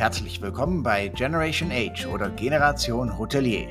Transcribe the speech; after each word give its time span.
Herzlich 0.00 0.40
willkommen 0.40 0.82
bei 0.82 1.08
Generation 1.08 1.70
Age 1.70 2.06
oder 2.06 2.30
Generation 2.30 3.18
Hotelier. 3.18 3.68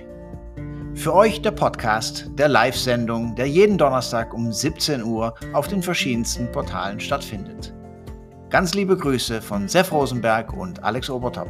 Für 0.93 1.15
euch 1.15 1.41
der 1.41 1.49
Podcast 1.49 2.29
der 2.37 2.47
Live-Sendung, 2.47 3.33
der 3.35 3.47
jeden 3.47 3.79
Donnerstag 3.79 4.31
um 4.35 4.53
17 4.53 5.01
Uhr 5.01 5.33
auf 5.53 5.67
den 5.67 5.81
verschiedensten 5.81 6.51
Portalen 6.51 6.99
stattfindet. 6.99 7.73
Ganz 8.51 8.75
liebe 8.75 8.95
Grüße 8.95 9.41
von 9.41 9.67
Sef 9.67 9.91
Rosenberg 9.91 10.53
und 10.53 10.83
Alex 10.83 11.09
Obertop. 11.09 11.49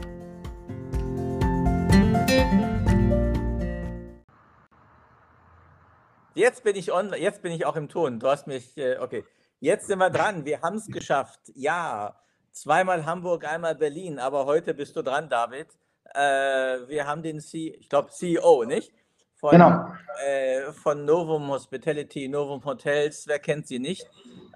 Jetzt 6.36 6.64
bin 6.64 6.78
ich 6.78 6.94
on, 6.94 7.14
jetzt 7.18 7.42
bin 7.42 7.52
ich 7.52 7.66
auch 7.66 7.76
im 7.76 7.90
Ton. 7.90 8.22
Du 8.22 8.30
hast 8.30 8.48
mich, 8.48 8.78
äh, 8.78 8.98
okay. 8.98 9.26
Jetzt 9.60 9.88
sind 9.88 10.00
wir 10.00 10.10
dran. 10.10 10.46
Wir 10.46 10.62
haben 10.62 10.78
es 10.78 10.88
geschafft. 10.88 11.42
Ja, 11.54 12.16
zweimal 12.52 13.06
Hamburg, 13.06 13.46
einmal 13.46 13.76
Berlin. 13.76 14.20
Aber 14.20 14.46
heute 14.46 14.74
bist 14.74 14.96
du 14.96 15.02
dran, 15.02 15.30
David. 15.30 15.68
Äh, 16.14 16.88
wir 16.88 17.06
haben 17.08 17.22
den 17.22 17.40
C, 17.40 17.76
ich 17.80 17.90
glaube 17.90 18.10
CEO, 18.10 18.66
nicht? 18.66 18.92
Von, 19.36 19.52
genau. 19.52 19.86
Äh, 20.26 20.72
von 20.74 21.06
Novum 21.06 21.50
Hospitality, 21.50 22.28
Novum 22.28 22.64
Hotels. 22.66 23.26
Wer 23.28 23.40
kennt 23.40 23.68
sie 23.68 23.80
nicht? 23.80 24.06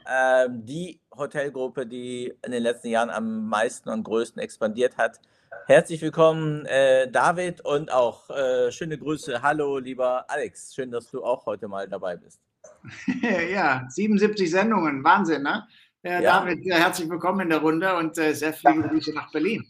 Äh, 0.05 0.49
die 0.49 0.99
Hotelgruppe, 1.15 1.85
die 1.85 2.33
in 2.43 2.51
den 2.51 2.63
letzten 2.63 2.89
Jahren 2.89 3.09
am 3.09 3.47
meisten 3.47 3.89
und 3.89 4.03
größten 4.03 4.41
expandiert 4.41 4.97
hat. 4.97 5.19
Herzlich 5.67 6.01
willkommen, 6.01 6.65
äh, 6.65 7.09
David, 7.09 7.61
und 7.61 7.91
auch 7.91 8.29
äh, 8.29 8.71
schöne 8.71 8.97
Grüße. 8.97 9.41
Hallo, 9.41 9.77
lieber 9.77 10.29
Alex. 10.29 10.75
Schön, 10.75 10.91
dass 10.91 11.09
du 11.09 11.23
auch 11.23 11.45
heute 11.45 11.69
mal 11.69 11.87
dabei 11.87 12.17
bist. 12.17 12.41
ja, 13.51 13.85
77 13.87 14.51
Sendungen, 14.51 15.03
Wahnsinn, 15.03 15.43
ne? 15.43 15.65
Ja, 16.03 16.19
ja. 16.19 16.39
David, 16.41 16.65
herzlich 16.65 17.09
willkommen 17.09 17.39
in 17.39 17.49
der 17.49 17.59
Runde 17.59 17.95
und 17.95 18.17
äh, 18.17 18.33
sehr 18.33 18.51
viele 18.51 18.81
Grüße 18.81 19.13
nach 19.13 19.31
Berlin. 19.31 19.65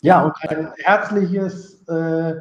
Ja, 0.00 0.22
und 0.22 0.32
ein 0.48 0.72
herzliches 0.76 1.82
äh, 1.88 2.34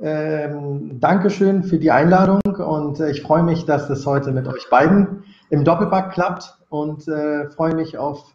ähm, 0.00 0.98
Dankeschön 0.98 1.62
für 1.62 1.78
die 1.78 1.92
Einladung 1.92 2.40
und 2.42 2.98
äh, 2.98 3.12
ich 3.12 3.22
freue 3.22 3.44
mich, 3.44 3.64
dass 3.64 3.86
das 3.86 4.04
heute 4.06 4.32
mit 4.32 4.48
euch 4.48 4.68
beiden 4.70 5.22
im 5.50 5.64
Doppelpack 5.64 6.14
klappt 6.14 6.58
und 6.68 7.06
äh, 7.06 7.48
freue 7.50 7.76
mich 7.76 7.96
auf 7.96 8.34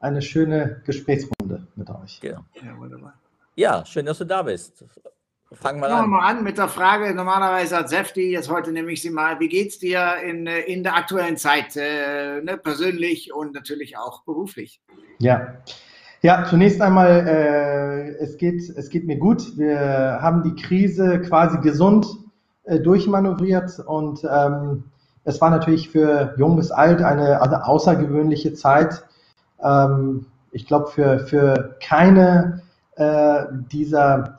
eine 0.00 0.20
schöne 0.20 0.82
Gesprächsrunde 0.84 1.68
mit 1.76 1.88
euch. 1.90 2.18
Ja, 2.24 2.44
ja 2.60 2.76
wunderbar. 2.76 3.14
Ja, 3.54 3.86
schön, 3.86 4.06
dass 4.06 4.18
du 4.18 4.26
da 4.26 4.42
bist. 4.42 4.84
Fangen 5.52 5.80
wir 5.80 5.88
an. 5.88 6.10
mal 6.10 6.28
an 6.28 6.42
mit 6.42 6.58
der 6.58 6.68
Frage. 6.68 7.14
Normalerweise 7.14 7.76
hat 7.76 7.88
Sefti, 7.88 8.32
jetzt 8.32 8.50
heute 8.50 8.72
nehme 8.72 8.90
ich 8.90 9.02
sie 9.02 9.10
mal. 9.10 9.38
Wie 9.40 9.48
geht 9.48 9.68
es 9.68 9.78
dir 9.78 10.16
in, 10.24 10.46
in 10.46 10.82
der 10.82 10.96
aktuellen 10.96 11.36
Zeit, 11.36 11.76
äh, 11.76 12.40
ne, 12.40 12.56
persönlich 12.56 13.32
und 13.32 13.54
natürlich 13.54 13.96
auch 13.96 14.22
beruflich? 14.24 14.80
Ja. 15.18 15.58
Ja, 16.22 16.46
zunächst 16.48 16.80
einmal, 16.80 17.26
äh, 17.28 18.22
es, 18.22 18.38
geht, 18.38 18.62
es 18.62 18.88
geht 18.88 19.06
mir 19.06 19.18
gut. 19.18 19.58
Wir 19.58 20.18
haben 20.22 20.42
die 20.42 20.60
Krise 20.60 21.20
quasi 21.20 21.58
gesund 21.58 22.06
äh, 22.64 22.80
durchmanövriert 22.80 23.78
und 23.80 24.24
ähm, 24.24 24.84
es 25.24 25.40
war 25.42 25.50
natürlich 25.50 25.90
für 25.90 26.34
jung 26.38 26.56
bis 26.56 26.70
alt 26.70 27.02
eine, 27.02 27.42
eine 27.42 27.66
außergewöhnliche 27.66 28.54
Zeit. 28.54 29.04
Ähm, 29.62 30.24
ich 30.50 30.66
glaube, 30.66 30.90
für, 30.90 31.18
für 31.20 31.76
keine 31.82 32.62
äh, 32.96 33.44
dieser 33.70 34.38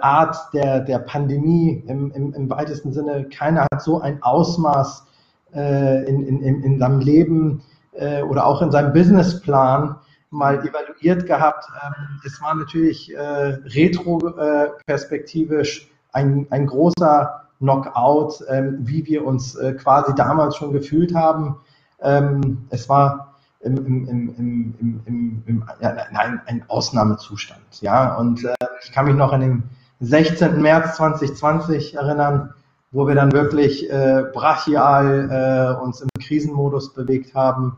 Art 0.00 0.36
der, 0.52 0.80
der 0.80 0.98
Pandemie 0.98 1.84
im, 1.86 2.10
im, 2.12 2.34
im 2.34 2.50
weitesten 2.50 2.92
Sinne, 2.92 3.28
keiner 3.28 3.66
hat 3.72 3.82
so 3.82 4.00
ein 4.00 4.22
Ausmaß 4.22 5.06
äh, 5.54 6.04
in, 6.04 6.42
in, 6.42 6.62
in 6.62 6.78
seinem 6.78 7.00
Leben 7.00 7.62
äh, 7.92 8.22
oder 8.22 8.46
auch 8.46 8.62
in 8.62 8.70
seinem 8.70 8.92
Businessplan 8.92 9.96
mal 10.30 10.64
evaluiert 10.66 11.26
gehabt. 11.26 11.66
Ähm, 11.82 12.20
es 12.24 12.40
war 12.40 12.54
natürlich 12.54 13.12
äh, 13.14 13.20
retro-perspektivisch 13.20 15.90
ein, 16.12 16.46
ein 16.50 16.66
großer 16.66 17.42
Knockout, 17.58 18.44
ähm, 18.48 18.78
wie 18.80 19.04
wir 19.06 19.26
uns 19.26 19.56
äh, 19.56 19.74
quasi 19.74 20.14
damals 20.14 20.56
schon 20.56 20.72
gefühlt 20.72 21.14
haben. 21.14 21.56
Ähm, 22.00 22.66
es 22.70 22.88
war 22.88 23.29
im, 23.60 23.76
im, 23.76 24.08
im, 24.08 24.74
im, 24.80 25.00
im, 25.04 25.42
im 25.46 25.64
ja, 25.80 25.94
nein, 26.12 26.40
ein 26.46 26.64
Ausnahmezustand. 26.68 27.80
Ja, 27.80 28.16
und 28.16 28.44
äh, 28.44 28.54
ich 28.82 28.92
kann 28.92 29.04
mich 29.06 29.14
noch 29.14 29.32
an 29.32 29.40
den 29.40 29.62
16. 30.00 30.60
März 30.60 30.96
2020 30.96 31.94
erinnern, 31.94 32.54
wo 32.90 33.06
wir 33.06 33.14
dann 33.14 33.32
wirklich 33.32 33.88
äh, 33.90 34.24
brachial 34.32 35.76
äh, 35.78 35.82
uns 35.82 36.00
im 36.00 36.08
Krisenmodus 36.18 36.94
bewegt 36.94 37.34
haben, 37.34 37.76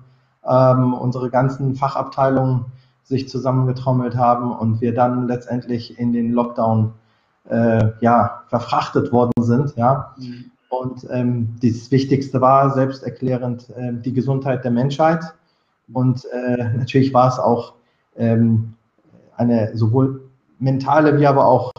ähm, 0.49 0.95
unsere 0.95 1.31
ganzen 1.31 1.75
Fachabteilungen 1.75 2.67
sich 3.03 3.29
zusammengetrommelt 3.29 4.17
haben 4.17 4.53
und 4.53 4.81
wir 4.81 4.95
dann 4.95 5.27
letztendlich 5.27 5.99
in 5.99 6.13
den 6.13 6.33
Lockdown 6.33 6.93
äh, 7.49 7.91
ja, 8.01 8.43
verfrachtet 8.47 9.13
worden 9.13 9.43
sind. 9.43 9.77
Ja. 9.77 10.15
Mhm. 10.17 10.45
Und 10.69 11.07
ähm, 11.11 11.57
das 11.61 11.91
Wichtigste 11.91 12.41
war 12.41 12.71
selbsterklärend 12.71 13.69
äh, 13.71 13.93
die 13.93 14.13
Gesundheit 14.15 14.65
der 14.65 14.71
Menschheit 14.71 15.35
und 15.93 16.25
äh, 16.27 16.65
natürlich 16.77 17.13
war 17.13 17.29
es 17.29 17.39
auch 17.39 17.75
ähm, 18.17 18.75
eine 19.37 19.77
sowohl 19.77 20.23
mentale 20.59 21.19
wie 21.19 21.27
aber 21.27 21.47
auch 21.47 21.73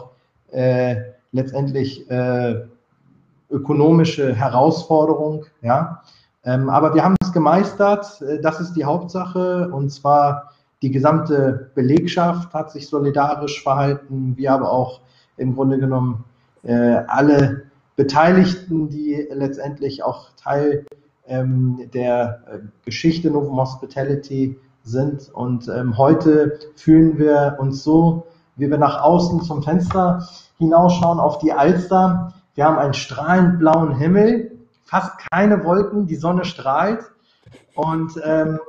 äh, 0.50 0.96
letztendlich 1.32 2.08
äh, 2.10 2.64
ökonomische 3.50 4.34
Herausforderung. 4.34 5.46
Ja? 5.62 6.02
Ähm, 6.44 6.68
aber 6.68 6.94
wir 6.94 7.04
haben 7.04 7.16
es 7.22 7.32
gemeistert, 7.32 8.20
äh, 8.22 8.40
das 8.40 8.60
ist 8.60 8.74
die 8.74 8.84
Hauptsache. 8.84 9.68
Und 9.70 9.90
zwar 9.90 10.52
die 10.82 10.90
gesamte 10.90 11.70
Belegschaft 11.74 12.52
hat 12.52 12.70
sich 12.70 12.88
solidarisch 12.88 13.62
verhalten, 13.62 14.34
wie 14.36 14.48
aber 14.48 14.70
auch 14.70 15.00
im 15.36 15.54
Grunde 15.54 15.78
genommen 15.78 16.24
äh, 16.62 17.02
alle 17.06 17.62
Beteiligten, 17.96 18.88
die 18.88 19.26
letztendlich 19.30 20.02
auch 20.02 20.30
Teil 20.36 20.84
ähm, 21.26 21.90
der 21.92 22.42
äh, 22.46 22.58
Geschichte 22.84 23.30
Novum 23.30 23.56
Hospitality 23.56 24.58
sind. 24.82 25.30
Und 25.32 25.68
ähm, 25.68 25.96
heute 25.96 26.58
fühlen 26.76 27.18
wir 27.18 27.56
uns 27.58 27.82
so, 27.82 28.26
wie 28.56 28.70
wir 28.70 28.78
nach 28.78 29.02
außen 29.02 29.42
zum 29.42 29.62
Fenster 29.62 30.28
hinausschauen 30.58 31.18
auf 31.18 31.38
die 31.38 31.52
Alster. 31.52 32.34
Wir 32.54 32.66
haben 32.66 32.78
einen 32.78 32.94
strahlend 32.94 33.58
blauen 33.58 33.96
Himmel, 33.96 34.58
fast 34.84 35.12
keine 35.30 35.64
Wolken, 35.64 36.06
die 36.06 36.16
Sonne 36.16 36.44
strahlt. 36.44 37.10
Und 37.74 38.12
ähm, 38.24 38.60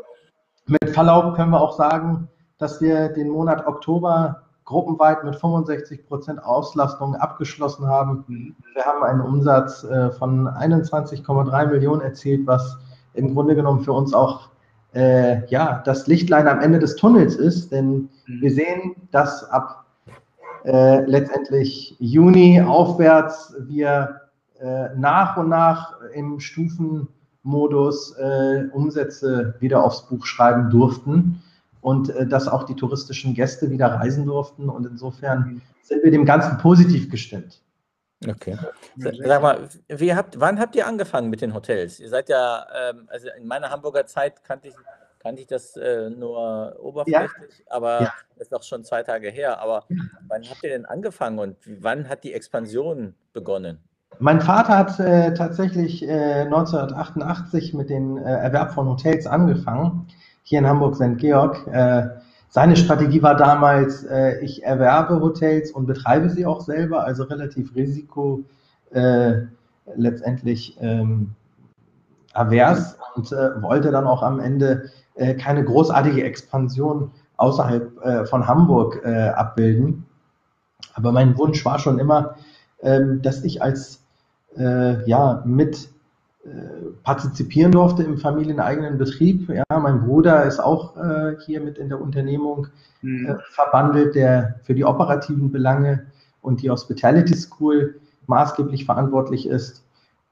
mit 0.65 0.89
Verlaub 0.89 1.35
können 1.35 1.51
wir 1.51 1.61
auch 1.61 1.77
sagen, 1.77 2.29
dass 2.57 2.81
wir 2.81 3.09
den 3.09 3.29
Monat 3.29 3.67
Oktober 3.67 4.44
gruppenweit 4.65 5.23
mit 5.23 5.35
65 5.35 6.07
Prozent 6.07 6.43
Auslastung 6.43 7.15
abgeschlossen 7.15 7.87
haben. 7.87 8.55
Wir 8.73 8.83
haben 8.83 9.03
einen 9.03 9.21
Umsatz 9.21 9.83
äh, 9.83 10.11
von 10.11 10.47
21,3 10.47 11.67
Millionen 11.67 12.01
erzielt, 12.01 12.45
was 12.47 12.77
im 13.13 13.33
Grunde 13.33 13.55
genommen 13.55 13.81
für 13.81 13.93
uns 13.93 14.13
auch 14.13 14.49
äh, 14.93 15.45
ja, 15.47 15.83
das 15.85 16.07
Lichtlein 16.07 16.47
am 16.47 16.59
Ende 16.59 16.79
des 16.79 16.95
Tunnels 16.95 17.35
ist, 17.35 17.71
denn 17.71 18.09
mhm. 18.27 18.41
wir 18.41 18.51
sehen, 18.51 18.95
dass 19.11 19.43
ab 19.51 19.85
äh, 20.63 21.05
letztendlich 21.05 21.95
Juni 21.99 22.61
aufwärts 22.61 23.55
wir 23.67 24.21
äh, 24.59 24.87
nach 24.95 25.37
und 25.37 25.49
nach 25.49 25.93
im 26.13 26.39
Stufenmodus 26.39 28.15
äh, 28.17 28.63
Umsätze 28.73 29.53
wieder 29.59 29.83
aufs 29.83 30.07
Buch 30.07 30.25
schreiben 30.25 30.71
durften 30.71 31.43
und 31.85 32.09
äh, 32.09 32.25
dass 32.25 32.47
auch 32.47 32.63
die 32.63 32.75
touristischen 32.75 33.35
Gäste 33.35 33.69
wieder 33.69 33.85
reisen 33.85 34.25
durften. 34.25 34.69
Und 34.69 34.87
insofern 34.87 35.61
sind 35.83 36.03
wir 36.03 36.09
dem 36.09 36.25
Ganzen 36.25 36.57
positiv 36.57 37.11
gestimmt. 37.11 37.61
Okay. 38.27 38.57
Sag 38.97 39.41
mal, 39.43 39.69
wie 39.89 40.15
habt, 40.15 40.39
wann 40.39 40.59
habt 40.59 40.75
ihr 40.75 40.87
angefangen 40.87 41.29
mit 41.29 41.41
den 41.41 41.53
Hotels? 41.53 41.99
Ihr 41.99 42.09
seid 42.09 42.27
ja, 42.29 42.65
ähm, 42.75 43.07
also 43.07 43.27
in 43.37 43.45
meiner 43.45 43.69
Hamburger 43.69 44.07
Zeit 44.07 44.43
kannte 44.43 44.69
ich, 44.69 44.73
kannte 45.19 45.41
ich 45.41 45.47
das 45.47 45.77
äh, 45.77 46.09
nur 46.09 46.75
oberflächlich, 46.79 47.59
ja. 47.59 47.65
aber 47.75 48.01
ja. 48.01 48.13
ist 48.37 48.51
doch 48.51 48.63
schon 48.63 48.83
zwei 48.83 49.03
Tage 49.03 49.29
her. 49.29 49.59
Aber 49.59 49.83
wann 50.27 50.41
habt 50.49 50.63
ihr 50.63 50.69
denn 50.69 50.85
angefangen 50.85 51.37
und 51.37 51.55
wann 51.81 52.09
hat 52.09 52.23
die 52.23 52.33
Expansion 52.33 53.13
begonnen? 53.31 53.77
Mein 54.17 54.41
Vater 54.41 54.75
hat 54.75 54.99
äh, 54.99 55.35
tatsächlich 55.35 56.01
äh, 56.01 56.45
1988 56.45 57.75
mit 57.75 57.91
dem 57.91 58.17
äh, 58.17 58.21
Erwerb 58.23 58.73
von 58.73 58.87
Hotels 58.87 59.27
angefangen 59.27 60.07
hier 60.45 60.59
in 60.59 60.67
Hamburg 60.67 60.95
St. 60.95 61.17
Georg. 61.17 61.65
Äh, 61.67 62.07
seine 62.49 62.75
Strategie 62.77 63.21
war 63.21 63.35
damals, 63.35 64.03
äh, 64.03 64.39
ich 64.39 64.63
erwerbe 64.63 65.19
Hotels 65.19 65.71
und 65.71 65.87
betreibe 65.87 66.29
sie 66.29 66.45
auch 66.45 66.61
selber, 66.61 67.03
also 67.03 67.23
relativ 67.23 67.75
risiko 67.75 68.43
äh, 68.91 69.41
letztendlich 69.95 70.77
ähm, 70.79 71.31
avers 72.33 72.97
und 73.15 73.31
äh, 73.31 73.61
wollte 73.61 73.91
dann 73.91 74.05
auch 74.05 74.21
am 74.21 74.39
Ende 74.39 74.91
äh, 75.15 75.33
keine 75.33 75.63
großartige 75.63 76.23
Expansion 76.23 77.11
außerhalb 77.37 78.05
äh, 78.05 78.25
von 78.25 78.47
Hamburg 78.47 79.03
abbilden. 79.05 80.05
Aber 80.93 81.11
mein 81.11 81.37
Wunsch 81.37 81.65
war 81.65 81.79
schon 81.79 81.99
immer, 81.99 82.35
ähm, 82.81 83.21
dass 83.21 83.43
ich 83.43 83.61
als 83.61 84.01
ja, 84.57 85.43
mit 85.43 85.89
partizipieren 87.03 87.71
durfte 87.71 88.03
im 88.03 88.17
familieneigenen 88.17 88.97
Betrieb. 88.97 89.49
Ja, 89.49 89.63
mein 89.79 90.01
Bruder 90.01 90.43
ist 90.45 90.59
auch 90.59 90.97
äh, 90.97 91.35
hier 91.45 91.61
mit 91.61 91.77
in 91.77 91.87
der 91.89 92.01
Unternehmung 92.01 92.67
mhm. 93.01 93.27
äh, 93.27 93.35
verbandelt, 93.49 94.15
der 94.15 94.59
für 94.63 94.73
die 94.75 94.85
operativen 94.85 95.51
Belange 95.51 96.07
und 96.41 96.61
die 96.61 96.69
Hospitality 96.69 97.35
School 97.35 97.95
maßgeblich 98.27 98.85
verantwortlich 98.85 99.47
ist. 99.47 99.83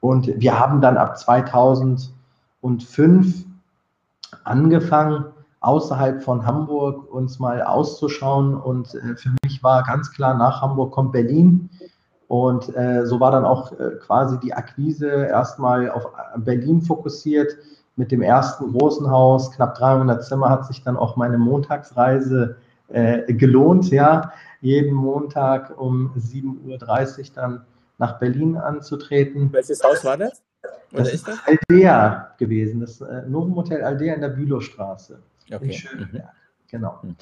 Und 0.00 0.40
wir 0.40 0.58
haben 0.58 0.80
dann 0.80 0.96
ab 0.96 1.18
2005 1.18 3.44
angefangen, 4.44 5.24
außerhalb 5.66 6.22
von 6.22 6.46
Hamburg 6.46 7.12
uns 7.12 7.38
mal 7.38 7.62
auszuschauen. 7.62 8.54
Und 8.54 8.94
äh, 8.94 9.16
für 9.16 9.30
mich 9.42 9.62
war 9.62 9.82
ganz 9.82 10.12
klar, 10.12 10.34
nach 10.34 10.62
Hamburg 10.62 10.92
kommt 10.92 11.12
Berlin. 11.12 11.68
Und 12.28 12.74
äh, 12.76 13.04
so 13.04 13.20
war 13.20 13.32
dann 13.32 13.44
auch 13.44 13.72
äh, 13.72 13.96
quasi 14.00 14.38
die 14.38 14.54
Akquise 14.54 15.08
erstmal 15.08 15.90
auf 15.90 16.06
Berlin 16.36 16.82
fokussiert. 16.82 17.56
Mit 17.96 18.12
dem 18.12 18.22
ersten 18.22 18.72
großen 18.72 19.10
Haus, 19.10 19.50
knapp 19.52 19.74
300 19.74 20.24
Zimmer, 20.24 20.50
hat 20.50 20.66
sich 20.66 20.82
dann 20.82 20.96
auch 20.96 21.16
meine 21.16 21.38
Montagsreise 21.38 22.56
äh, 22.88 23.32
gelohnt, 23.32 23.90
ja, 23.90 24.32
jeden 24.60 24.94
Montag 24.94 25.80
um 25.80 26.12
7.30 26.14 27.18
Uhr 27.18 27.24
dann 27.34 27.64
nach 27.98 28.18
Berlin 28.18 28.56
anzutreten. 28.56 29.52
Welches 29.52 29.82
Haus 29.82 30.04
war 30.04 30.18
das? 30.18 30.42
Oder 30.92 31.04
das 31.04 31.14
ist 31.14 31.26
das? 31.26 31.38
Aldea 31.46 32.34
gewesen, 32.38 32.80
das 32.80 33.00
äh, 33.00 33.22
Novum 33.26 33.56
Hotel 33.56 33.82
Aldea 33.82 34.14
in 34.14 34.20
der 34.20 34.28
Bülowstraße. 34.28 35.18
Okay. 35.52 35.66
In 35.66 35.72
Schöneberg, 35.72 36.24
mhm. 36.24 36.70
genau. 36.70 36.98
Mhm. 37.02 37.16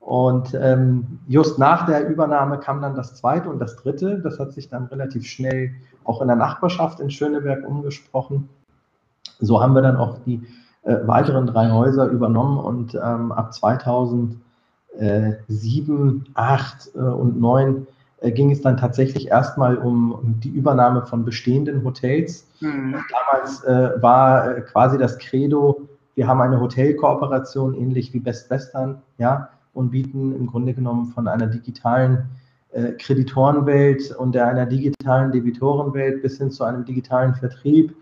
Und 0.00 0.54
ähm, 0.54 1.18
just 1.26 1.58
nach 1.58 1.86
der 1.86 2.08
Übernahme 2.08 2.58
kam 2.58 2.80
dann 2.80 2.94
das 2.94 3.16
zweite 3.16 3.50
und 3.50 3.58
das 3.58 3.74
dritte. 3.74 4.20
Das 4.20 4.38
hat 4.38 4.52
sich 4.52 4.68
dann 4.68 4.84
relativ 4.84 5.26
schnell 5.26 5.74
auch 6.04 6.22
in 6.22 6.28
der 6.28 6.36
Nachbarschaft 6.36 7.00
in 7.00 7.10
Schöneberg 7.10 7.66
umgesprochen. 7.66 8.48
So 9.40 9.60
haben 9.60 9.74
wir 9.74 9.82
dann 9.82 9.96
auch 9.96 10.18
die 10.24 10.46
äh, 10.84 10.98
weiteren 11.06 11.48
drei 11.48 11.72
Häuser 11.72 12.06
übernommen 12.06 12.58
und 12.58 12.94
ähm, 12.94 13.32
ab 13.32 13.52
2007, 13.52 16.24
8 16.34 16.90
äh, 16.94 16.98
und 16.98 17.40
9 17.40 17.88
äh, 18.20 18.30
ging 18.30 18.52
es 18.52 18.62
dann 18.62 18.76
tatsächlich 18.76 19.26
erstmal 19.28 19.76
um, 19.76 20.12
um, 20.12 20.38
die 20.40 20.50
Übernahme 20.50 21.04
von 21.04 21.24
bestehenden 21.24 21.82
Hotels. 21.84 22.46
Mhm. 22.60 22.94
Damals 23.10 23.64
äh, 23.64 24.00
war 24.00 24.56
äh, 24.56 24.60
quasi 24.60 24.98
das 24.98 25.18
Credo, 25.18 25.80
wir 26.16 26.26
haben 26.26 26.40
eine 26.40 26.60
Hotelkooperation, 26.60 27.74
ähnlich 27.74 28.12
wie 28.12 28.18
Best 28.18 28.50
Western, 28.50 29.02
ja, 29.18 29.50
und 29.72 29.90
bieten 29.90 30.34
im 30.34 30.46
Grunde 30.46 30.74
genommen 30.74 31.06
von 31.06 31.28
einer 31.28 31.46
digitalen 31.46 32.30
äh, 32.72 32.92
Kreditorenwelt 32.92 34.10
und 34.16 34.36
einer 34.36 34.66
digitalen 34.66 35.30
Debitorenwelt 35.30 36.22
bis 36.22 36.38
hin 36.38 36.50
zu 36.50 36.64
einem 36.64 36.84
digitalen 36.84 37.34
Vertrieb 37.34 37.94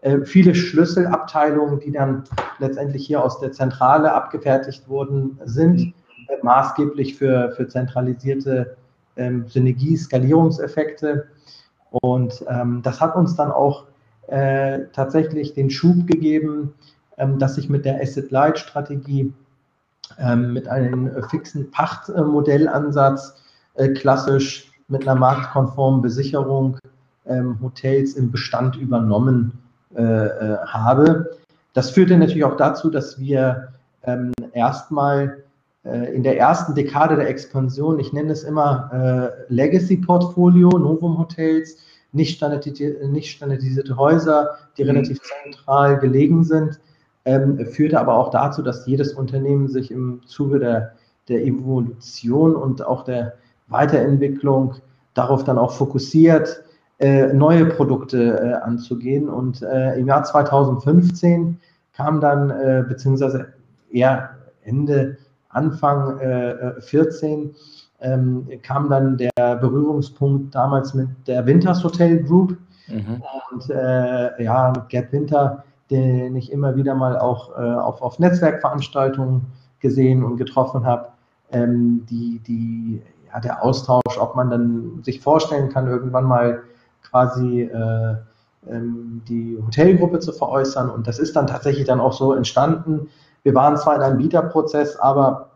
äh, 0.00 0.24
viele 0.24 0.54
Schlüsselabteilungen, 0.54 1.80
die 1.80 1.90
dann 1.90 2.24
letztendlich 2.58 3.06
hier 3.06 3.22
aus 3.24 3.40
der 3.40 3.52
Zentrale 3.52 4.12
abgefertigt 4.12 4.88
wurden, 4.88 5.38
sind 5.44 5.80
äh, 6.28 6.36
maßgeblich 6.42 7.16
für, 7.16 7.50
für 7.52 7.66
zentralisierte 7.66 8.76
ähm, 9.16 9.48
Synergie, 9.48 9.96
Skalierungseffekte. 9.96 11.26
Und 11.90 12.44
ähm, 12.48 12.80
das 12.82 13.00
hat 13.00 13.16
uns 13.16 13.34
dann 13.34 13.50
auch 13.50 13.86
äh, 14.28 14.80
tatsächlich 14.92 15.54
den 15.54 15.70
Schub 15.70 16.06
gegeben, 16.06 16.74
dass 17.38 17.56
sich 17.56 17.68
mit 17.68 17.84
der 17.84 18.00
Asset-Light-Strategie, 18.00 19.32
ähm, 20.18 20.52
mit 20.52 20.68
einem 20.68 21.10
fixen 21.28 21.70
Pachtmodellansatz, 21.70 23.34
äh, 23.74 23.88
klassisch 23.88 24.72
mit 24.88 25.02
einer 25.06 25.18
marktkonformen 25.18 26.02
Besicherung 26.02 26.78
ähm, 27.26 27.58
Hotels 27.62 28.14
im 28.14 28.30
Bestand 28.30 28.76
übernommen 28.76 29.52
äh, 29.94 30.02
äh, 30.02 30.56
habe. 30.66 31.36
Das 31.74 31.90
führte 31.90 32.16
natürlich 32.16 32.44
auch 32.44 32.56
dazu, 32.56 32.90
dass 32.90 33.18
wir 33.18 33.68
ähm, 34.02 34.32
erstmal 34.52 35.42
in 35.84 36.22
der 36.22 36.36
ersten 36.36 36.74
Dekade 36.74 37.16
der 37.16 37.30
Expansion, 37.30 37.98
ich 37.98 38.12
nenne 38.12 38.32
es 38.32 38.42
immer 38.42 38.90
Legacy-Portfolio, 39.48 40.68
Novum 40.70 41.16
Hotels, 41.16 41.76
nicht 42.12 42.36
standardisierte, 42.36 43.08
nicht 43.08 43.30
standardisierte 43.30 43.96
Häuser, 43.96 44.58
die 44.76 44.82
mhm. 44.82 44.90
relativ 44.90 45.20
zentral 45.22 45.98
gelegen 45.98 46.44
sind, 46.44 46.78
ähm, 47.28 47.58
führte 47.66 48.00
aber 48.00 48.14
auch 48.14 48.30
dazu, 48.30 48.62
dass 48.62 48.86
jedes 48.86 49.12
Unternehmen 49.12 49.68
sich 49.68 49.90
im 49.90 50.22
Zuge 50.24 50.58
der, 50.58 50.92
der 51.28 51.44
Evolution 51.44 52.56
und 52.56 52.84
auch 52.84 53.04
der 53.04 53.34
Weiterentwicklung 53.68 54.76
darauf 55.12 55.44
dann 55.44 55.58
auch 55.58 55.72
fokussiert, 55.72 56.62
äh, 57.00 57.32
neue 57.34 57.66
Produkte 57.66 58.40
äh, 58.40 58.52
anzugehen. 58.64 59.28
Und 59.28 59.60
äh, 59.62 59.98
im 59.98 60.06
Jahr 60.06 60.24
2015 60.24 61.60
kam 61.92 62.20
dann, 62.20 62.48
äh, 62.48 62.84
beziehungsweise 62.88 63.48
eher 63.90 64.30
Ende, 64.62 65.18
Anfang 65.50 66.18
14, 66.80 67.50
äh, 68.00 68.12
ähm, 68.12 68.48
kam 68.62 68.88
dann 68.88 69.16
der 69.16 69.56
Berührungspunkt 69.56 70.54
damals 70.54 70.94
mit 70.94 71.08
der 71.26 71.44
Winters 71.46 71.82
Hotel 71.82 72.22
Group. 72.22 72.56
Mhm. 72.86 73.22
Und 73.50 73.70
äh, 73.70 74.42
ja, 74.42 74.72
mit 74.74 74.88
Gerd 74.88 75.12
Winter 75.12 75.64
den 75.90 76.36
ich 76.36 76.52
immer 76.52 76.76
wieder 76.76 76.94
mal 76.94 77.18
auch 77.18 77.56
äh, 77.58 77.62
auf, 77.62 78.02
auf 78.02 78.18
Netzwerkveranstaltungen 78.18 79.46
gesehen 79.80 80.24
und 80.24 80.36
getroffen 80.36 80.84
habe, 80.84 81.08
ähm, 81.50 82.04
die, 82.10 82.40
die, 82.40 83.02
ja, 83.32 83.40
der 83.40 83.64
Austausch, 83.64 84.18
ob 84.18 84.34
man 84.34 84.50
dann 84.50 85.02
sich 85.02 85.20
vorstellen 85.20 85.70
kann, 85.70 85.86
irgendwann 85.86 86.24
mal 86.24 86.62
quasi 87.02 87.62
äh, 87.62 88.16
ähm, 88.68 89.22
die 89.28 89.58
Hotelgruppe 89.64 90.18
zu 90.18 90.32
veräußern. 90.32 90.90
Und 90.90 91.06
das 91.06 91.18
ist 91.18 91.36
dann 91.36 91.46
tatsächlich 91.46 91.86
dann 91.86 92.00
auch 92.00 92.12
so 92.12 92.34
entstanden. 92.34 93.08
Wir 93.42 93.54
waren 93.54 93.76
zwar 93.76 93.96
in 93.96 94.02
einem 94.02 94.18
Bieterprozess, 94.18 94.96
aber 94.96 95.50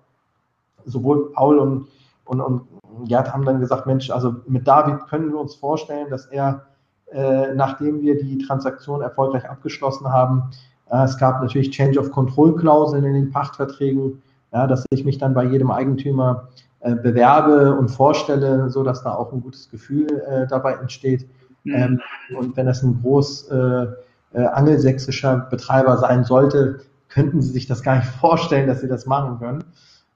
sowohl 0.85 1.33
Paul 1.33 1.59
und, 1.59 1.89
und, 2.25 2.41
und 2.41 2.63
Gerd 3.05 3.33
haben 3.33 3.45
dann 3.45 3.61
gesagt, 3.61 3.87
Mensch, 3.87 4.11
also 4.11 4.37
mit 4.47 4.67
David 4.67 5.07
können 5.09 5.31
wir 5.31 5.41
uns 5.41 5.55
vorstellen, 5.55 6.09
dass 6.11 6.27
er 6.27 6.67
äh, 7.13 7.55
nachdem 7.55 8.01
wir 8.01 8.19
die 8.19 8.39
Transaktion 8.39 9.03
erfolgreich 9.03 9.49
abgeschlossen 9.49 10.09
haben. 10.09 10.51
Äh, 10.91 11.05
es 11.05 11.19
gab 11.19 11.41
natürlich 11.41 11.71
Change 11.71 11.99
of 11.99 12.11
Control 12.11 12.57
Klauseln 12.57 13.05
in 13.05 13.15
den 13.15 13.31
Pachtverträgen, 13.31 14.23
ja, 14.53 14.67
dass 14.67 14.85
ich 14.91 15.05
mich 15.05 15.19
dann 15.19 15.35
bei 15.35 15.45
jedem 15.45 15.71
Eigentümer 15.71 16.49
äh, 16.81 16.95
bewerbe 16.95 17.75
und 17.75 17.91
vorstelle, 17.91 18.69
so 18.71 18.83
dass 18.83 19.03
da 19.03 19.15
auch 19.15 19.33
ein 19.33 19.41
gutes 19.41 19.71
Gefühl 19.71 20.07
äh, 20.29 20.47
dabei 20.47 20.75
entsteht. 20.75 21.27
Mhm. 21.65 21.75
Ähm, 21.75 22.01
und 22.37 22.57
wenn 22.57 22.67
das 22.67 22.83
ein 22.83 23.01
groß 23.03 23.51
äh, 23.51 23.87
angelsächsischer 24.35 25.47
Betreiber 25.51 25.99
sein 25.99 26.25
sollte, 26.25 26.81
könnten 27.09 27.43
Sie 27.43 27.51
sich 27.51 27.67
das 27.67 27.83
gar 27.83 27.97
nicht 27.97 28.09
vorstellen, 28.21 28.67
dass 28.67 28.81
Sie 28.81 28.89
das 28.89 29.07
machen 29.07 29.39
können. 29.39 29.65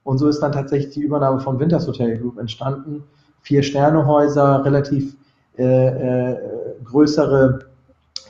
Und 0.02 0.18
so 0.18 0.28
ist 0.28 0.40
dann 0.40 0.52
tatsächlich 0.52 0.94
die 0.94 1.02
Übernahme 1.02 1.40
von 1.40 1.58
Winters 1.58 1.86
Hotel 1.86 2.18
Group 2.18 2.38
entstanden. 2.38 3.04
Vier 3.42 3.62
Sternehäuser, 3.62 4.64
relativ 4.64 5.16
äh, 5.58 6.32
äh, 6.32 6.38
größere 6.84 7.66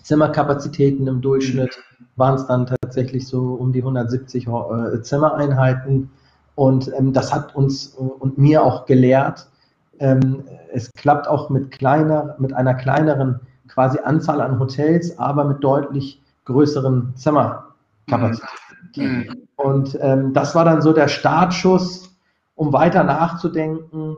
Zimmerkapazitäten 0.03 1.07
im 1.07 1.21
Durchschnitt 1.21 1.79
waren 2.17 2.37
es 2.37 2.47
dann 2.47 2.67
tatsächlich 2.67 3.27
so 3.27 3.55
um 3.55 3.73
die 3.73 3.81
170 3.81 4.47
äh, 4.47 5.03
Zimmereinheiten. 5.03 6.11
Und 6.55 6.93
ähm, 6.97 7.13
das 7.13 7.35
hat 7.35 7.55
uns 7.55 7.89
und 7.89 8.39
mir 8.39 8.63
auch 8.63 8.87
gelehrt, 8.87 9.49
ähm, 9.99 10.45
es 10.73 10.93
klappt 10.93 11.29
auch 11.29 11.51
mit, 11.51 11.71
kleiner, 11.71 12.37
mit 12.39 12.53
einer 12.53 12.75
kleineren 12.75 13.41
quasi 13.69 13.99
Anzahl 13.99 14.41
an 14.41 14.59
Hotels, 14.59 15.19
aber 15.19 15.45
mit 15.45 15.63
deutlich 15.65 16.23
größeren 16.45 17.15
Zimmerkapazitäten. 17.17 18.49
Mhm. 18.97 19.43
Und 19.57 19.99
ähm, 20.01 20.33
das 20.33 20.55
war 20.55 20.65
dann 20.65 20.83
so 20.83 20.93
der 20.93 21.09
Startschuss, 21.09 22.15
um 22.55 22.73
weiter 22.73 23.05
nachzudenken, 23.05 24.17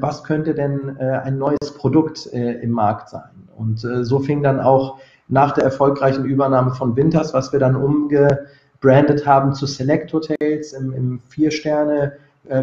was 0.00 0.24
könnte 0.24 0.54
denn 0.54 0.96
äh, 0.98 1.20
ein 1.24 1.38
neues 1.38 1.74
Produkt 1.76 2.32
äh, 2.32 2.60
im 2.60 2.70
Markt 2.70 3.08
sein. 3.08 3.48
Und 3.56 3.84
äh, 3.84 4.04
so 4.04 4.20
fing 4.20 4.42
dann 4.42 4.60
auch 4.60 4.98
nach 5.28 5.52
der 5.52 5.64
erfolgreichen 5.64 6.24
Übernahme 6.24 6.72
von 6.72 6.96
Winters, 6.96 7.34
was 7.34 7.52
wir 7.52 7.60
dann 7.60 7.76
umgebrandet 7.76 9.26
haben 9.26 9.52
zu 9.54 9.66
Select 9.66 10.12
Hotels 10.12 10.72
im, 10.72 10.92
im 10.92 11.20
Vier-Sterne 11.28 12.14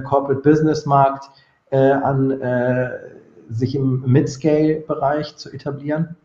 Corporate 0.03 0.41
Business 0.41 0.88
Markt 0.88 1.29
an 1.69 2.39
sich 3.50 3.75
im 3.75 4.01
Mid-Scale-Bereich 4.05 5.35
zu 5.35 5.51
etablieren. 5.51 6.15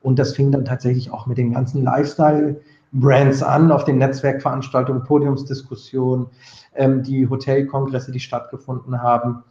Und 0.00 0.18
das 0.18 0.34
fing 0.34 0.52
dann 0.52 0.64
tatsächlich 0.64 1.10
auch 1.10 1.26
mit 1.26 1.38
den 1.38 1.52
ganzen 1.52 1.82
Lifestyle-Brands 1.82 3.42
an, 3.42 3.72
auf 3.72 3.84
den 3.84 3.98
Netzwerkveranstaltungen, 3.98 5.04
Podiumsdiskussionen, 5.04 6.26
ähm, 6.74 7.02
die 7.02 7.28
Hotelkongresse, 7.28 8.12
die 8.12 8.20
stattgefunden 8.20 9.02
haben, 9.02 9.42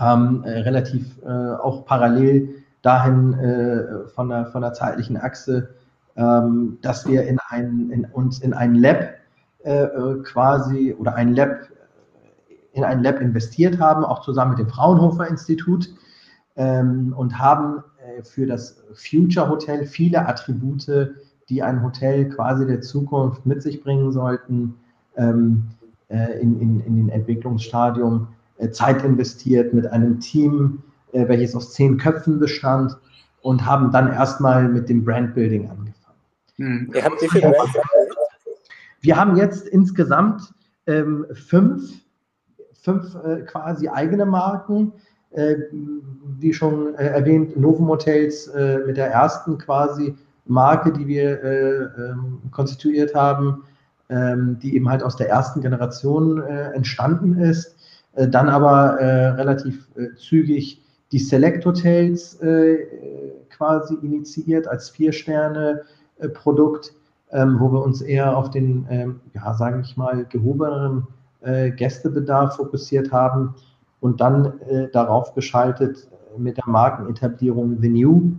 ähm, 0.00 0.42
äh, 0.44 0.60
relativ 0.60 1.18
äh, 1.24 1.28
auch 1.28 1.84
parallel 1.84 2.64
dahin 2.82 3.34
äh, 3.34 4.08
von, 4.08 4.28
der, 4.28 4.46
von 4.46 4.62
der 4.62 4.72
zeitlichen 4.72 5.16
Achse, 5.16 5.70
ähm, 6.16 6.78
dass 6.82 7.06
wir 7.08 7.26
in 7.26 7.38
ein, 7.48 7.90
in, 7.90 8.04
uns 8.06 8.40
in 8.40 8.52
ein 8.52 8.74
Lab 8.74 9.14
äh, 9.64 9.84
äh, 9.84 10.22
quasi 10.22 10.94
oder 10.98 11.14
ein 11.14 11.34
Lab 11.34 11.68
in 12.72 12.82
ein 12.82 13.04
Lab 13.04 13.20
investiert 13.20 13.78
haben, 13.78 14.04
auch 14.04 14.22
zusammen 14.22 14.50
mit 14.50 14.58
dem 14.58 14.68
Fraunhofer 14.68 15.28
Institut 15.28 15.88
ähm, 16.56 17.14
und 17.16 17.38
haben 17.38 17.84
äh, 17.98 18.22
für 18.24 18.46
das 18.46 18.82
Future 18.94 19.48
Hotel 19.48 19.86
viele 19.86 20.26
Attribute, 20.26 21.14
die 21.48 21.62
ein 21.62 21.82
Hotel 21.82 22.28
quasi 22.30 22.66
der 22.66 22.80
Zukunft 22.80 23.46
mit 23.46 23.62
sich 23.62 23.82
bringen 23.82 24.12
sollten, 24.12 24.74
ähm, 25.16 25.68
äh, 26.08 26.40
in, 26.40 26.60
in, 26.60 26.80
in 26.80 26.96
den 26.96 27.08
Entwicklungsstadium 27.08 28.22
äh, 28.22 28.43
Zeit 28.72 29.04
investiert 29.04 29.74
mit 29.74 29.86
einem 29.86 30.20
Team, 30.20 30.82
äh, 31.12 31.26
welches 31.28 31.54
aus 31.54 31.72
zehn 31.72 31.96
Köpfen 31.98 32.38
bestand 32.38 32.96
und 33.42 33.64
haben 33.64 33.90
dann 33.92 34.12
erstmal 34.12 34.68
mit 34.68 34.88
dem 34.88 35.04
Brandbuilding 35.04 35.68
angefangen. 35.68 36.18
Hm. 36.56 36.92
Ihr 36.94 37.04
habt 37.04 37.20
wie 37.20 37.28
viele 37.28 37.50
Brands? 37.50 37.72
Wir 39.00 39.16
haben 39.16 39.36
jetzt 39.36 39.68
insgesamt 39.68 40.54
ähm, 40.86 41.26
fünf, 41.32 42.00
fünf 42.72 43.14
äh, 43.16 43.42
quasi 43.42 43.88
eigene 43.88 44.24
Marken 44.24 44.92
äh, 45.34 45.56
wie 46.38 46.54
schon 46.54 46.94
äh, 46.94 47.08
erwähnt, 47.08 47.56
Novum 47.56 47.88
Hotels 47.88 48.46
äh, 48.48 48.78
mit 48.86 48.96
der 48.96 49.08
ersten 49.08 49.58
quasi 49.58 50.14
Marke, 50.46 50.92
die 50.92 51.08
wir 51.08 51.42
ähm, 51.42 52.40
konstituiert 52.52 53.14
haben, 53.14 53.64
ähm, 54.08 54.58
die 54.62 54.76
eben 54.76 54.88
halt 54.88 55.02
aus 55.02 55.16
der 55.16 55.28
ersten 55.28 55.60
Generation 55.60 56.40
entstanden 56.42 57.38
ist. 57.38 57.73
Dann 58.16 58.48
aber 58.48 58.96
relativ 59.36 59.88
zügig 60.16 60.80
die 61.10 61.18
Select 61.18 61.66
Hotels 61.66 62.38
quasi 63.50 63.94
initiiert 64.02 64.68
als 64.68 64.90
Vier-Sterne-Produkt, 64.90 66.92
ähm, 67.32 67.58
wo 67.58 67.72
wir 67.72 67.82
uns 67.82 68.02
eher 68.02 68.36
auf 68.36 68.50
den, 68.50 69.18
ja, 69.34 69.52
sage 69.54 69.80
ich 69.80 69.96
mal, 69.96 70.26
gehobeneren 70.26 71.08
Gästebedarf 71.42 72.54
fokussiert 72.56 73.10
haben 73.10 73.56
und 74.04 74.20
dann 74.20 74.60
äh, 74.68 74.88
darauf 74.92 75.34
geschaltet 75.34 76.06
äh, 76.36 76.38
mit 76.38 76.58
der 76.58 76.66
Markenetablierung 76.66 77.78
The 77.80 77.88
New. 77.88 78.32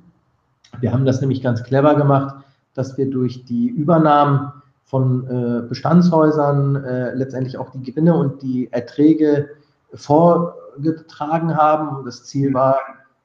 Wir 0.79 0.93
haben 0.93 1.05
das 1.05 1.21
nämlich 1.21 1.41
ganz 1.41 1.63
clever 1.63 1.95
gemacht, 1.95 2.35
dass 2.75 2.95
wir 2.99 3.09
durch 3.09 3.45
die 3.45 3.69
Übernahmen 3.69 4.51
von 4.83 5.25
äh, 5.25 5.67
Bestandshäusern 5.67 6.75
äh, 6.75 7.15
letztendlich 7.15 7.57
auch 7.57 7.71
die 7.71 7.81
Gewinne 7.81 8.15
und 8.15 8.43
die 8.43 8.71
Erträge 8.71 9.49
vorgetragen 9.95 11.55
haben. 11.55 12.05
Das 12.05 12.25
Ziel 12.25 12.53
war 12.53 12.77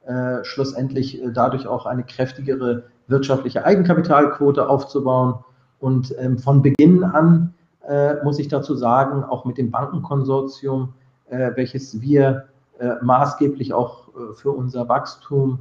äh, 0.06 0.44
schlussendlich 0.44 1.22
äh, 1.22 1.30
dadurch 1.32 1.66
auch 1.66 1.86
eine 1.86 2.04
kräftigere 2.04 2.84
wirtschaftliche 3.06 3.64
Eigenkapitalquote 3.64 4.68
aufzubauen. 4.68 5.44
Und 5.78 6.14
ähm, 6.18 6.38
von 6.38 6.62
Beginn 6.62 7.04
an, 7.04 7.54
muss 8.22 8.38
ich 8.38 8.46
dazu 8.46 8.76
sagen, 8.76 9.24
auch 9.24 9.46
mit 9.46 9.58
dem 9.58 9.72
Bankenkonsortium 9.72 10.92
äh, 11.30 11.52
welches 11.54 12.00
wir 12.00 12.48
äh, 12.78 12.94
maßgeblich 13.02 13.72
auch 13.72 14.08
äh, 14.08 14.34
für 14.34 14.50
unser 14.50 14.88
Wachstum 14.88 15.60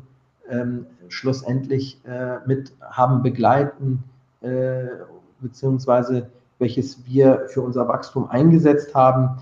ähm, 0.50 0.88
schlussendlich 1.10 2.02
mit 2.46 2.74
haben 2.82 3.22
begleiten, 3.24 4.04
beziehungsweise 5.40 6.30
welches 6.58 7.06
wir 7.06 7.46
für 7.48 7.62
unser 7.62 7.88
Wachstum 7.88 8.30
eingesetzt 8.30 8.94
haben, 8.94 9.40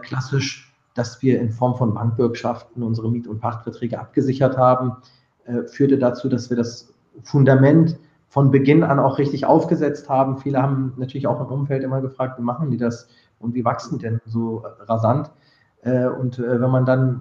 klassisch, 0.00 0.73
dass 0.94 1.22
wir 1.22 1.40
in 1.40 1.50
Form 1.50 1.76
von 1.76 1.94
Bankbürgschaften 1.94 2.82
unsere 2.82 3.10
Miet- 3.10 3.26
und 3.26 3.40
Pachtverträge 3.40 3.98
abgesichert 3.98 4.56
haben, 4.56 4.92
führte 5.66 5.98
dazu, 5.98 6.28
dass 6.28 6.50
wir 6.50 6.56
das 6.56 6.94
Fundament 7.22 7.98
von 8.28 8.50
Beginn 8.50 8.82
an 8.82 8.98
auch 8.98 9.18
richtig 9.18 9.46
aufgesetzt 9.46 10.08
haben. 10.08 10.38
Viele 10.38 10.60
haben 10.60 10.92
natürlich 10.96 11.26
auch 11.26 11.40
im 11.40 11.46
Umfeld 11.46 11.84
immer 11.84 12.00
gefragt, 12.00 12.38
wie 12.38 12.42
machen 12.42 12.70
die 12.70 12.76
das 12.76 13.08
und 13.38 13.54
wie 13.54 13.64
wachsen 13.64 13.98
denn 13.98 14.20
so 14.26 14.64
rasant? 14.80 15.30
Äh, 15.82 16.06
und 16.06 16.38
äh, 16.38 16.60
wenn 16.60 16.70
man 16.70 16.84
dann 16.84 17.20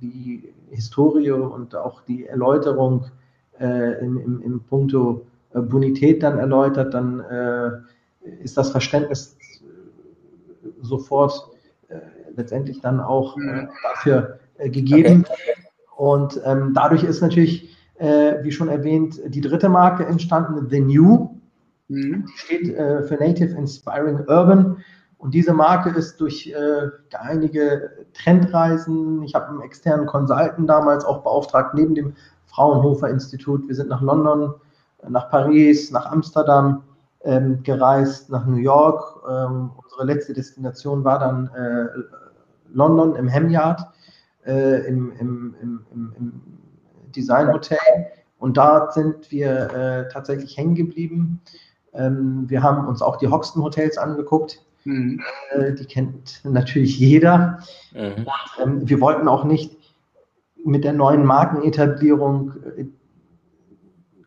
die 0.00 0.54
Historie 0.70 1.32
und 1.32 1.74
auch 1.76 2.00
die 2.02 2.26
Erläuterung 2.26 3.06
äh, 3.60 3.98
im, 4.02 4.16
im, 4.16 4.40
im 4.42 4.60
Punkto 4.60 5.26
Bonität 5.52 6.22
dann 6.24 6.38
erläutert, 6.38 6.94
dann 6.94 7.22
ist 8.42 8.56
das 8.56 8.70
Verständnis 8.72 9.36
sofort 10.82 11.48
letztendlich 12.36 12.80
dann 12.80 13.00
auch 13.00 13.36
dafür 13.82 14.38
gegeben. 14.58 15.24
Okay. 15.28 15.64
Und 15.96 16.40
ähm, 16.44 16.72
dadurch 16.74 17.04
ist 17.04 17.20
natürlich, 17.20 17.76
äh, 17.96 18.42
wie 18.42 18.52
schon 18.52 18.68
erwähnt, 18.68 19.20
die 19.26 19.40
dritte 19.40 19.68
Marke 19.68 20.04
entstanden, 20.06 20.68
The 20.68 20.80
New. 20.80 21.30
Mhm. 21.88 22.26
Die 22.26 22.38
steht 22.38 22.74
äh, 22.74 23.02
für 23.02 23.14
Native 23.14 23.56
Inspiring 23.56 24.20
Urban. 24.26 24.78
Und 25.18 25.32
diese 25.32 25.54
Marke 25.54 25.90
ist 25.90 26.20
durch 26.20 26.48
äh, 26.48 26.88
einige 27.18 27.90
Trendreisen, 28.12 29.22
ich 29.22 29.34
habe 29.34 29.48
einen 29.48 29.62
externen 29.62 30.06
Consultant 30.06 30.68
damals 30.68 31.04
auch 31.04 31.22
beauftragt, 31.22 31.74
neben 31.74 31.94
dem 31.94 32.14
Fraunhofer 32.46 33.08
Institut. 33.08 33.66
Wir 33.66 33.74
sind 33.74 33.88
nach 33.88 34.02
London, 34.02 34.54
nach 35.08 35.30
Paris, 35.30 35.90
nach 35.90 36.06
Amsterdam 36.06 36.82
ähm, 37.22 37.62
gereist, 37.62 38.30
nach 38.30 38.44
New 38.44 38.58
York. 38.58 39.22
Ähm, 39.26 39.70
unsere 39.82 40.04
letzte 40.04 40.34
Destination 40.34 41.04
war 41.04 41.18
dann 41.18 41.46
äh, 41.54 41.86
London 42.74 43.16
im 43.16 43.28
Hemyard, 43.28 43.80
äh, 44.46 44.86
im, 44.86 45.12
im, 45.18 45.54
im, 45.60 45.86
im, 45.92 46.42
Design 47.16 47.52
Hotel. 47.52 47.78
Und 48.38 48.56
da 48.56 48.90
sind 48.90 49.30
wir 49.30 49.70
äh, 49.72 50.12
tatsächlich 50.12 50.56
hängen 50.56 50.74
geblieben. 50.74 51.40
Ähm, 51.92 52.44
wir 52.48 52.62
haben 52.62 52.86
uns 52.88 53.02
auch 53.02 53.16
die 53.16 53.28
Hoxton 53.28 53.62
Hotels 53.62 53.96
angeguckt 53.96 54.64
Mhm. 54.84 55.22
Äh, 55.50 55.72
die 55.72 55.86
kennt 55.86 56.40
natürlich 56.44 56.98
jeder. 56.98 57.60
Mhm. 57.92 58.26
Ähm, 58.62 58.88
wir 58.88 59.00
wollten 59.00 59.28
auch 59.28 59.44
nicht 59.44 59.76
mit 60.64 60.84
der 60.84 60.92
neuen 60.92 61.24
Markenetablierung 61.24 62.52
äh, 62.76 62.84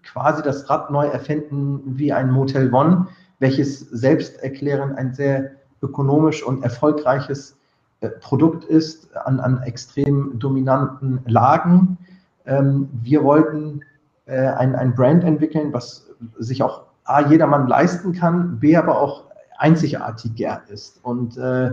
quasi 0.03 0.41
das 0.41 0.69
Rad 0.69 0.89
neu 0.91 1.05
erfinden 1.05 1.81
wie 1.97 2.11
ein 2.11 2.31
Motel 2.31 2.73
One, 2.73 3.07
welches 3.39 3.79
selbsterklärend 3.79 4.97
ein 4.97 5.13
sehr 5.13 5.51
ökonomisch 5.81 6.43
und 6.43 6.63
erfolgreiches 6.63 7.57
Produkt 8.21 8.63
ist 8.63 9.15
an, 9.15 9.39
an 9.39 9.61
extrem 9.63 10.37
dominanten 10.39 11.19
Lagen. 11.25 11.97
Ähm, 12.45 12.89
wir 13.01 13.23
wollten 13.23 13.81
ein, 14.29 14.75
ein 14.75 14.93
Brand 14.93 15.23
entwickeln, 15.23 15.71
was 15.71 16.09
sich 16.37 16.61
auch 16.61 16.81
A, 17.05 17.21
jedermann 17.21 17.67
leisten 17.67 18.11
kann, 18.11 18.59
B, 18.59 18.75
aber 18.75 18.99
auch 18.99 19.23
einzigartiger 19.57 20.61
ist. 20.67 20.99
Und 21.03 21.37
äh, 21.37 21.71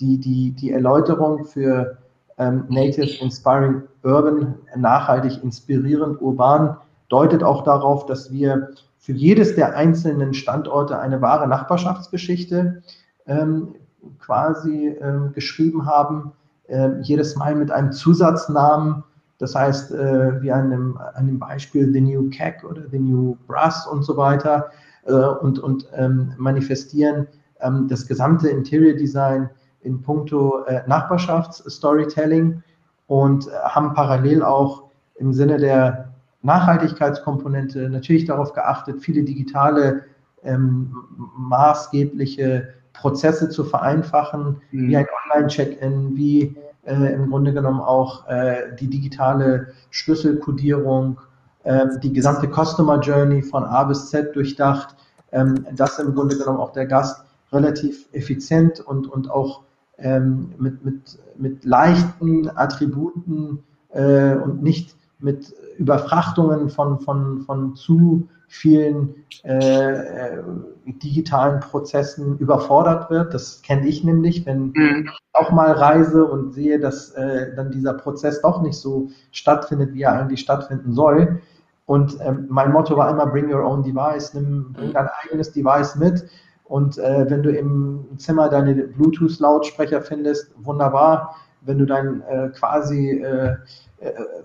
die, 0.00 0.18
die, 0.18 0.52
die 0.52 0.70
Erläuterung 0.70 1.44
für 1.44 1.98
ähm, 2.38 2.64
Native 2.68 3.22
Inspiring 3.22 3.82
Urban, 4.02 4.54
nachhaltig 4.76 5.42
inspirierend 5.42 6.20
urban, 6.22 6.76
deutet 7.08 7.42
auch 7.42 7.64
darauf, 7.64 8.06
dass 8.06 8.32
wir 8.32 8.70
für 8.98 9.12
jedes 9.12 9.56
der 9.56 9.76
einzelnen 9.76 10.34
Standorte 10.34 10.98
eine 10.98 11.20
wahre 11.20 11.48
Nachbarschaftsgeschichte 11.48 12.82
ähm, 13.26 13.74
quasi 14.18 14.96
ähm, 15.00 15.32
geschrieben 15.32 15.86
haben, 15.86 16.32
äh, 16.68 16.90
jedes 17.02 17.36
Mal 17.36 17.54
mit 17.54 17.70
einem 17.70 17.92
Zusatznamen, 17.92 19.04
das 19.38 19.54
heißt, 19.54 19.92
äh, 19.92 20.42
wie 20.42 20.52
einem, 20.52 20.98
einem 21.14 21.38
Beispiel 21.38 21.92
The 21.92 22.00
New 22.00 22.28
Keck 22.30 22.64
oder 22.68 22.82
The 22.90 22.98
New 22.98 23.36
Brass 23.46 23.86
und 23.86 24.02
so 24.02 24.16
weiter, 24.16 24.70
äh, 25.04 25.12
und, 25.12 25.58
und 25.58 25.86
ähm, 25.94 26.34
manifestieren 26.36 27.26
ähm, 27.60 27.88
das 27.88 28.06
gesamte 28.06 28.48
Interior 28.48 28.96
Design 28.96 29.48
in 29.82 30.02
puncto 30.02 30.64
äh, 30.64 30.82
Nachbarschafts-Storytelling 30.86 32.62
und 33.06 33.46
äh, 33.46 33.50
haben 33.64 33.94
parallel 33.94 34.42
auch 34.42 34.84
im 35.16 35.32
Sinne 35.32 35.56
der 35.56 36.12
Nachhaltigkeitskomponente, 36.42 37.88
natürlich 37.90 38.26
darauf 38.26 38.52
geachtet, 38.52 39.00
viele 39.00 39.24
digitale 39.24 40.02
ähm, 40.42 40.94
maßgebliche 41.36 42.74
Prozesse 43.00 43.48
zu 43.48 43.64
vereinfachen, 43.64 44.60
mhm. 44.70 44.88
wie 44.88 44.96
ein 44.96 45.06
Online-Check-in, 45.24 46.16
wie 46.16 46.56
äh, 46.84 47.12
im 47.14 47.30
Grunde 47.30 47.52
genommen 47.52 47.80
auch 47.80 48.26
äh, 48.28 48.74
die 48.78 48.88
digitale 48.88 49.68
Schlüsselkodierung, 49.90 51.20
äh, 51.64 51.86
die 52.02 52.12
gesamte 52.12 52.48
Customer 52.48 53.00
Journey 53.00 53.42
von 53.42 53.64
A 53.64 53.84
bis 53.84 54.10
Z 54.10 54.34
durchdacht, 54.34 54.96
ähm, 55.32 55.66
dass 55.74 55.98
im 55.98 56.14
Grunde 56.14 56.36
genommen 56.36 56.58
auch 56.58 56.72
der 56.72 56.86
Gast 56.86 57.24
relativ 57.52 58.08
effizient 58.12 58.80
und, 58.80 59.06
und 59.06 59.30
auch 59.30 59.62
ähm, 59.98 60.52
mit, 60.58 60.84
mit, 60.84 61.18
mit 61.36 61.64
leichten 61.64 62.50
Attributen 62.56 63.62
äh, 63.90 64.34
und 64.34 64.62
nicht 64.62 64.96
mit 65.18 65.54
Überfrachtungen 65.78 66.68
von, 66.70 67.00
von, 67.00 67.40
von 67.42 67.74
zu 67.74 68.28
vielen 68.48 69.24
äh, 69.44 69.92
äh, 69.92 70.42
digitalen 70.86 71.60
Prozessen 71.60 72.38
überfordert 72.38 73.10
wird. 73.10 73.34
Das 73.34 73.62
kenne 73.62 73.86
ich 73.86 74.02
nämlich, 74.02 74.46
wenn 74.46 74.72
mhm. 74.74 75.04
ich 75.04 75.10
auch 75.34 75.52
mal 75.52 75.70
reise 75.72 76.24
und 76.24 76.52
sehe, 76.52 76.80
dass 76.80 77.10
äh, 77.10 77.54
dann 77.54 77.70
dieser 77.70 77.94
Prozess 77.94 78.40
doch 78.40 78.62
nicht 78.62 78.78
so 78.78 79.10
stattfindet, 79.30 79.92
wie 79.92 80.02
er 80.02 80.14
eigentlich 80.14 80.40
stattfinden 80.40 80.92
soll. 80.92 81.40
Und 81.84 82.18
ähm, 82.20 82.46
mein 82.48 82.72
Motto 82.72 82.96
war 82.96 83.10
immer, 83.10 83.26
bring 83.26 83.52
your 83.52 83.64
own 83.64 83.82
device, 83.82 84.34
nimm 84.34 84.72
bring 84.72 84.92
dein 84.92 85.08
eigenes 85.22 85.52
Device 85.52 85.96
mit. 85.96 86.26
Und 86.64 86.98
äh, 86.98 87.30
wenn 87.30 87.42
du 87.42 87.50
im 87.50 88.06
Zimmer 88.18 88.48
deine 88.48 88.74
Bluetooth-Lautsprecher 88.74 90.02
findest, 90.02 90.52
wunderbar. 90.62 91.36
Wenn 91.62 91.78
du 91.78 91.86
dein 91.86 92.22
äh, 92.22 92.50
quasi 92.50 93.22
äh, 93.22 93.48
äh 93.48 93.56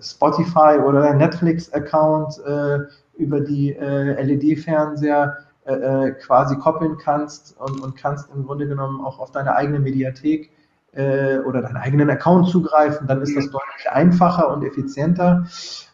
Spotify 0.00 0.78
oder 0.84 1.02
dein 1.02 1.18
Netflix-Account 1.18 2.38
äh, 2.44 2.78
über 3.16 3.40
die 3.40 3.72
äh, 3.72 4.20
LED-Fernseher 4.22 5.38
äh, 5.66 5.72
äh, 5.72 6.10
quasi 6.12 6.56
koppeln 6.56 6.98
kannst 6.98 7.56
und, 7.58 7.80
und 7.80 7.96
kannst 7.96 8.28
im 8.34 8.44
Grunde 8.44 8.66
genommen 8.66 9.04
auch 9.04 9.18
auf 9.18 9.30
deine 9.30 9.54
eigene 9.54 9.78
Mediathek 9.78 10.50
äh, 10.92 11.38
oder 11.38 11.62
deinen 11.62 11.76
eigenen 11.76 12.10
Account 12.10 12.48
zugreifen, 12.48 13.06
dann 13.06 13.22
ist 13.22 13.36
das 13.36 13.50
deutlich 13.50 13.90
einfacher 13.90 14.52
und 14.52 14.62
effizienter. 14.64 15.46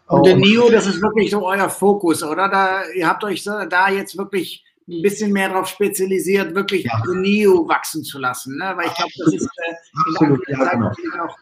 Und 0.08 0.26
der 0.26 0.36
NIO, 0.36 0.70
das 0.70 0.86
ist 0.86 1.00
wirklich 1.00 1.30
so 1.30 1.46
euer 1.46 1.70
Fokus, 1.70 2.24
oder? 2.24 2.48
Da, 2.48 2.82
ihr 2.96 3.06
habt 3.06 3.22
euch 3.22 3.44
da 3.44 3.88
jetzt 3.90 4.18
wirklich 4.18 4.64
ein 4.88 5.02
bisschen 5.02 5.32
mehr 5.32 5.50
darauf 5.50 5.68
spezialisiert, 5.68 6.54
wirklich 6.54 6.84
ja. 6.84 7.00
NIO 7.14 7.68
wachsen 7.68 8.02
zu 8.02 8.18
lassen. 8.18 8.56
Ne? 8.58 8.72
Weil 8.74 8.86
ich 8.86 8.94
glaube, 8.94 9.12
das 9.18 9.34
ist 9.34 9.44
äh, 9.44 9.74
Absolut, 10.08 10.48
ja, 10.48 10.64
genau. 10.70 10.88
auch 11.24 11.36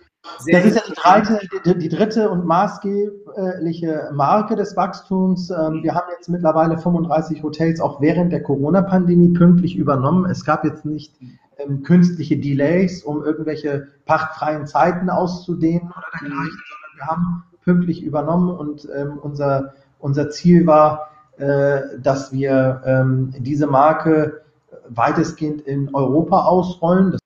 das 0.50 0.64
ist 0.64 0.76
ja 0.76 0.82
die, 0.86 0.94
dreite, 0.94 1.40
die, 1.78 1.88
dritte 1.88 2.30
und 2.30 2.44
maßgebliche 2.46 4.10
Marke 4.12 4.56
des 4.56 4.76
Wachstums. 4.76 5.50
Ähm, 5.50 5.82
wir 5.82 5.94
haben 5.94 6.06
jetzt 6.16 6.28
mittlerweile 6.28 6.78
35 6.78 7.42
Hotels 7.42 7.80
auch 7.80 8.00
während 8.00 8.32
der 8.32 8.42
Corona-Pandemie 8.42 9.30
pünktlich 9.30 9.76
übernommen. 9.76 10.30
Es 10.30 10.44
gab 10.44 10.64
jetzt 10.64 10.84
nicht 10.84 11.14
ähm, 11.58 11.82
künstliche 11.82 12.38
Delays, 12.38 13.02
um 13.02 13.24
irgendwelche 13.24 13.88
pachtfreien 14.06 14.66
Zeiten 14.66 15.10
auszudehnen 15.10 15.88
oder 15.88 16.06
dergleichen, 16.12 16.58
sondern 16.68 16.96
wir 16.96 17.06
haben 17.06 17.44
pünktlich 17.64 18.02
übernommen 18.02 18.50
und 18.50 18.88
ähm, 18.96 19.18
unser, 19.20 19.74
unser 19.98 20.30
Ziel 20.30 20.66
war, 20.66 21.10
äh, 21.36 21.80
dass 22.00 22.32
wir 22.32 22.82
ähm, 22.84 23.34
diese 23.38 23.66
Marke 23.66 24.42
weitestgehend 24.88 25.62
in 25.62 25.94
Europa 25.94 26.44
ausrollen. 26.44 27.12
Das 27.12 27.20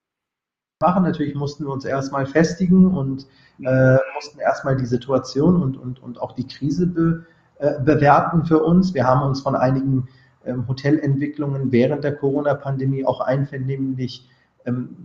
machen. 0.83 1.05
Natürlich 1.05 1.35
mussten 1.35 1.65
wir 1.65 1.73
uns 1.73 1.87
erstmal 1.87 2.27
festigen 2.27 2.95
und 2.95 3.27
äh, 3.61 3.97
mussten 4.15 4.39
erstmal 4.41 4.77
die 4.77 4.85
Situation 4.85 5.63
und, 5.63 5.79
und, 5.79 6.03
und 6.03 6.21
auch 6.21 6.33
die 6.33 6.47
Krise 6.47 6.87
be, 6.87 7.25
äh, 7.59 7.81
bewerten 7.81 8.45
für 8.45 8.63
uns. 8.63 8.93
Wir 8.93 9.07
haben 9.07 9.23
uns 9.23 9.41
von 9.41 9.55
einigen 9.55 10.09
ähm, 10.45 10.69
Hotelentwicklungen 10.69 11.73
während 11.73 12.05
der 12.05 12.17
Corona-Pandemie 12.17 13.07
auch 13.07 13.21
einvernehmlich 13.21 14.29
ähm, 14.67 14.97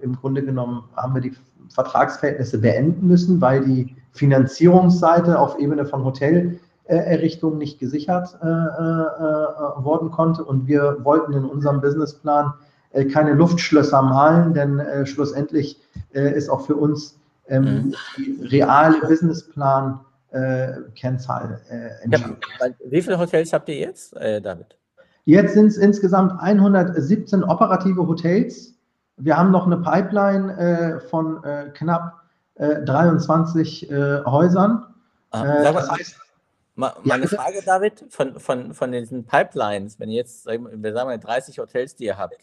im 0.00 0.16
Grunde 0.16 0.42
genommen 0.42 0.84
haben 0.96 1.14
wir 1.14 1.20
die 1.20 1.34
Vertragsverhältnisse 1.68 2.58
beenden 2.58 3.06
müssen, 3.06 3.40
weil 3.40 3.64
die 3.64 3.94
Finanzierungsseite 4.12 5.38
auf 5.38 5.58
Ebene 5.58 5.86
von 5.86 6.04
Hotelerrichtungen 6.04 7.58
nicht 7.58 7.78
gesichert 7.78 8.38
äh, 8.42 8.46
äh, 8.46 8.50
äh, 8.50 9.84
worden 9.84 10.10
konnte. 10.10 10.44
Und 10.44 10.66
wir 10.66 10.98
wollten 11.02 11.32
in 11.32 11.44
unserem 11.44 11.80
Businessplan 11.80 12.46
äh, 12.46 12.69
keine 13.12 13.34
Luftschlösser 13.34 14.02
malen, 14.02 14.54
denn 14.54 14.78
äh, 14.78 15.06
schlussendlich 15.06 15.78
äh, 16.12 16.34
ist 16.34 16.48
auch 16.48 16.66
für 16.66 16.76
uns 16.76 17.18
ähm, 17.48 17.64
mhm. 17.64 17.94
die 18.16 18.46
reale 18.46 19.00
Businessplan 19.00 20.00
Kennzahl 20.94 21.60
entscheidend. 22.02 22.38
Wie 22.84 23.02
viele 23.02 23.18
Hotels 23.18 23.52
habt 23.52 23.68
ihr 23.68 23.74
jetzt, 23.74 24.14
David? 24.14 24.78
Jetzt 25.24 25.54
sind 25.54 25.66
es 25.66 25.76
insgesamt 25.76 26.40
117 26.40 27.42
operative 27.42 28.06
Hotels. 28.06 28.74
Wir 29.16 29.36
haben 29.36 29.50
noch 29.50 29.66
eine 29.66 29.78
Pipeline 29.78 31.00
von 31.10 31.42
knapp 31.74 32.20
23 32.54 33.90
Häusern. 33.90 34.86
Ah, 35.32 35.62
das 35.64 35.90
heißt, 35.90 36.20
meine 36.76 37.26
Frage, 37.26 37.62
David, 37.66 38.04
von, 38.08 38.38
von, 38.38 38.72
von 38.72 38.92
diesen 38.92 39.24
Pipelines, 39.24 39.98
wenn 39.98 40.10
ihr 40.10 40.16
jetzt, 40.16 40.46
wir 40.46 40.92
sagen 40.92 41.08
mal, 41.08 41.18
30 41.18 41.58
Hotels, 41.58 41.96
die 41.96 42.04
ihr 42.04 42.18
habt, 42.18 42.36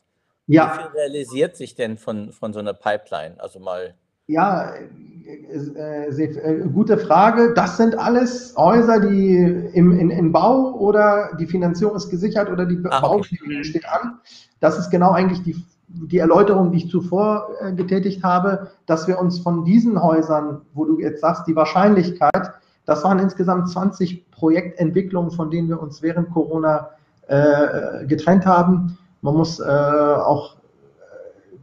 ja. 0.47 0.71
Wie 0.73 0.81
viel 0.81 0.99
realisiert 0.99 1.55
sich 1.55 1.75
denn 1.75 1.97
von, 1.97 2.31
von 2.31 2.53
so 2.53 2.59
einer 2.59 2.73
Pipeline? 2.73 3.35
Also 3.37 3.59
mal. 3.59 3.93
Ja, 4.27 4.73
äh, 4.75 6.09
äh, 6.09 6.67
gute 6.69 6.97
Frage. 6.97 7.53
Das 7.53 7.77
sind 7.77 7.97
alles 7.97 8.55
Häuser, 8.57 8.99
die 9.01 9.35
im, 9.73 9.97
in, 9.99 10.09
in 10.09 10.31
Bau 10.31 10.73
oder 10.73 11.35
die 11.37 11.47
Finanzierung 11.47 11.95
ist 11.95 12.09
gesichert 12.09 12.49
oder 12.49 12.65
die 12.65 12.75
Baugenehmigung 12.75 13.59
okay. 13.59 13.63
steht 13.63 13.87
an. 13.89 14.19
Das 14.59 14.79
ist 14.79 14.89
genau 14.89 15.11
eigentlich 15.11 15.43
die, 15.43 15.55
die 15.87 16.17
Erläuterung, 16.17 16.71
die 16.71 16.77
ich 16.77 16.89
zuvor 16.89 17.49
äh, 17.59 17.73
getätigt 17.73 18.23
habe, 18.23 18.71
dass 18.85 19.07
wir 19.07 19.19
uns 19.19 19.39
von 19.39 19.65
diesen 19.65 20.01
Häusern, 20.01 20.61
wo 20.73 20.85
du 20.85 20.99
jetzt 20.99 21.21
sagst, 21.21 21.45
die 21.47 21.55
Wahrscheinlichkeit, 21.55 22.53
das 22.85 23.03
waren 23.03 23.19
insgesamt 23.19 23.69
20 23.69 24.31
Projektentwicklungen, 24.31 25.31
von 25.31 25.51
denen 25.51 25.67
wir 25.67 25.81
uns 25.81 26.01
während 26.01 26.31
Corona 26.31 26.91
äh, 27.27 28.05
getrennt 28.07 28.45
haben 28.45 28.97
man 29.27 29.35
muss 29.35 29.59
äh, 29.59 29.63
auch 29.63 30.55
äh, 30.55 31.57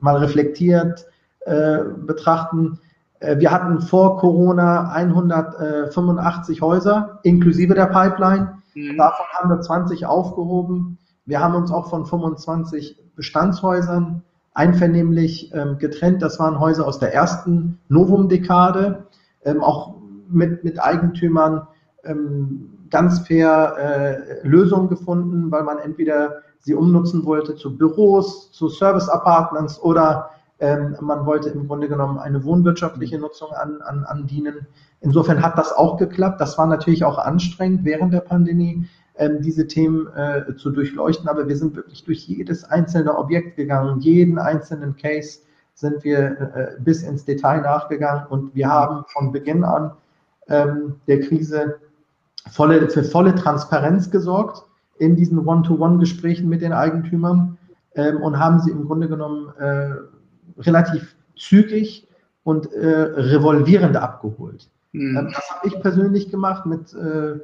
mal 0.00 0.16
reflektiert 0.16 1.06
äh, 1.40 1.80
betrachten. 2.06 2.78
Äh, 3.18 3.38
wir 3.38 3.50
hatten 3.50 3.82
vor 3.82 4.16
Corona 4.16 4.90
185 4.90 6.62
Häuser 6.62 7.18
inklusive 7.22 7.74
der 7.74 7.84
Pipeline. 7.84 8.62
Mhm. 8.74 8.96
Davon 8.96 9.26
haben 9.34 9.50
wir 9.50 9.60
20 9.60 10.06
aufgehoben. 10.06 10.96
Wir 11.26 11.40
haben 11.40 11.54
uns 11.54 11.70
auch 11.70 11.90
von 11.90 12.06
25 12.06 12.98
Bestandshäusern 13.14 14.22
einvernehmlich 14.54 15.52
ähm, 15.52 15.76
getrennt. 15.76 16.22
Das 16.22 16.38
waren 16.38 16.60
Häuser 16.60 16.86
aus 16.86 16.98
der 16.98 17.12
ersten 17.12 17.78
Novum-Dekade, 17.88 19.04
ähm, 19.44 19.62
auch 19.62 19.96
mit, 20.30 20.64
mit 20.64 20.82
Eigentümern 20.82 21.66
ähm, 22.04 22.70
ganz 22.88 23.18
fair 23.18 23.76
äh, 24.42 24.48
Lösungen 24.48 24.88
gefunden, 24.88 25.50
weil 25.50 25.62
man 25.62 25.76
entweder 25.78 26.42
sie 26.60 26.74
umnutzen 26.74 27.24
wollte 27.24 27.56
zu 27.56 27.76
Büros, 27.76 28.52
zu 28.52 28.68
Service 28.68 29.08
Apartments 29.08 29.80
oder 29.80 30.30
ähm, 30.60 30.96
man 31.00 31.24
wollte 31.24 31.48
im 31.48 31.66
Grunde 31.66 31.88
genommen 31.88 32.18
eine 32.18 32.44
wohnwirtschaftliche 32.44 33.18
Nutzung 33.18 33.50
an, 33.52 33.80
an, 33.80 34.04
andienen. 34.04 34.66
Insofern 35.00 35.42
hat 35.42 35.56
das 35.58 35.72
auch 35.72 35.96
geklappt. 35.96 36.40
Das 36.40 36.58
war 36.58 36.66
natürlich 36.66 37.04
auch 37.04 37.18
anstrengend 37.18 37.84
während 37.84 38.12
der 38.12 38.20
Pandemie, 38.20 38.86
ähm, 39.16 39.40
diese 39.40 39.66
Themen 39.66 40.06
äh, 40.14 40.54
zu 40.56 40.70
durchleuchten. 40.70 41.28
Aber 41.28 41.48
wir 41.48 41.56
sind 41.56 41.76
wirklich 41.76 42.04
durch 42.04 42.28
jedes 42.28 42.64
einzelne 42.64 43.16
Objekt 43.16 43.56
gegangen, 43.56 44.00
jeden 44.00 44.38
einzelnen 44.38 44.96
Case 44.96 45.40
sind 45.74 46.04
wir 46.04 46.18
äh, 46.18 46.80
bis 46.80 47.02
ins 47.02 47.24
Detail 47.24 47.62
nachgegangen 47.62 48.26
und 48.28 48.54
wir 48.54 48.68
haben 48.68 49.04
von 49.08 49.32
Beginn 49.32 49.64
an 49.64 49.92
ähm, 50.48 50.96
der 51.06 51.20
Krise 51.20 51.76
volle, 52.50 52.90
für 52.90 53.02
volle 53.02 53.34
Transparenz 53.34 54.10
gesorgt 54.10 54.66
in 55.00 55.16
diesen 55.16 55.38
One-to-One-Gesprächen 55.46 56.48
mit 56.48 56.60
den 56.60 56.72
Eigentümern 56.72 57.56
ähm, 57.94 58.18
und 58.18 58.38
haben 58.38 58.60
sie 58.60 58.70
im 58.70 58.86
Grunde 58.86 59.08
genommen 59.08 59.48
äh, 59.58 59.94
relativ 60.58 61.16
zügig 61.36 62.06
und 62.44 62.70
äh, 62.72 62.86
revolvierend 62.86 63.96
abgeholt. 63.96 64.68
Mhm. 64.92 65.16
Ähm, 65.16 65.30
das 65.34 65.50
habe 65.50 65.68
ich 65.68 65.80
persönlich 65.80 66.30
gemacht 66.30 66.66
mit 66.66 66.92
äh, 66.92 67.38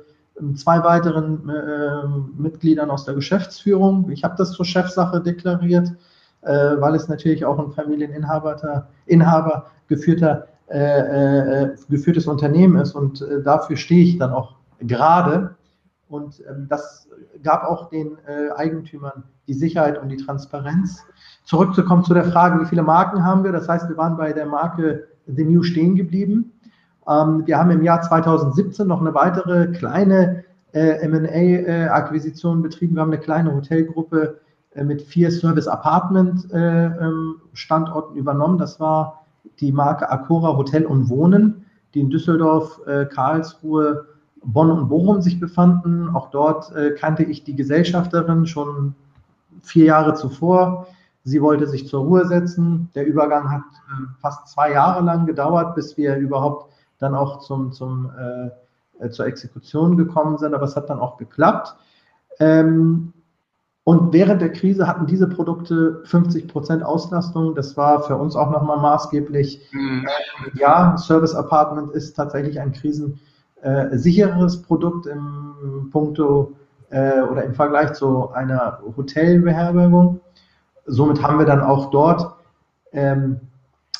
zwei 0.54 0.84
weiteren 0.84 1.48
äh, 1.48 2.40
Mitgliedern 2.40 2.90
aus 2.90 3.06
der 3.06 3.14
Geschäftsführung. 3.14 4.10
Ich 4.10 4.22
habe 4.22 4.34
das 4.36 4.52
zur 4.52 4.66
Chefsache 4.66 5.22
deklariert, 5.22 5.92
äh, 6.42 6.52
weil 6.78 6.94
es 6.94 7.08
natürlich 7.08 7.46
auch 7.46 7.58
ein 7.58 7.72
Familieninhaber 7.72 8.86
Inhaber 9.06 9.70
geführter, 9.88 10.48
äh, 10.66 11.68
geführtes 11.88 12.26
Unternehmen 12.26 12.76
ist 12.76 12.94
und 12.94 13.24
dafür 13.44 13.76
stehe 13.76 14.04
ich 14.04 14.18
dann 14.18 14.32
auch 14.32 14.56
gerade. 14.80 15.54
Und 16.08 16.42
ähm, 16.48 16.66
das 16.68 17.08
gab 17.42 17.64
auch 17.64 17.88
den 17.88 18.18
äh, 18.26 18.50
Eigentümern 18.54 19.24
die 19.48 19.54
Sicherheit 19.54 20.00
und 20.00 20.08
die 20.08 20.16
Transparenz. 20.16 21.04
Zurückzukommen 21.44 22.04
zu 22.04 22.14
der 22.14 22.24
Frage, 22.24 22.60
wie 22.60 22.66
viele 22.66 22.82
Marken 22.82 23.24
haben 23.24 23.44
wir? 23.44 23.52
Das 23.52 23.68
heißt, 23.68 23.88
wir 23.88 23.96
waren 23.96 24.16
bei 24.16 24.32
der 24.32 24.46
Marke 24.46 25.08
The 25.26 25.44
New 25.44 25.62
stehen 25.62 25.96
geblieben. 25.96 26.52
Ähm, 27.08 27.46
wir 27.46 27.58
haben 27.58 27.70
im 27.70 27.82
Jahr 27.82 28.02
2017 28.02 28.86
noch 28.86 29.00
eine 29.00 29.14
weitere 29.14 29.68
kleine 29.68 30.44
äh, 30.72 31.06
MA-Akquisition 31.08 32.62
betrieben. 32.62 32.94
Wir 32.96 33.02
haben 33.02 33.12
eine 33.12 33.20
kleine 33.20 33.54
Hotelgruppe 33.54 34.40
äh, 34.74 34.84
mit 34.84 35.02
vier 35.02 35.30
Service 35.30 35.66
Apartment 35.66 36.52
äh, 36.52 36.86
ähm, 36.86 37.40
übernommen. 38.14 38.58
Das 38.58 38.78
war 38.78 39.24
die 39.60 39.72
Marke 39.72 40.10
Acora 40.10 40.56
Hotel 40.56 40.84
und 40.84 41.08
Wohnen, 41.08 41.64
die 41.94 42.00
in 42.00 42.10
Düsseldorf, 42.10 42.80
äh, 42.86 43.06
Karlsruhe, 43.06 44.06
Bonn 44.46 44.70
und 44.70 44.88
Bochum 44.88 45.20
sich 45.20 45.40
befanden. 45.40 46.08
Auch 46.08 46.30
dort 46.30 46.74
äh, 46.74 46.92
kannte 46.92 47.24
ich 47.24 47.44
die 47.44 47.56
Gesellschafterin 47.56 48.46
schon 48.46 48.94
vier 49.62 49.86
Jahre 49.86 50.14
zuvor. 50.14 50.86
Sie 51.24 51.42
wollte 51.42 51.66
sich 51.66 51.88
zur 51.88 52.04
Ruhe 52.04 52.26
setzen. 52.26 52.88
Der 52.94 53.06
Übergang 53.06 53.50
hat 53.50 53.62
äh, 53.62 54.06
fast 54.20 54.48
zwei 54.48 54.72
Jahre 54.72 55.04
lang 55.04 55.26
gedauert, 55.26 55.74
bis 55.74 55.96
wir 55.96 56.16
überhaupt 56.16 56.72
dann 56.98 57.14
auch 57.14 57.40
zum, 57.40 57.72
zum, 57.72 58.10
äh, 59.00 59.10
zur 59.10 59.26
Exekution 59.26 59.96
gekommen 59.96 60.38
sind. 60.38 60.54
Aber 60.54 60.64
es 60.64 60.76
hat 60.76 60.88
dann 60.88 61.00
auch 61.00 61.16
geklappt. 61.16 61.74
Ähm, 62.38 63.12
und 63.82 64.12
während 64.12 64.42
der 64.42 64.52
Krise 64.52 64.86
hatten 64.86 65.06
diese 65.06 65.28
Produkte 65.28 66.02
50 66.04 66.48
Prozent 66.48 66.82
Auslastung. 66.82 67.54
Das 67.54 67.76
war 67.76 68.02
für 68.02 68.16
uns 68.16 68.34
auch 68.34 68.50
nochmal 68.50 68.78
maßgeblich. 68.78 69.68
Mhm. 69.72 70.06
Ja, 70.54 70.96
Service 70.96 71.34
Apartment 71.34 71.92
ist 71.92 72.14
tatsächlich 72.14 72.60
ein 72.60 72.72
krisensicheres 73.60 74.62
Produkt 74.62 75.06
im 75.06 75.88
Punkto 75.90 76.52
äh, 76.90 77.20
oder 77.22 77.44
im 77.44 77.54
Vergleich 77.54 77.92
zu 77.92 78.30
einer 78.30 78.80
Hotelbeherbergung. 78.96 80.20
Somit 80.86 81.22
haben 81.22 81.38
wir 81.38 81.46
dann 81.46 81.60
auch 81.60 81.90
dort 81.90 82.34
ähm, 82.92 83.40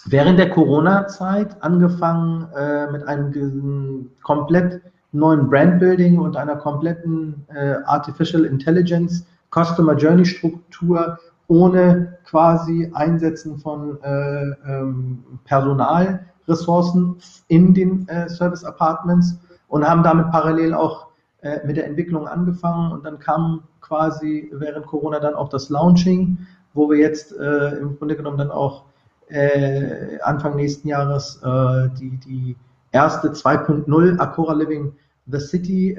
während 0.07 0.39
der 0.39 0.51
Corona-Zeit 0.51 1.63
angefangen 1.63 2.47
äh, 2.57 2.91
mit 2.91 3.07
einem 3.09 4.11
komplett 4.23 4.81
neuen 5.13 5.49
Brandbuilding 5.49 6.19
und 6.19 6.37
einer 6.37 6.57
kompletten 6.57 7.45
äh, 7.49 7.77
Artificial 7.87 8.45
Intelligence 8.45 9.27
Customer 9.51 9.97
Journey 9.97 10.25
Struktur 10.25 11.19
ohne 11.49 12.19
quasi 12.25 12.91
Einsetzen 12.93 13.59
von 13.59 13.99
äh, 14.03 14.51
ähm, 14.69 15.25
Personalressourcen 15.45 17.17
in 17.49 17.73
den 17.73 18.07
äh, 18.09 18.29
Service 18.29 18.65
Apartments 18.65 19.39
und 19.69 19.89
haben 19.89 20.03
damit 20.03 20.31
parallel 20.31 20.75
auch 20.75 21.09
äh, 21.43 21.67
mit 21.67 21.77
der 21.77 21.87
Entwicklung 21.87 22.27
angefangen 22.27 22.93
und 22.93 23.05
dann 23.05 23.19
kam 23.19 23.63
quasi 23.81 24.51
während 24.53 24.87
Corona 24.87 25.21
dann 25.21 25.35
auch 25.35 25.49
das 25.49 25.69
Launching, 25.71 26.39
wo 26.75 26.91
wir 26.91 26.99
jetzt 26.99 27.37
äh, 27.37 27.77
im 27.77 27.99
Grunde 27.99 28.17
genommen 28.17 28.39
dann 28.39 28.51
auch 28.51 28.85
äh, 29.29 30.19
Anfang 30.21 30.57
nächsten 30.57 30.89
Jahres 30.89 31.41
äh, 31.43 31.89
die, 31.99 32.17
die 32.19 32.57
erste 32.93 33.29
2.0 33.29 34.19
Acora 34.19 34.55
Living 34.55 34.93
The 35.29 35.41
City 35.41 35.97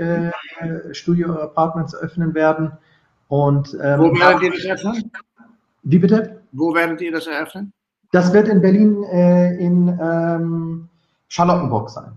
Studio 0.93 1.33
Apartments 1.33 1.93
öffnen 1.93 2.33
werden 2.33 2.71
und, 3.27 3.77
ähm, 3.81 3.99
Wo 3.99 4.13
werdet 4.13 4.43
ihr 4.43 4.51
das 4.51 4.83
eröffnen? 4.83 5.11
Wie 5.83 5.99
bitte? 5.99 6.41
Wo 6.51 6.73
werdet 6.73 7.01
ihr 7.01 7.11
das 7.11 7.27
eröffnen? 7.27 7.73
Das 8.11 8.33
wird 8.33 8.47
in 8.47 8.61
Berlin 8.61 9.03
äh, 9.03 9.55
in 9.57 9.99
ähm, 10.01 10.89
Charlottenburg 11.27 11.89
sein. 11.89 12.13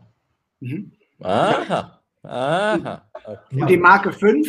Mhm. 0.60 0.92
Aha. 1.22 2.00
Aha. 2.22 3.02
Okay. 3.24 3.62
Und 3.62 3.70
die 3.70 3.76
Marke 3.76 4.12
5? 4.12 4.48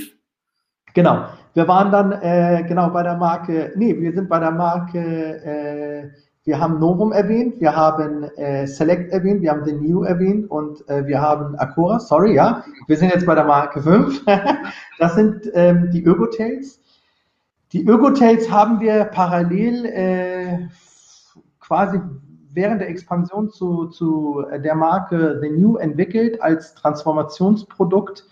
Genau. 0.94 1.26
Wir 1.54 1.68
waren 1.68 1.92
dann 1.92 2.12
äh, 2.14 2.64
genau 2.68 2.90
bei 2.90 3.04
der 3.04 3.16
Marke, 3.16 3.74
nee, 3.76 3.98
wir 4.00 4.14
sind 4.14 4.30
bei 4.30 4.40
der 4.40 4.52
Marke 4.52 5.00
äh, 5.00 6.10
wir 6.44 6.60
haben 6.60 6.80
Novum 6.80 7.12
erwähnt, 7.12 7.60
wir 7.60 7.76
haben 7.76 8.24
äh, 8.36 8.66
Select 8.66 9.12
erwähnt, 9.12 9.44
wir 9.44 9.52
haben 9.52 9.64
The 9.64 9.74
New 9.74 10.04
erwähnt 10.04 10.50
und 10.50 10.88
äh, 10.90 11.06
wir 11.06 11.22
haben 11.22 11.56
Acora, 11.60 12.00
sorry, 12.00 12.34
ja. 12.34 12.64
Wir 12.88 12.98
sind 12.98 13.14
jetzt 13.14 13.28
bei 13.28 13.36
der 13.36 13.44
Marke 13.44 13.80
5. 13.80 14.26
das 14.98 15.14
sind 15.14 15.52
ähm, 15.54 15.92
die 15.92 16.04
Ögotails. 16.04 16.80
Die 17.74 17.86
Ögotails 17.86 18.50
haben 18.50 18.80
wir 18.80 19.06
parallel 19.06 19.86
äh, 19.86 20.68
quasi 21.60 22.00
während 22.54 22.82
der 22.82 22.90
Expansion 22.90 23.50
zu, 23.50 23.88
zu 23.88 24.44
der 24.64 24.76
Marke 24.76 25.40
The 25.42 25.50
New 25.50 25.78
entwickelt 25.78 26.42
als 26.42 26.74
Transformationsprodukt 26.76 28.26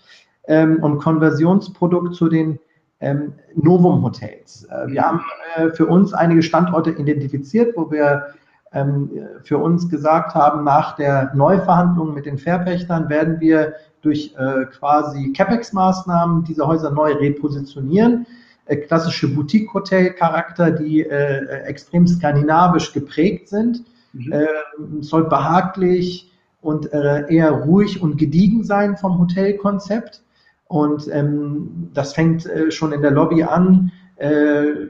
ähm, 0.44 0.82
und 0.82 0.98
Konversionsprodukt 0.98 2.14
zu 2.14 2.28
den 2.28 2.58
ähm, 3.00 3.34
Novum 3.54 4.02
Hotels. 4.02 4.64
Äh, 4.64 4.88
wir 4.88 5.02
haben 5.02 5.22
äh, 5.56 5.70
für 5.70 5.86
uns 5.86 6.12
einige 6.12 6.42
Standorte 6.42 6.90
identifiziert, 6.90 7.76
wo 7.76 7.90
wir 7.90 8.34
ähm, 8.72 9.10
für 9.42 9.58
uns 9.58 9.88
gesagt 9.88 10.34
haben, 10.34 10.64
nach 10.64 10.96
der 10.96 11.32
Neuverhandlung 11.34 12.14
mit 12.14 12.26
den 12.26 12.38
Verpächtern 12.38 13.08
werden 13.08 13.40
wir 13.40 13.74
durch 14.02 14.34
äh, 14.38 14.66
quasi 14.66 15.32
CapEx-Maßnahmen 15.32 16.44
diese 16.44 16.66
Häuser 16.66 16.90
neu 16.90 17.12
repositionieren. 17.12 18.26
Äh, 18.66 18.76
klassische 18.76 19.28
Boutique-Hotel-Charakter, 19.34 20.70
die 20.70 21.02
äh, 21.02 21.62
extrem 21.64 22.06
skandinavisch 22.06 22.92
geprägt 22.92 23.48
sind. 23.48 23.84
Mhm. 24.12 24.32
Ähm, 24.32 25.02
soll 25.02 25.28
behaglich 25.28 26.32
und 26.60 26.92
äh, 26.92 27.26
eher 27.32 27.50
ruhig 27.52 28.02
und 28.02 28.16
gediegen 28.18 28.64
sein 28.64 28.96
vom 28.96 29.18
Hotelkonzept. 29.18 30.22
Und 30.66 31.08
ähm, 31.12 31.90
das 31.94 32.12
fängt 32.12 32.46
äh, 32.46 32.70
schon 32.70 32.92
in 32.92 33.02
der 33.02 33.10
Lobby 33.10 33.42
an, 33.42 33.92
äh, 34.16 34.88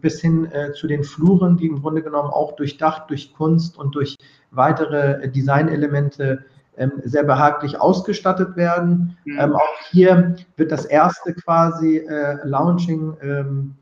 bis 0.00 0.20
hin 0.20 0.50
äh, 0.52 0.72
zu 0.72 0.86
den 0.86 1.04
Fluren, 1.04 1.56
die 1.56 1.66
im 1.66 1.80
Grunde 1.80 2.02
genommen 2.02 2.30
auch 2.30 2.56
durchdacht 2.56 3.10
durch 3.10 3.34
Kunst 3.34 3.78
und 3.78 3.94
durch 3.94 4.16
weitere 4.50 5.28
Designelemente 5.28 6.44
ähm, 6.76 6.92
sehr 7.04 7.24
behaglich 7.24 7.80
ausgestattet 7.80 8.56
werden. 8.56 9.16
Mhm. 9.24 9.38
Ähm, 9.38 9.56
auch 9.56 9.78
hier 9.90 10.36
wird 10.56 10.72
das 10.72 10.84
erste 10.84 11.34
quasi 11.34 11.98
äh, 11.98 12.38
Launching 12.44 13.16
ähm, 13.22 13.74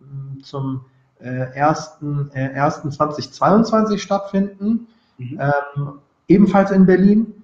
zum 0.42 0.84
äh, 1.24 1.46
1.1.2022 1.58 3.94
äh, 3.94 3.98
stattfinden, 3.98 4.86
mhm. 5.18 5.40
ähm, 5.40 5.98
ebenfalls 6.28 6.70
in 6.70 6.86
Berlin. 6.86 7.34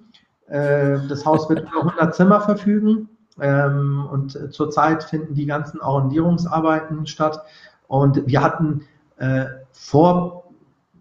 Äh, 0.47 0.99
das 1.07 1.23
Haus 1.25 1.49
wird 1.49 1.59
über 1.61 1.83
100 1.83 2.15
Zimmer 2.15 2.41
verfügen. 2.41 3.09
Ähm, 3.39 4.07
und 4.11 4.35
äh, 4.35 4.49
zurzeit 4.51 5.03
finden 5.03 5.33
die 5.33 5.45
ganzen 5.45 5.79
Arrondierungsarbeiten 5.81 7.07
statt. 7.07 7.41
Und 7.87 8.27
wir 8.27 8.41
hatten 8.41 8.81
äh, 9.17 9.45
vor 9.71 10.43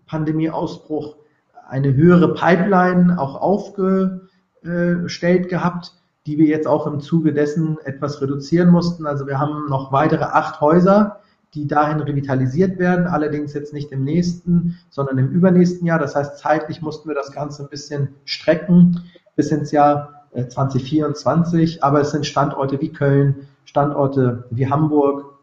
Pandemieausbruch 0.06 1.16
eine 1.68 1.92
höhere 1.94 2.34
Pipeline 2.34 3.18
auch 3.18 3.40
aufgestellt 3.40 5.48
gehabt, 5.48 5.94
die 6.26 6.38
wir 6.38 6.46
jetzt 6.46 6.66
auch 6.66 6.86
im 6.86 7.00
Zuge 7.00 7.32
dessen 7.32 7.78
etwas 7.84 8.20
reduzieren 8.20 8.68
mussten. 8.70 9.06
Also 9.06 9.26
wir 9.26 9.38
haben 9.38 9.68
noch 9.68 9.90
weitere 9.92 10.24
acht 10.24 10.60
Häuser, 10.60 11.19
die 11.54 11.66
dahin 11.66 12.00
revitalisiert 12.00 12.78
werden, 12.78 13.06
allerdings 13.06 13.54
jetzt 13.54 13.72
nicht 13.72 13.90
im 13.92 14.04
nächsten, 14.04 14.78
sondern 14.88 15.18
im 15.18 15.28
übernächsten 15.30 15.86
Jahr. 15.86 15.98
Das 15.98 16.14
heißt, 16.14 16.38
zeitlich 16.38 16.80
mussten 16.80 17.08
wir 17.08 17.16
das 17.16 17.32
Ganze 17.32 17.64
ein 17.64 17.68
bisschen 17.68 18.14
strecken 18.24 19.02
bis 19.36 19.50
ins 19.50 19.72
Jahr 19.72 20.26
2024, 20.32 21.76
äh, 21.76 21.80
aber 21.80 22.00
es 22.00 22.12
sind 22.12 22.26
Standorte 22.26 22.80
wie 22.80 22.92
Köln, 22.92 23.48
Standorte 23.64 24.44
wie 24.50 24.68
Hamburg 24.68 25.38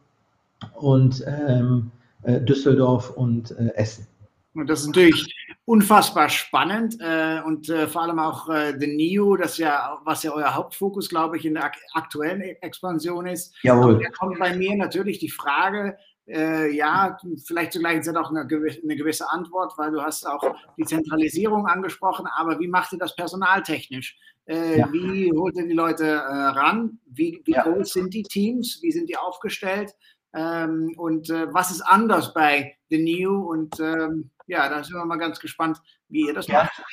und 0.75 1.23
ähm, 1.27 1.91
äh, 2.23 2.39
Düsseldorf 2.41 3.11
und 3.11 3.51
äh, 3.51 3.73
Essen. 3.75 4.07
Und 4.53 4.69
das 4.69 4.81
ist 4.81 4.87
natürlich 4.87 5.33
unfassbar 5.67 6.29
spannend 6.29 6.95
äh, 7.01 7.41
und 7.45 7.67
äh, 7.67 7.87
vor 7.87 8.03
allem 8.03 8.19
auch 8.19 8.47
äh, 8.47 8.79
The 8.79 8.87
NEO, 8.87 9.35
das 9.35 9.57
ja, 9.57 9.99
was 10.05 10.23
ja 10.23 10.31
euer 10.31 10.55
Hauptfokus, 10.55 11.09
glaube 11.09 11.35
ich, 11.35 11.45
in 11.45 11.55
der 11.55 11.65
ak 11.65 11.75
aktuellen 11.93 12.39
Expansion 12.39 13.27
ist. 13.27 13.53
Jawohl. 13.63 13.99
da 14.01 14.09
kommt 14.11 14.39
bei 14.39 14.55
mir 14.55 14.77
natürlich 14.77 15.19
die 15.19 15.29
Frage, 15.29 15.97
äh, 16.25 16.71
ja, 16.71 17.17
vielleicht 17.45 17.73
zur 17.73 17.81
gleichen 17.81 18.01
Zeit 18.01 18.15
auch 18.15 18.29
eine 18.29 18.47
gewisse, 18.47 18.81
eine 18.81 18.95
gewisse, 18.95 19.29
Antwort, 19.29 19.73
weil 19.77 19.91
du 19.91 20.01
hast 20.01 20.25
auch 20.25 20.55
die 20.77 20.85
Zentralisierung 20.85 21.67
angesprochen, 21.67 22.27
aber 22.37 22.61
wie 22.61 22.69
macht 22.69 22.93
ihr 22.93 22.99
das 22.99 23.13
personaltechnisch? 23.13 24.17
Äh, 24.45 24.79
ja. 24.79 24.93
Wie 24.93 25.33
holt 25.33 25.57
ihr 25.57 25.67
die 25.67 25.73
Leute 25.73 26.05
äh, 26.05 26.15
ran? 26.15 26.99
Wie, 27.07 27.41
wie 27.43 27.51
ja. 27.51 27.63
groß 27.63 27.91
sind 27.91 28.13
die 28.13 28.23
Teams? 28.23 28.79
Wie 28.81 28.93
sind 28.93 29.09
die 29.09 29.17
aufgestellt? 29.17 29.93
Ähm, 30.33 30.93
und 30.95 31.29
äh, 31.29 31.53
was 31.53 31.71
ist 31.71 31.81
anders 31.81 32.33
bei 32.33 32.77
The 32.89 32.99
New? 32.99 33.49
Und 33.49 33.77
ähm, 33.81 34.29
ja, 34.47 34.69
da 34.69 34.83
sind 34.83 34.95
wir 34.95 35.05
mal 35.05 35.17
ganz 35.17 35.39
gespannt, 35.39 35.81
wie 36.09 36.27
ihr 36.27 36.33
das 36.33 36.47
ja. 36.47 36.63
macht. 36.63 36.83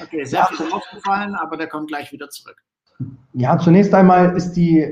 Okay, 0.00 0.24
sehr 0.24 0.46
viel 0.46 0.72
aufgefallen, 0.72 1.34
aber 1.34 1.56
der 1.56 1.66
kommt 1.66 1.88
gleich 1.88 2.12
wieder 2.12 2.30
zurück. 2.30 2.62
Ja, 3.34 3.58
zunächst 3.58 3.92
einmal 3.92 4.36
ist 4.36 4.52
die, 4.52 4.88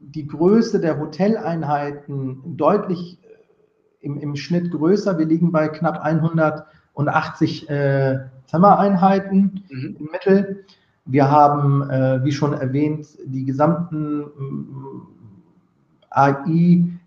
die 0.00 0.26
Größe 0.26 0.80
der 0.80 0.98
Hoteleinheiten 0.98 2.56
deutlich 2.56 3.18
äh, 3.22 4.06
im, 4.06 4.18
im 4.18 4.36
Schnitt 4.36 4.70
größer. 4.70 5.18
Wir 5.18 5.26
liegen 5.26 5.50
bei 5.50 5.68
knapp 5.68 6.00
180 6.00 7.70
äh, 7.70 8.18
Zimmereinheiten 8.46 9.64
mhm. 9.70 9.96
im 9.98 10.08
Mittel. 10.12 10.66
Wir 11.06 11.30
haben, 11.30 11.88
äh, 11.88 12.22
wie 12.24 12.32
schon 12.32 12.52
erwähnt, 12.52 13.06
die 13.24 13.44
gesamten 13.44 14.22
äh, 14.22 14.24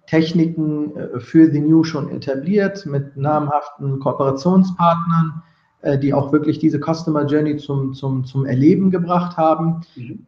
AI-Techniken 0.06 0.96
äh, 0.96 1.20
für 1.20 1.52
The 1.52 1.60
New 1.60 1.84
schon 1.84 2.10
etabliert 2.10 2.86
mit 2.86 3.18
namhaften 3.18 4.00
Kooperationspartnern. 4.00 5.44
äh, 5.82 5.98
die 5.98 6.13
auch 6.13 6.32
wirklich 6.32 6.60
diese 6.60 6.80
Customer 6.80 7.26
Journey 7.26 7.58
zum, 7.58 7.94
zum, 7.94 8.26
zum 8.26 8.46
Erleben 8.46 8.89
gebracht 8.89 9.38
haben. 9.38 9.82
Mhm. 9.96 10.26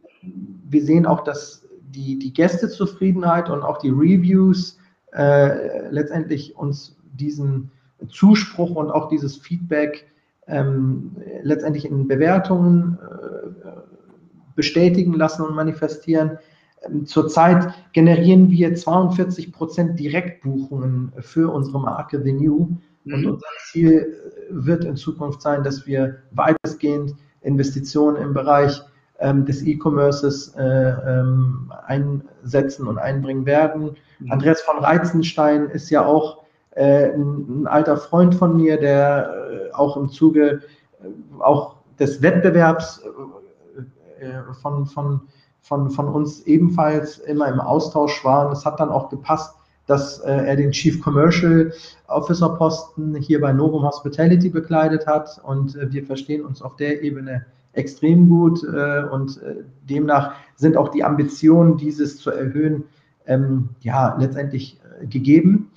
Wir 0.70 0.84
sehen 0.84 1.06
auch, 1.06 1.24
dass 1.24 1.66
die, 1.82 2.20
die 2.20 2.34
Gästezufriedenheit 2.34 3.50
und 3.50 3.62
auch 3.62 3.78
die 3.78 3.90
Reviews 3.90 4.78
äh, 5.14 5.88
letztendlich 5.90 6.58
uns 6.58 6.98
diesen 7.14 7.72
Zuspruch 8.10 8.76
und 8.76 8.92
auch 8.92 9.08
dieses 9.08 9.38
Feedback 9.38 10.06
ähm, 10.48 11.16
letztendlich 11.44 11.86
in 11.86 12.08
Bewertungen 12.08 12.98
äh, 13.02 13.70
bestätigen 14.56 15.14
lassen 15.14 15.44
und 15.44 15.56
manifestieren. 15.56 16.38
Zurzeit 17.06 17.74
generieren 17.94 18.50
wir 18.50 18.76
42 18.76 19.52
Prozent 19.52 20.00
Direktbuchungen 20.00 21.12
für 21.20 21.52
unsere 21.52 21.80
Marke 21.80 22.22
The 22.22 22.34
New. 22.34 22.70
Mhm. 23.04 23.14
Und 23.14 23.26
unser 23.26 23.48
Ziel 23.72 24.16
wird 24.50 24.84
in 24.86 24.96
Zukunft 24.96 25.42
sein, 25.42 25.64
dass 25.64 25.86
wir 25.86 26.18
weitestgehend 26.32 27.16
Investitionen 27.42 28.18
im 28.18 28.34
Bereich 28.34 28.82
ähm, 29.20 29.46
des 29.46 29.64
E-Commerces 29.64 30.54
äh, 30.56 30.64
ähm, 30.64 31.72
einsetzen 31.86 32.88
und 32.88 32.98
einbringen 32.98 33.46
werden. 33.46 33.96
Mhm. 34.20 34.32
Andreas 34.32 34.62
von 34.62 34.80
Reizenstein 34.80 35.70
ist 35.70 35.90
ja 35.90 36.06
auch 36.06 36.44
äh, 36.72 37.12
ein, 37.14 37.62
ein, 37.62 37.68
alter 37.68 37.98
Freund 37.98 38.36
von 38.36 38.58
mir, 38.58 38.78
der 38.78 39.70
äh, 39.70 39.74
auch 39.74 39.96
im 39.98 40.10
Zuge 40.10 40.62
äh, 41.02 41.42
auch 41.42 41.78
des 42.00 42.22
Wettbewerbs 42.22 43.04
äh, 44.20 44.26
äh, 44.26 44.54
von, 44.62 44.86
von, 44.86 45.22
von, 45.66 45.90
von 45.90 46.08
uns 46.08 46.44
ebenfalls 46.44 47.18
immer 47.18 47.48
im 47.48 47.60
Austausch 47.60 48.24
war. 48.24 48.48
Und 48.48 48.54
es 48.54 48.66
hat 48.66 48.80
dann 48.80 48.90
auch 48.90 49.10
gepasst, 49.10 49.56
dass 49.88 50.20
er 50.20 50.56
den 50.56 50.72
Chief 50.72 51.00
Commercial 51.00 51.72
Officer 52.08 52.50
Posten 52.50 53.16
hier 53.16 53.40
bei 53.40 53.54
Novum 53.54 53.84
Hospitality 53.84 54.50
bekleidet 54.50 55.06
hat 55.06 55.40
und 55.44 55.78
wir 55.92 56.04
verstehen 56.04 56.44
uns 56.44 56.64
auf 56.64 56.76
der 56.76 57.04
Ebene 57.04 57.46
extrem 57.76 58.30
gut 58.30 58.64
äh, 58.64 59.04
und 59.12 59.42
äh, 59.42 59.64
demnach 59.88 60.34
sind 60.56 60.78
auch 60.78 60.90
die 60.90 61.04
Ambitionen, 61.04 61.78
dieses 61.78 62.18
zu 62.18 62.32
erhöhen, 62.32 62.86
ähm, 63.28 63.70
ja, 63.82 64.16
letztendlich 64.18 64.80
äh, 65.02 65.06
gegeben. 65.08 65.72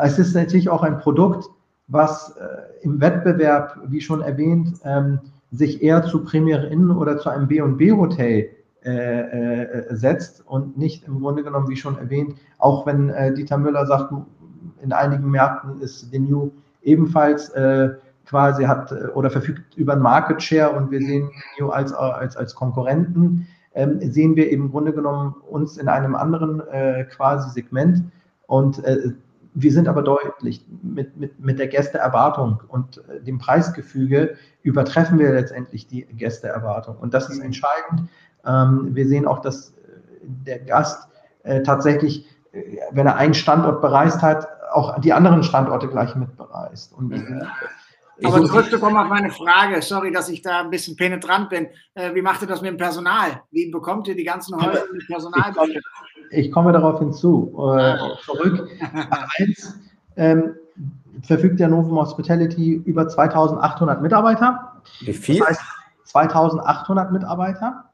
Es 0.00 0.18
ist 0.18 0.34
natürlich 0.34 0.68
auch 0.68 0.82
ein 0.82 0.98
Produkt, 0.98 1.50
was 1.88 2.36
äh, 2.36 2.84
im 2.84 3.00
Wettbewerb, 3.00 3.78
wie 3.88 4.00
schon 4.00 4.20
erwähnt, 4.20 4.80
ähm, 4.84 5.20
sich 5.50 5.82
eher 5.82 6.04
zu 6.04 6.22
Premier 6.22 6.68
Inn 6.70 6.90
oder 6.90 7.18
zu 7.18 7.28
einem 7.28 7.48
B&B-Hotel 7.48 8.38
äh, 8.38 8.48
äh, 8.82 9.94
setzt 9.94 10.46
und 10.46 10.78
nicht 10.78 11.06
im 11.06 11.20
Grunde 11.20 11.42
genommen, 11.42 11.68
wie 11.68 11.76
schon 11.76 11.98
erwähnt, 11.98 12.36
auch 12.58 12.86
wenn 12.86 13.34
Dieter 13.34 13.58
Müller 13.58 13.86
sagt, 13.86 14.12
in 14.80 14.92
einigen 14.92 15.30
Märkten 15.30 15.80
ist 15.80 16.10
The 16.10 16.18
New 16.18 16.50
ebenfalls 16.82 17.52
quasi 18.30 18.64
hat 18.64 18.92
äh, 18.92 19.08
oder 19.14 19.28
verfügt 19.28 19.76
über 19.76 19.94
einen 19.94 20.02
Market 20.02 20.40
Share 20.40 20.70
und 20.70 20.90
wir 20.90 21.00
sehen 21.00 21.30
Neo 21.58 21.70
als, 21.70 21.92
als, 21.92 22.36
als 22.36 22.54
Konkurrenten, 22.54 23.48
ähm, 23.74 24.00
sehen 24.00 24.36
wir 24.36 24.50
im 24.50 24.70
Grunde 24.70 24.92
genommen 24.92 25.34
uns 25.48 25.76
in 25.76 25.88
einem 25.88 26.14
anderen 26.14 26.60
äh, 26.68 27.04
quasi 27.04 27.50
Segment 27.50 28.04
und 28.46 28.82
äh, 28.84 29.12
wir 29.52 29.72
sind 29.72 29.88
aber 29.88 30.02
deutlich 30.02 30.64
mit, 30.82 31.16
mit, 31.16 31.40
mit 31.40 31.58
der 31.58 31.66
Gästeerwartung 31.66 32.60
und 32.68 33.02
äh, 33.08 33.20
dem 33.20 33.38
Preisgefüge 33.38 34.36
übertreffen 34.62 35.18
wir 35.18 35.32
letztendlich 35.32 35.88
die 35.88 36.04
Gästeerwartung 36.04 36.96
und 36.98 37.14
das 37.14 37.28
ist 37.28 37.38
mhm. 37.38 37.46
entscheidend. 37.46 38.08
Ähm, 38.46 38.94
wir 38.94 39.06
sehen 39.06 39.26
auch, 39.26 39.40
dass 39.40 39.70
äh, 39.70 39.72
der 40.22 40.58
Gast 40.60 41.08
äh, 41.42 41.62
tatsächlich, 41.62 42.26
wenn 42.90 43.06
er 43.06 43.16
einen 43.16 43.34
Standort 43.34 43.80
bereist 43.80 44.22
hat, 44.22 44.48
auch 44.72 45.00
die 45.00 45.12
anderen 45.12 45.42
Standorte 45.42 45.88
gleich 45.88 46.14
mit 46.16 46.36
bereist. 46.36 46.92
Und 46.92 47.10
mhm. 47.10 47.42
Aber 48.22 48.44
zurückzukommen 48.44 48.96
auf 48.96 49.08
meine 49.08 49.30
Frage, 49.30 49.80
sorry, 49.80 50.12
dass 50.12 50.28
ich 50.28 50.42
da 50.42 50.60
ein 50.60 50.70
bisschen 50.70 50.96
penetrant 50.96 51.48
bin. 51.48 51.68
Äh, 51.94 52.14
wie 52.14 52.22
macht 52.22 52.42
ihr 52.42 52.48
das 52.48 52.60
mit 52.60 52.70
dem 52.70 52.76
Personal? 52.76 53.42
Wie 53.50 53.70
bekommt 53.70 54.08
ihr 54.08 54.16
die 54.16 54.24
ganzen 54.24 54.56
Häuser 54.56 54.84
mit 54.92 55.06
Personal? 55.06 55.50
Ich 55.50 55.56
komme, 55.56 55.72
ich 56.30 56.52
komme 56.52 56.72
darauf 56.72 56.98
hinzu. 56.98 57.52
Äh, 57.76 57.96
zurück. 58.24 58.68
Eins, 59.38 59.78
ähm, 60.16 60.54
verfügt 61.22 61.60
der 61.60 61.68
Novum 61.68 61.98
Hospitality 61.98 62.82
über 62.84 63.08
2800 63.08 64.02
Mitarbeiter. 64.02 64.82
Wie 65.00 65.12
viel? 65.12 65.38
Das 65.38 65.48
heißt 65.48 65.62
2800 66.04 67.12
Mitarbeiter. 67.12 67.84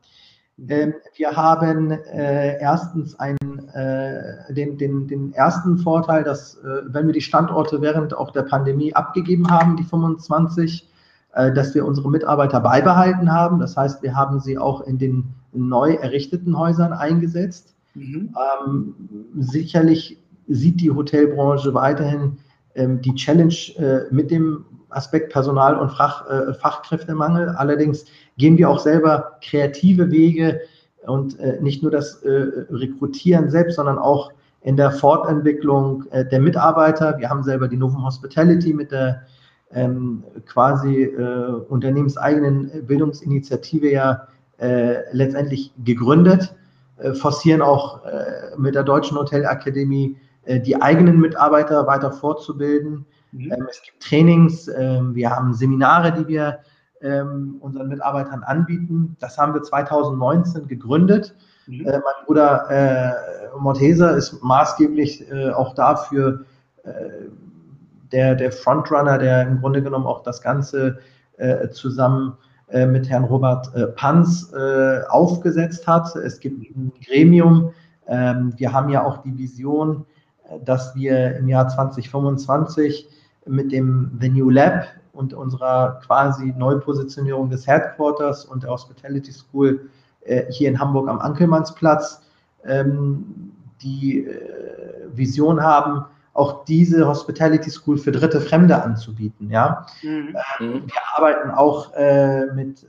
Ähm, 0.59 0.95
wir 1.16 1.37
haben 1.37 1.90
äh, 1.90 2.59
erstens 2.59 3.19
einen, 3.19 3.69
äh, 3.75 4.53
den, 4.53 4.79
den, 4.79 5.07
den 5.07 5.33
ersten 5.35 5.79
Vorteil, 5.79 6.25
dass 6.25 6.57
äh, 6.57 6.83
wenn 6.87 7.07
wir 7.07 7.12
die 7.12 7.21
Standorte 7.21 7.83
während 7.83 8.14
auch 8.14 8.31
der 8.31 8.42
Pandemie 8.42 8.95
abgegeben 8.95 9.51
haben, 9.51 9.77
die 9.77 9.85
25, 9.85 10.88
äh, 11.35 11.53
dass 11.53 11.75
wir 11.75 11.85
unsere 11.85 12.11
Mitarbeiter 12.11 12.61
beibehalten 12.61 13.31
haben. 13.31 13.61
Das 13.61 13.77
heißt, 13.77 14.03
wir 14.03 14.16
haben 14.16 14.40
sie 14.40 14.57
auch 14.57 14.81
in 14.81 14.99
den 14.99 15.35
neu 15.53 15.95
errichteten 15.95 16.59
Häusern 16.59 16.92
eingesetzt. 16.92 17.75
Mhm. 17.95 18.35
Ähm, 18.66 18.95
sicherlich 19.38 20.19
sieht 20.49 20.81
die 20.81 20.90
Hotelbranche 20.90 21.75
weiterhin 21.75 22.38
ähm, 22.75 23.01
die 23.03 23.14
Challenge 23.14 23.55
äh, 23.77 24.14
mit 24.14 24.31
dem 24.31 24.64
Aspekt 24.96 25.32
Personal- 25.32 25.78
und 25.78 25.90
Fach, 25.90 26.28
äh, 26.28 26.54
Fachkräftemangel. 26.54 27.50
Allerdings 27.50 28.06
gehen 28.38 28.56
wir 28.56 28.70
auch 28.70 28.78
selber 28.78 29.38
kreative 29.42 30.11
Wege 30.11 30.61
und 31.06 31.38
äh, 31.38 31.61
nicht 31.61 31.82
nur 31.82 31.92
das 31.92 32.22
äh, 32.22 32.48
Rekrutieren 32.70 33.50
selbst, 33.50 33.76
sondern 33.76 33.98
auch 33.98 34.32
in 34.62 34.76
der 34.76 34.90
Fortentwicklung 34.90 36.04
äh, 36.11 36.24
der 36.24 36.40
Mitarbeiter. 36.40 37.18
Wir 37.18 37.30
haben 37.30 37.44
selber 37.44 37.68
die 37.68 37.76
Novum 37.76 38.04
Hospitality 38.04 38.74
mit 38.74 38.90
der 38.90 39.22
ähm, 39.72 40.24
quasi 40.46 41.04
äh, 41.04 41.52
unternehmenseigenen 41.68 42.87
Bildungsinitiative 42.87 43.90
ja 43.90 44.26
äh, 44.59 45.02
letztendlich 45.12 45.72
gegründet, 45.85 46.54
forcieren 47.20 47.61
auch 47.61 48.00
mit 48.56 48.74
der 48.74 48.82
Deutschen 48.82 49.18
Hotelakademie 49.18 50.16
die 50.48 50.80
eigenen 50.80 51.20
Mitarbeiter 51.20 51.87
weiter 51.87 52.11
fortzubilden. 52.11 53.04
Mhm. 53.33 53.53
Ähm, 53.53 53.67
es 53.71 53.83
gibt 53.83 54.03
Trainings, 54.03 54.69
ähm, 54.69 55.15
wir 55.15 55.31
haben 55.31 55.55
Seminare, 55.55 56.12
die 56.12 56.27
wir 56.29 56.61
ähm, 57.03 57.57
unseren 57.61 57.89
Mitarbeitern 57.89 58.43
anbieten. 58.43 59.17
Das 59.21 59.39
haben 59.39 59.55
wir 59.55 59.62
2019 59.62 60.67
gegründet. 60.67 61.35
Mhm. 61.67 61.87
Äh, 61.87 61.93
mein 61.93 62.25
Bruder 62.25 62.71
äh, 62.71 63.59
Morteser 63.59 64.17
ist 64.17 64.43
maßgeblich 64.43 65.31
äh, 65.31 65.51
auch 65.51 65.75
dafür 65.75 66.45
äh, 66.85 66.91
der, 68.12 68.35
der 68.35 68.53
Frontrunner, 68.53 69.19
der 69.19 69.43
im 69.43 69.61
Grunde 69.61 69.83
genommen 69.83 70.07
auch 70.07 70.23
das 70.23 70.41
Ganze 70.41 70.99
äh, 71.39 71.69
zusammen 71.71 72.37
äh, 72.69 72.87
mit 72.87 73.09
Herrn 73.09 73.25
Robert 73.25 73.97
Panz 73.97 74.53
aufgesetzt 75.09 75.87
hat. 75.87 76.15
Es 76.17 76.41
gibt 76.41 76.71
ein 76.71 76.93
Gremium. 77.05 77.73
Ähm, 78.07 78.55
wir 78.57 78.73
haben 78.73 78.89
ja 78.89 79.05
auch 79.05 79.19
die 79.19 79.37
Vision, 79.37 80.07
dass 80.64 80.94
wir 80.94 81.37
im 81.37 81.48
Jahr 81.48 81.68
2025 81.68 83.09
mit 83.46 83.72
dem 83.72 84.11
The 84.20 84.28
New 84.28 84.50
Lab 84.50 84.87
und 85.12 85.35
unserer 85.35 86.00
quasi 86.04 86.52
Neupositionierung 86.56 87.48
des 87.50 87.66
Headquarters 87.66 88.44
und 88.44 88.62
der 88.62 88.70
Hospitality 88.70 89.32
School 89.32 89.88
äh, 90.22 90.44
hier 90.50 90.68
in 90.68 90.78
Hamburg 90.78 91.09
am 91.09 91.18
Ankelmannsplatz 91.18 92.22
ähm, 92.64 93.52
die 93.82 94.26
äh, 94.26 94.40
Vision 95.12 95.62
haben, 95.62 96.04
auch 96.35 96.64
diese 96.64 97.06
Hospitality 97.06 97.70
School 97.70 97.96
für 97.96 98.12
dritte 98.12 98.40
Fremde 98.40 98.82
anzubieten. 98.82 99.50
Ja? 99.50 99.87
Mhm. 100.02 100.37
Ähm, 100.61 100.82
wir 100.87 101.16
arbeiten 101.16 101.50
auch 101.50 101.94
äh, 101.94 102.46
mit 102.54 102.87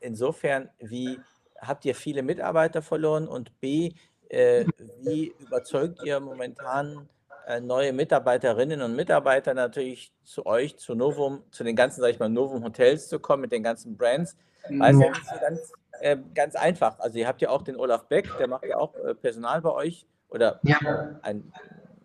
insofern, 0.00 0.68
wie 0.78 1.18
habt 1.58 1.84
ihr 1.84 1.94
viele 1.94 2.22
Mitarbeiter 2.22 2.82
verloren 2.82 3.28
und 3.28 3.60
B, 3.60 3.92
äh, 4.28 4.64
wie 5.02 5.34
überzeugt 5.38 6.02
ihr 6.04 6.18
momentan 6.20 7.08
äh, 7.46 7.60
neue 7.60 7.92
Mitarbeiterinnen 7.92 8.82
und 8.82 8.96
Mitarbeiter 8.96 9.54
natürlich 9.54 10.12
zu 10.24 10.46
euch, 10.46 10.76
zu 10.76 10.94
Novum, 10.94 11.42
zu 11.50 11.64
den 11.64 11.76
ganzen, 11.76 12.00
sag 12.00 12.10
ich 12.10 12.18
mal, 12.18 12.28
Novum 12.28 12.64
Hotels 12.64 13.08
zu 13.08 13.18
kommen 13.20 13.42
mit 13.42 13.52
den 13.52 13.62
ganzen 13.62 13.96
Brands? 13.96 14.36
Weil 14.68 14.94
es 14.94 15.00
ja 15.00 15.08
nicht 15.10 15.26
so 15.26 15.40
ganz, 15.40 15.72
äh, 16.00 16.16
ganz 16.34 16.54
einfach. 16.54 16.98
Also 17.00 17.18
ihr 17.18 17.26
habt 17.26 17.40
ja 17.42 17.50
auch 17.50 17.62
den 17.62 17.76
Olaf 17.76 18.06
Beck, 18.06 18.28
der 18.38 18.48
macht 18.48 18.64
ja 18.64 18.76
auch 18.76 18.94
äh, 18.94 19.14
Personal 19.14 19.60
bei 19.60 19.70
euch 19.70 20.06
oder 20.32 20.60
ja. 20.62 20.78
ein, 21.22 21.52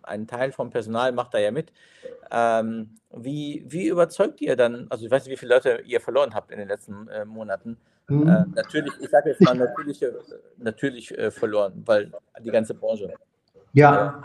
ein 0.04 0.28
Teil 0.28 0.52
vom 0.52 0.70
Personal 0.70 1.12
macht 1.12 1.34
da 1.34 1.40
ja 1.40 1.52
mit. 1.52 1.72
Ähm, 2.32 2.96
wie, 3.16 3.66
wie 3.68 3.88
überzeugt 3.88 4.42
ihr 4.42 4.56
dann, 4.56 4.88
also 4.90 5.06
ich 5.06 5.12
weiß 5.12 5.26
nicht, 5.26 5.34
wie 5.34 5.38
viele 5.38 5.56
Leute 5.56 5.82
ihr 5.86 6.02
verloren 6.02 6.34
habt 6.34 6.52
in 6.52 6.60
den 6.60 6.68
letzten 6.68 7.08
äh, 7.08 7.26
Monaten. 7.26 7.78
Mhm. 8.08 8.28
Äh, 8.28 8.46
natürlich, 8.56 8.94
ich 9.00 9.10
sage 9.10 9.30
jetzt 9.30 9.42
mal 9.42 9.56
natürlich, 9.56 10.06
natürlich 10.58 11.18
äh, 11.18 11.32
verloren, 11.32 11.84
weil 11.86 12.12
die 12.44 12.52
ganze 12.52 12.74
Branche. 12.74 13.14
Ja, 13.74 14.24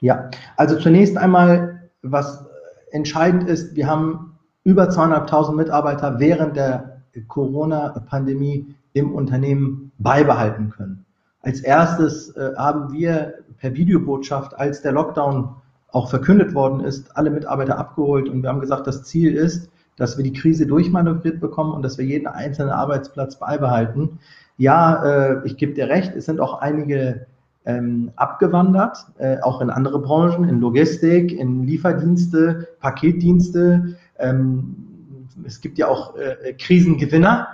ja. 0.00 0.30
Also 0.56 0.78
zunächst 0.78 1.16
einmal, 1.16 1.88
was 2.02 2.44
entscheidend 2.90 3.48
ist, 3.48 3.74
wir 3.74 3.86
haben 3.86 4.38
über 4.64 4.84
200.000 4.84 5.54
Mitarbeiter 5.54 6.18
während 6.18 6.56
der 6.56 7.02
Corona-Pandemie 7.28 8.74
im 8.92 9.14
Unternehmen 9.14 9.92
beibehalten 9.98 10.70
können. 10.70 11.04
Als 11.40 11.60
erstes 11.60 12.30
äh, 12.36 12.54
haben 12.56 12.92
wir 12.92 13.34
per 13.62 13.74
Videobotschaft, 13.76 14.58
als 14.58 14.82
der 14.82 14.90
Lockdown 14.90 15.54
auch 15.92 16.10
verkündet 16.10 16.52
worden 16.52 16.80
ist, 16.80 17.16
alle 17.16 17.30
Mitarbeiter 17.30 17.78
abgeholt 17.78 18.28
und 18.28 18.42
wir 18.42 18.48
haben 18.48 18.60
gesagt, 18.60 18.88
das 18.88 19.04
Ziel 19.04 19.36
ist, 19.36 19.70
dass 19.96 20.16
wir 20.16 20.24
die 20.24 20.32
Krise 20.32 20.66
durchmanövriert 20.66 21.38
bekommen 21.38 21.72
und 21.72 21.82
dass 21.82 21.96
wir 21.96 22.04
jeden 22.04 22.26
einzelnen 22.26 22.72
Arbeitsplatz 22.72 23.38
beibehalten. 23.38 24.18
Ja, 24.56 25.04
äh, 25.04 25.46
ich 25.46 25.56
gebe 25.58 25.74
dir 25.74 25.88
recht, 25.88 26.16
es 26.16 26.24
sind 26.24 26.40
auch 26.40 26.60
einige 26.60 27.26
ähm, 27.64 28.10
abgewandert, 28.16 29.06
äh, 29.18 29.38
auch 29.42 29.60
in 29.60 29.70
andere 29.70 30.00
Branchen, 30.00 30.48
in 30.48 30.58
Logistik, 30.58 31.30
in 31.30 31.64
Lieferdienste, 31.64 32.66
Paketdienste. 32.80 33.96
Ähm, 34.18 35.28
es 35.44 35.60
gibt 35.60 35.78
ja 35.78 35.86
auch 35.86 36.16
äh, 36.16 36.54
Krisengewinner. 36.54 37.48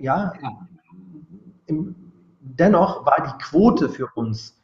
Ja, 0.00 0.32
dennoch 2.40 3.04
war 3.04 3.16
die 3.26 3.44
Quote 3.44 3.90
für 3.90 4.08
uns 4.14 4.56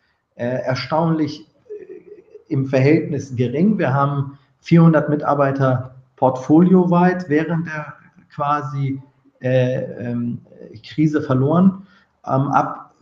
erstaunlich 0.44 1.46
äh, 1.68 2.53
im 2.53 2.66
Verhältnis 2.66 3.35
gering. 3.37 3.79
Wir 3.79 3.92
haben 3.92 4.38
400 4.61 5.09
Mitarbeiter 5.09 5.94
portfolioweit 6.16 7.29
während 7.29 7.66
der 7.66 7.94
quasi 8.35 9.01
äh, 9.40 9.83
ähm, 10.11 10.40
Krise 10.85 11.22
verloren. 11.22 11.87
Ähm, 12.27 12.48
ab 12.48 12.94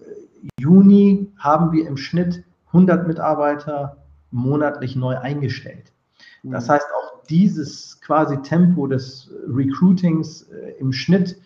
Juni 0.59 1.31
haben 1.39 1.73
wir 1.73 1.87
im 1.87 1.97
Schnitt 1.97 2.45
100 2.69 3.07
Mitarbeiter 3.07 3.97
monatlich 4.31 4.97
neu 4.97 5.17
eingestellt. 5.19 5.93
Das 6.43 6.69
mhm. 6.69 6.73
heißt, 6.73 6.87
auch 6.87 7.23
dieses 7.29 8.01
quasi 8.01 8.37
Tempo 8.43 8.87
des 8.87 9.31
Recruitings 9.49 10.43
äh, 10.43 10.73
im 10.79 10.93
Schnitt 10.93 11.37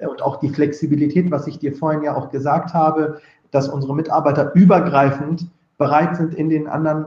und 0.00 0.22
auch 0.22 0.40
die 0.40 0.48
Flexibilität, 0.48 1.30
was 1.30 1.46
ich 1.46 1.58
dir 1.58 1.74
vorhin 1.74 2.02
ja 2.02 2.16
auch 2.16 2.30
gesagt 2.30 2.74
habe, 2.74 3.20
dass 3.50 3.68
unsere 3.68 3.94
Mitarbeiter 3.94 4.54
übergreifend 4.54 5.46
bereit 5.78 6.16
sind, 6.16 6.34
in 6.34 6.48
den 6.48 6.66
anderen 6.68 7.06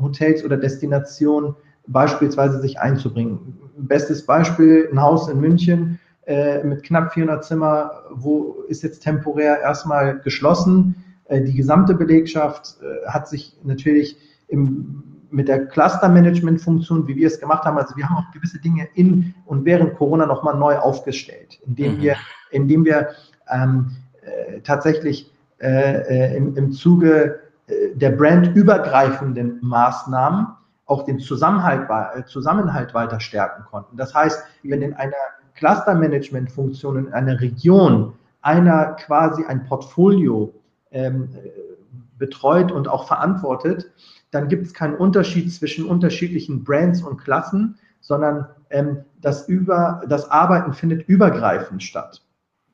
Hotels 0.00 0.44
oder 0.44 0.56
Destinationen 0.56 1.54
beispielsweise 1.86 2.60
sich 2.60 2.80
einzubringen. 2.80 3.58
Bestes 3.76 4.24
Beispiel, 4.24 4.88
ein 4.90 5.00
Haus 5.00 5.28
in 5.28 5.40
München 5.40 5.98
äh, 6.26 6.62
mit 6.64 6.82
knapp 6.82 7.12
400 7.12 7.44
Zimmer, 7.44 8.02
wo 8.10 8.64
ist 8.68 8.82
jetzt 8.82 9.00
temporär 9.00 9.60
erstmal 9.60 10.20
geschlossen. 10.20 10.96
Äh, 11.26 11.42
die 11.42 11.54
gesamte 11.54 11.94
Belegschaft 11.94 12.76
äh, 12.80 13.06
hat 13.08 13.28
sich 13.28 13.56
natürlich 13.62 14.16
im 14.48 15.02
mit 15.34 15.48
der 15.48 15.66
Cluster-Management-Funktion, 15.66 17.08
wie 17.08 17.16
wir 17.16 17.26
es 17.26 17.40
gemacht 17.40 17.64
haben, 17.64 17.76
also 17.76 17.96
wir 17.96 18.08
haben 18.08 18.16
auch 18.16 18.30
gewisse 18.32 18.60
Dinge 18.60 18.88
in 18.94 19.34
und 19.46 19.64
während 19.64 19.96
Corona 19.96 20.26
nochmal 20.26 20.56
neu 20.56 20.78
aufgestellt, 20.78 21.58
indem 21.66 21.96
mhm. 21.96 22.02
wir, 22.02 22.16
indem 22.52 22.84
wir 22.84 23.08
ähm, 23.50 23.90
äh, 24.22 24.60
tatsächlich 24.60 25.33
äh, 25.58 26.32
äh 26.32 26.36
im, 26.36 26.56
im 26.56 26.72
Zuge 26.72 27.40
äh, 27.66 27.94
der 27.94 28.10
brandübergreifenden 28.10 29.58
Maßnahmen 29.62 30.48
auch 30.86 31.04
den 31.04 31.18
Zusammenhalt, 31.18 31.88
äh, 32.14 32.24
Zusammenhalt 32.24 32.94
weiter 32.94 33.20
stärken 33.20 33.64
konnten. 33.64 33.96
Das 33.96 34.14
heißt, 34.14 34.44
wenn 34.62 34.82
in 34.82 34.94
einer 34.94 35.14
Cluster-Management-Funktion 35.54 37.06
in 37.06 37.12
einer 37.12 37.40
Region 37.40 38.14
einer 38.42 38.96
quasi 38.96 39.44
ein 39.44 39.64
Portfolio 39.64 40.52
ähm, 40.90 41.30
betreut 42.18 42.70
und 42.70 42.88
auch 42.88 43.06
verantwortet, 43.06 43.90
dann 44.30 44.48
gibt 44.48 44.66
es 44.66 44.74
keinen 44.74 44.96
Unterschied 44.96 45.52
zwischen 45.52 45.86
unterschiedlichen 45.86 46.64
Brands 46.64 47.02
und 47.02 47.18
Klassen, 47.18 47.78
sondern 48.00 48.46
ähm, 48.70 49.04
das, 49.20 49.48
über, 49.48 50.02
das 50.08 50.30
Arbeiten 50.30 50.74
findet 50.74 51.08
übergreifend 51.08 51.82
statt. 51.82 52.22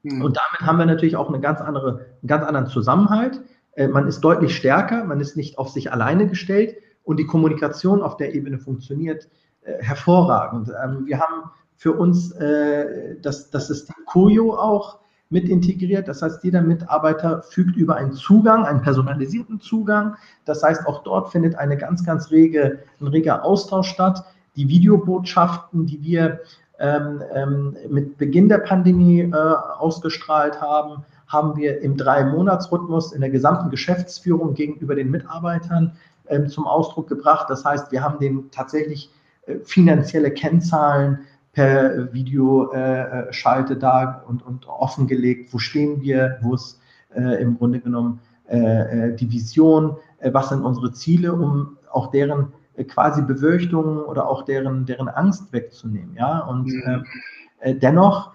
Mhm. 0.02 0.22
Und 0.22 0.36
damit 0.36 0.66
haben 0.66 0.78
wir 0.78 0.86
natürlich 0.86 1.16
auch 1.16 1.28
eine 1.28 1.40
ganz 1.40 1.60
andere, 1.60 2.06
einen 2.22 2.28
ganz 2.28 2.44
anderen 2.44 2.66
Zusammenhalt. 2.66 3.40
Äh, 3.72 3.88
man 3.88 4.06
ist 4.06 4.20
deutlich 4.20 4.56
stärker, 4.56 5.04
man 5.04 5.20
ist 5.20 5.36
nicht 5.36 5.58
auf 5.58 5.70
sich 5.70 5.92
alleine 5.92 6.26
gestellt 6.26 6.76
und 7.04 7.18
die 7.18 7.26
Kommunikation 7.26 8.02
auf 8.02 8.16
der 8.16 8.34
Ebene 8.34 8.58
funktioniert 8.58 9.28
äh, 9.62 9.82
hervorragend. 9.82 10.70
Ähm, 10.82 11.06
wir 11.06 11.20
haben 11.20 11.50
für 11.76 11.92
uns 11.92 12.32
äh, 12.32 13.16
das, 13.20 13.50
das 13.50 13.68
System 13.68 13.96
Koyo 14.06 14.54
auch 14.54 15.00
mit 15.30 15.48
integriert. 15.48 16.08
Das 16.08 16.22
heißt, 16.22 16.42
jeder 16.44 16.60
Mitarbeiter 16.60 17.42
fügt 17.42 17.76
über 17.76 17.96
einen 17.96 18.12
Zugang, 18.12 18.66
einen 18.66 18.82
personalisierten 18.82 19.60
Zugang. 19.60 20.16
Das 20.44 20.62
heißt, 20.62 20.86
auch 20.86 21.04
dort 21.04 21.30
findet 21.30 21.54
eine 21.54 21.76
ganz, 21.76 22.04
ganz 22.04 22.30
rege, 22.30 22.80
ein 23.00 23.06
reger 23.06 23.44
Austausch 23.44 23.88
statt. 23.88 24.24
Die 24.56 24.68
Videobotschaften, 24.68 25.86
die 25.86 26.02
wir 26.02 26.40
ähm, 26.80 27.22
ähm, 27.34 27.76
mit 27.88 28.18
Beginn 28.18 28.48
der 28.48 28.58
Pandemie 28.58 29.20
äh, 29.20 29.34
ausgestrahlt 29.34 30.60
haben, 30.60 31.04
haben 31.28 31.56
wir 31.56 31.80
im 31.82 31.96
Drei-Monats-Rhythmus 31.96 33.12
in 33.12 33.20
der 33.20 33.30
gesamten 33.30 33.70
Geschäftsführung 33.70 34.54
gegenüber 34.54 34.94
den 34.94 35.10
Mitarbeitern 35.10 35.92
ähm, 36.28 36.48
zum 36.48 36.66
Ausdruck 36.66 37.08
gebracht. 37.08 37.50
Das 37.50 37.64
heißt, 37.64 37.92
wir 37.92 38.02
haben 38.02 38.18
den 38.18 38.50
tatsächlich 38.50 39.10
äh, 39.46 39.56
finanzielle 39.62 40.30
Kennzahlen 40.30 41.20
per 41.52 42.12
Videoschalte 42.12 43.74
äh, 43.74 43.78
da 43.78 44.22
und, 44.26 44.44
und 44.44 44.66
offengelegt, 44.66 45.52
wo 45.52 45.58
stehen 45.58 46.00
wir, 46.00 46.38
wo 46.40 46.54
ist 46.54 46.80
äh, 47.14 47.42
im 47.42 47.58
Grunde 47.58 47.80
genommen 47.80 48.20
äh, 48.48 49.08
äh 49.08 49.16
die 49.16 49.30
Vision, 49.30 49.96
äh, 50.18 50.32
was 50.32 50.48
sind 50.48 50.62
unsere 50.62 50.92
Ziele, 50.92 51.34
um 51.34 51.76
auch 51.92 52.10
deren 52.10 52.44
äh, 52.44 52.46
quasi 52.84 53.22
Befürchtungen 53.22 53.98
oder 53.98 54.28
auch 54.28 54.44
deren, 54.44 54.86
deren 54.86 55.08
Angst 55.08 55.52
wegzunehmen. 55.52 56.14
Ja? 56.16 56.40
Und 56.40 56.66
mhm. 56.66 57.78
dennoch, 57.80 58.32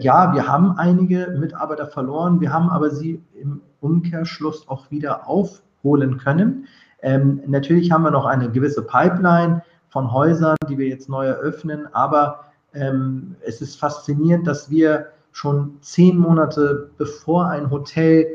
ja, 0.00 0.32
wir 0.34 0.48
haben 0.48 0.76
einige 0.78 1.36
Mitarbeiter 1.38 1.86
verloren, 1.86 2.40
wir 2.40 2.52
haben 2.52 2.68
aber 2.68 2.90
sie 2.90 3.22
im 3.34 3.60
Umkehrschluss 3.80 4.68
auch 4.68 4.90
wieder 4.90 5.28
aufholen 5.28 6.18
können. 6.18 6.66
Ähm, 7.02 7.40
natürlich 7.46 7.90
haben 7.90 8.02
wir 8.02 8.10
noch 8.10 8.26
eine 8.26 8.50
gewisse 8.50 8.82
Pipeline 8.82 9.62
von 9.88 10.12
Häusern, 10.12 10.56
die 10.68 10.78
wir 10.78 10.88
jetzt 10.88 11.08
neu 11.08 11.26
eröffnen, 11.26 11.88
aber 11.92 12.44
ähm, 12.74 13.36
es 13.40 13.60
ist 13.60 13.78
faszinierend, 13.78 14.46
dass 14.46 14.70
wir 14.70 15.06
schon 15.32 15.78
zehn 15.80 16.18
Monate 16.18 16.90
bevor 16.98 17.46
ein 17.48 17.70
Hotel 17.70 18.26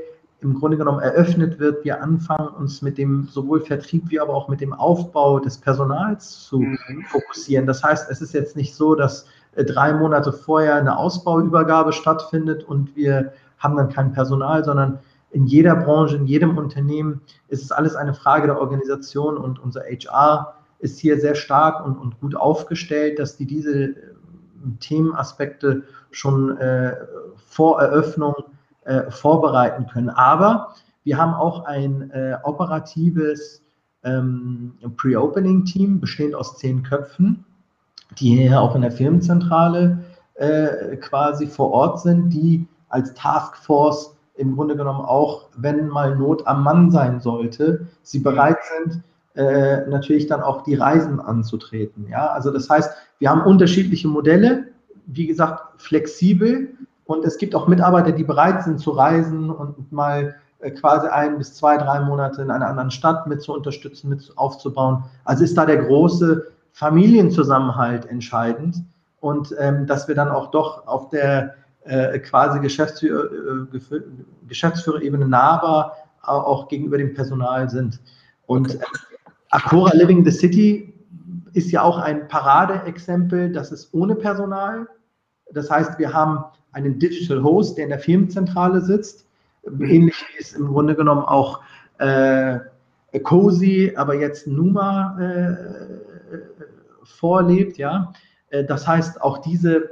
im 0.45 0.53
Grunde 0.59 0.77
genommen 0.77 0.99
eröffnet 0.99 1.59
wird, 1.59 1.83
wir 1.83 2.01
anfangen, 2.03 2.49
uns 2.49 2.81
mit 2.83 2.97
dem 2.97 3.27
sowohl 3.27 3.61
Vertrieb 3.61 4.03
wie 4.09 4.19
aber 4.19 4.33
auch 4.33 4.47
mit 4.47 4.61
dem 4.61 4.73
Aufbau 4.73 5.39
des 5.39 5.57
Personals 5.57 6.45
zu 6.45 6.59
mhm. 6.59 7.03
fokussieren. 7.07 7.65
Das 7.65 7.83
heißt, 7.83 8.09
es 8.11 8.21
ist 8.21 8.33
jetzt 8.33 8.55
nicht 8.55 8.75
so, 8.75 8.93
dass 8.93 9.25
äh, 9.55 9.65
drei 9.65 9.93
Monate 9.93 10.31
vorher 10.31 10.75
eine 10.75 10.97
Ausbauübergabe 10.97 11.93
stattfindet 11.93 12.63
und 12.63 12.95
wir 12.95 13.33
haben 13.57 13.75
dann 13.75 13.89
kein 13.89 14.13
Personal, 14.13 14.63
sondern 14.63 14.99
in 15.31 15.47
jeder 15.47 15.75
Branche, 15.75 16.15
in 16.15 16.27
jedem 16.27 16.57
Unternehmen 16.57 17.21
ist 17.47 17.63
es 17.63 17.71
alles 17.71 17.95
eine 17.95 18.13
Frage 18.13 18.47
der 18.47 18.61
Organisation 18.61 19.37
und 19.37 19.59
unser 19.59 19.81
HR 19.81 20.53
ist 20.79 20.99
hier 20.99 21.19
sehr 21.19 21.35
stark 21.35 21.83
und, 21.85 21.97
und 21.97 22.19
gut 22.19 22.35
aufgestellt, 22.35 23.17
dass 23.17 23.35
die 23.35 23.47
diese 23.47 23.85
äh, 23.85 23.95
Themenaspekte 24.79 25.83
schon 26.11 26.55
äh, 26.57 26.95
vor 27.47 27.81
Eröffnung 27.81 28.35
äh, 28.85 29.11
vorbereiten 29.11 29.87
können. 29.87 30.09
Aber 30.09 30.73
wir 31.03 31.17
haben 31.17 31.33
auch 31.33 31.65
ein 31.65 32.09
äh, 32.11 32.37
operatives 32.43 33.61
ähm, 34.03 34.73
Pre-Opening-Team, 34.97 35.99
bestehend 35.99 36.35
aus 36.35 36.57
zehn 36.57 36.83
Köpfen, 36.83 37.45
die 38.17 38.35
hier 38.37 38.61
auch 38.61 38.75
in 38.75 38.81
der 38.81 38.91
Firmenzentrale 38.91 39.99
äh, 40.35 40.95
quasi 40.97 41.47
vor 41.47 41.71
Ort 41.71 42.01
sind, 42.01 42.29
die 42.29 42.67
als 42.89 43.13
Taskforce 43.13 44.15
im 44.35 44.55
Grunde 44.55 44.75
genommen 44.75 45.01
auch, 45.01 45.49
wenn 45.55 45.87
mal 45.87 46.15
Not 46.15 46.45
am 46.45 46.63
Mann 46.63 46.91
sein 46.91 47.19
sollte, 47.19 47.87
sie 48.03 48.19
bereit 48.19 48.57
sind, 48.77 49.01
äh, 49.35 49.87
natürlich 49.87 50.27
dann 50.27 50.41
auch 50.41 50.63
die 50.63 50.75
Reisen 50.75 51.19
anzutreten. 51.19 52.07
Ja, 52.09 52.27
also 52.27 52.51
das 52.51 52.69
heißt, 52.69 52.91
wir 53.19 53.29
haben 53.29 53.41
unterschiedliche 53.41 54.07
Modelle, 54.07 54.65
wie 55.07 55.27
gesagt, 55.27 55.81
flexibel 55.81 56.69
und 57.05 57.23
es 57.23 57.37
gibt 57.37 57.55
auch 57.55 57.67
Mitarbeiter, 57.67 58.11
die 58.11 58.23
bereit 58.23 58.63
sind 58.63 58.79
zu 58.79 58.91
reisen 58.91 59.49
und 59.49 59.91
mal 59.91 60.35
äh, 60.59 60.71
quasi 60.71 61.07
ein 61.07 61.37
bis 61.37 61.53
zwei, 61.53 61.77
drei 61.77 61.99
Monate 61.99 62.41
in 62.41 62.51
einer 62.51 62.67
anderen 62.67 62.91
Stadt 62.91 63.27
mit 63.27 63.41
zu 63.41 63.53
unterstützen, 63.53 64.09
mit 64.09 64.31
aufzubauen. 64.35 65.03
Also 65.23 65.43
ist 65.43 65.57
da 65.57 65.65
der 65.65 65.77
große 65.77 66.47
Familienzusammenhalt 66.73 68.05
entscheidend 68.07 68.83
und 69.19 69.55
ähm, 69.59 69.85
dass 69.87 70.07
wir 70.07 70.15
dann 70.15 70.29
auch 70.29 70.51
doch 70.51 70.87
auf 70.87 71.09
der 71.09 71.55
äh, 71.83 72.19
quasi 72.19 72.59
Geschäftsführer, 72.59 73.25
äh, 73.31 74.01
Geschäftsführerebene 74.47 75.27
nahbar 75.27 75.95
auch 76.21 76.67
gegenüber 76.67 76.97
dem 76.97 77.13
Personal 77.13 77.69
sind. 77.69 77.99
Und 78.47 78.75
okay. 78.75 78.85
Acora 79.51 79.95
Living 79.95 80.25
the 80.25 80.31
City 80.31 80.93
ist 81.53 81.71
ja 81.71 81.83
auch 81.83 81.99
ein 81.99 82.27
Paradeexempel, 82.27 83.51
das 83.51 83.71
ist 83.71 83.93
ohne 83.93 84.15
Personal. 84.15 84.87
Das 85.51 85.69
heißt, 85.69 85.99
wir 85.99 86.13
haben 86.13 86.43
einen 86.71 86.99
Digital 86.99 87.43
Host, 87.43 87.77
der 87.77 87.85
in 87.85 87.89
der 87.89 87.99
Firmenzentrale 87.99 88.81
sitzt, 88.81 89.25
ähnlich 89.65 90.15
wie 90.33 90.41
es 90.41 90.53
im 90.53 90.67
Grunde 90.67 90.95
genommen 90.95 91.23
auch 91.23 91.61
äh, 91.97 92.59
Cozy, 93.23 93.93
aber 93.95 94.15
jetzt 94.15 94.47
Numa 94.47 95.17
äh, 95.19 95.55
vorlebt, 97.03 97.77
ja. 97.77 98.13
Äh, 98.49 98.65
das 98.65 98.87
heißt, 98.87 99.21
auch 99.21 99.39
diese 99.39 99.89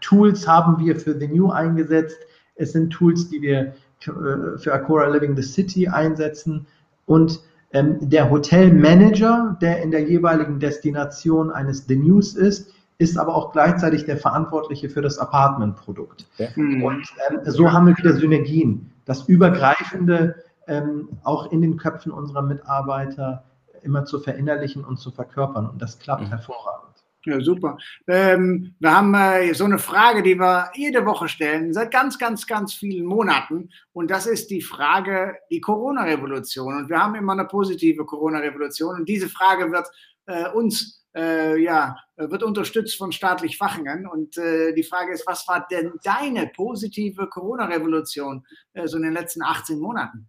Tools 0.00 0.46
haben 0.48 0.78
wir 0.78 0.96
für 0.96 1.18
The 1.18 1.28
New 1.28 1.50
eingesetzt. 1.50 2.18
Es 2.56 2.72
sind 2.72 2.90
Tools, 2.90 3.28
die 3.28 3.42
wir 3.42 3.58
äh, 3.60 4.58
für 4.58 4.72
Acora 4.72 5.08
Living 5.08 5.36
the 5.36 5.42
City 5.42 5.88
einsetzen 5.88 6.66
und 7.06 7.40
ähm, 7.72 7.98
der 8.00 8.30
Hotelmanager, 8.30 9.58
der 9.60 9.82
in 9.82 9.90
der 9.90 10.02
jeweiligen 10.02 10.60
Destination 10.60 11.50
eines 11.50 11.86
The 11.86 11.96
News 11.96 12.34
ist, 12.34 12.70
ist 12.98 13.18
aber 13.18 13.34
auch 13.34 13.52
gleichzeitig 13.52 14.04
der 14.04 14.16
Verantwortliche 14.16 14.88
für 14.88 15.02
das 15.02 15.18
Apartmentprodukt. 15.18 16.26
Ja. 16.38 16.48
Mhm. 16.54 16.82
Und 16.82 17.08
ähm, 17.28 17.40
so 17.44 17.72
haben 17.72 17.86
wir 17.86 17.96
wieder 17.96 18.14
Synergien. 18.14 18.92
Das 19.04 19.28
Übergreifende 19.28 20.36
ähm, 20.66 21.08
auch 21.24 21.50
in 21.52 21.60
den 21.60 21.76
Köpfen 21.76 22.12
unserer 22.12 22.42
Mitarbeiter 22.42 23.44
immer 23.82 24.04
zu 24.04 24.18
verinnerlichen 24.20 24.84
und 24.84 24.98
zu 24.98 25.10
verkörpern. 25.10 25.68
Und 25.68 25.82
das 25.82 25.98
klappt 25.98 26.22
mhm. 26.22 26.28
hervorragend. 26.28 26.84
Ja, 27.26 27.40
super. 27.40 27.78
Ähm, 28.06 28.74
wir 28.78 28.94
haben 28.94 29.14
äh, 29.14 29.54
so 29.54 29.64
eine 29.64 29.78
Frage, 29.78 30.22
die 30.22 30.38
wir 30.38 30.70
jede 30.74 31.06
Woche 31.06 31.26
stellen, 31.28 31.72
seit 31.72 31.90
ganz, 31.90 32.18
ganz, 32.18 32.46
ganz 32.46 32.74
vielen 32.74 33.06
Monaten. 33.06 33.70
Und 33.92 34.10
das 34.10 34.26
ist 34.26 34.50
die 34.50 34.60
Frage, 34.60 35.36
die 35.50 35.60
Corona-Revolution. 35.60 36.76
Und 36.76 36.90
wir 36.90 37.02
haben 37.02 37.14
immer 37.14 37.32
eine 37.32 37.46
positive 37.46 38.04
Corona-Revolution. 38.04 38.96
Und 38.96 39.08
diese 39.08 39.30
Frage 39.30 39.72
wird 39.72 39.88
äh, 40.26 40.50
uns, 40.50 41.03
äh, 41.14 41.56
ja, 41.62 41.96
wird 42.16 42.42
unterstützt 42.42 42.96
von 42.96 43.12
staatlich 43.12 43.56
Fachingen. 43.56 44.06
Und 44.06 44.36
äh, 44.38 44.72
die 44.74 44.82
Frage 44.82 45.12
ist, 45.12 45.26
was 45.26 45.46
war 45.48 45.66
denn 45.70 45.92
deine 46.02 46.50
positive 46.54 47.28
Corona-Revolution 47.28 48.44
äh, 48.72 48.86
so 48.86 48.96
in 48.96 49.04
den 49.04 49.12
letzten 49.12 49.42
18 49.42 49.78
Monaten? 49.78 50.28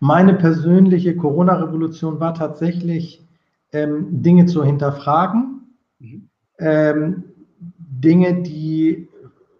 Meine 0.00 0.34
persönliche 0.34 1.16
Corona-Revolution 1.16 2.20
war 2.20 2.34
tatsächlich, 2.34 3.22
ähm, 3.72 4.22
Dinge 4.22 4.46
zu 4.46 4.62
hinterfragen 4.62 5.54
Mhm. 6.04 6.28
Ähm, 6.58 7.24
Dinge, 7.78 8.42
die 8.42 9.08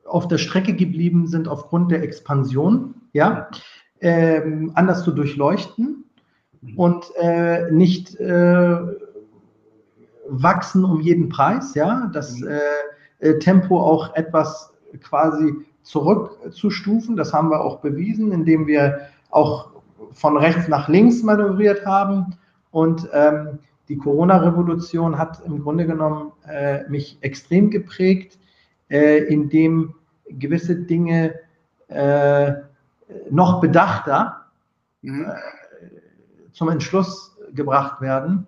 auf 0.05 0.29
der 0.29 0.39
Strecke 0.39 0.75
geblieben 0.75 1.27
sind 1.27 1.49
aufgrund 1.49 1.91
der 1.91 2.03
Expansion, 2.03 2.95
ja, 3.13 3.49
ähm, 4.01 4.73
anders 4.75 5.03
zu 5.03 5.13
durchleuchten 5.13 6.05
mhm. 6.61 6.79
und 6.79 7.05
äh, 7.17 7.71
nicht 7.71 8.19
äh, 8.21 8.79
wachsen 10.29 10.85
um 10.85 11.01
jeden 11.01 11.29
Preis, 11.29 11.75
ja, 11.75 12.11
das 12.13 12.39
mhm. 12.39 12.49
äh, 12.49 13.29
äh, 13.29 13.39
Tempo 13.39 13.81
auch 13.81 14.15
etwas 14.15 14.73
quasi 15.03 15.55
zurückzustufen. 15.83 17.17
Das 17.17 17.33
haben 17.33 17.51
wir 17.51 17.61
auch 17.61 17.81
bewiesen, 17.81 18.33
indem 18.33 18.67
wir 18.67 19.01
auch 19.31 19.71
von 20.13 20.37
rechts 20.37 20.69
nach 20.69 20.89
links 20.89 21.23
manövriert 21.23 21.85
haben 21.85 22.37
und 22.71 23.09
ähm, 23.13 23.59
die 23.89 23.99
Corona-Revolution 23.99 25.19
hat 25.19 25.43
im 25.45 25.63
Grunde 25.63 25.87
genommen 25.87 26.33
äh, 26.49 26.89
mich 26.89 27.19
extrem 27.21 27.71
geprägt, 27.71 28.39
äh, 28.89 29.19
indem 29.25 29.95
gewisse 30.27 30.75
Dinge 30.77 31.35
äh, 31.89 32.53
noch 33.31 33.61
bedachter 33.61 34.47
mhm. 35.03 35.27
Äh, 35.27 35.35
zum 36.53 36.69
Entschluss 36.69 37.37
gebracht 37.53 38.01
werden. 38.01 38.47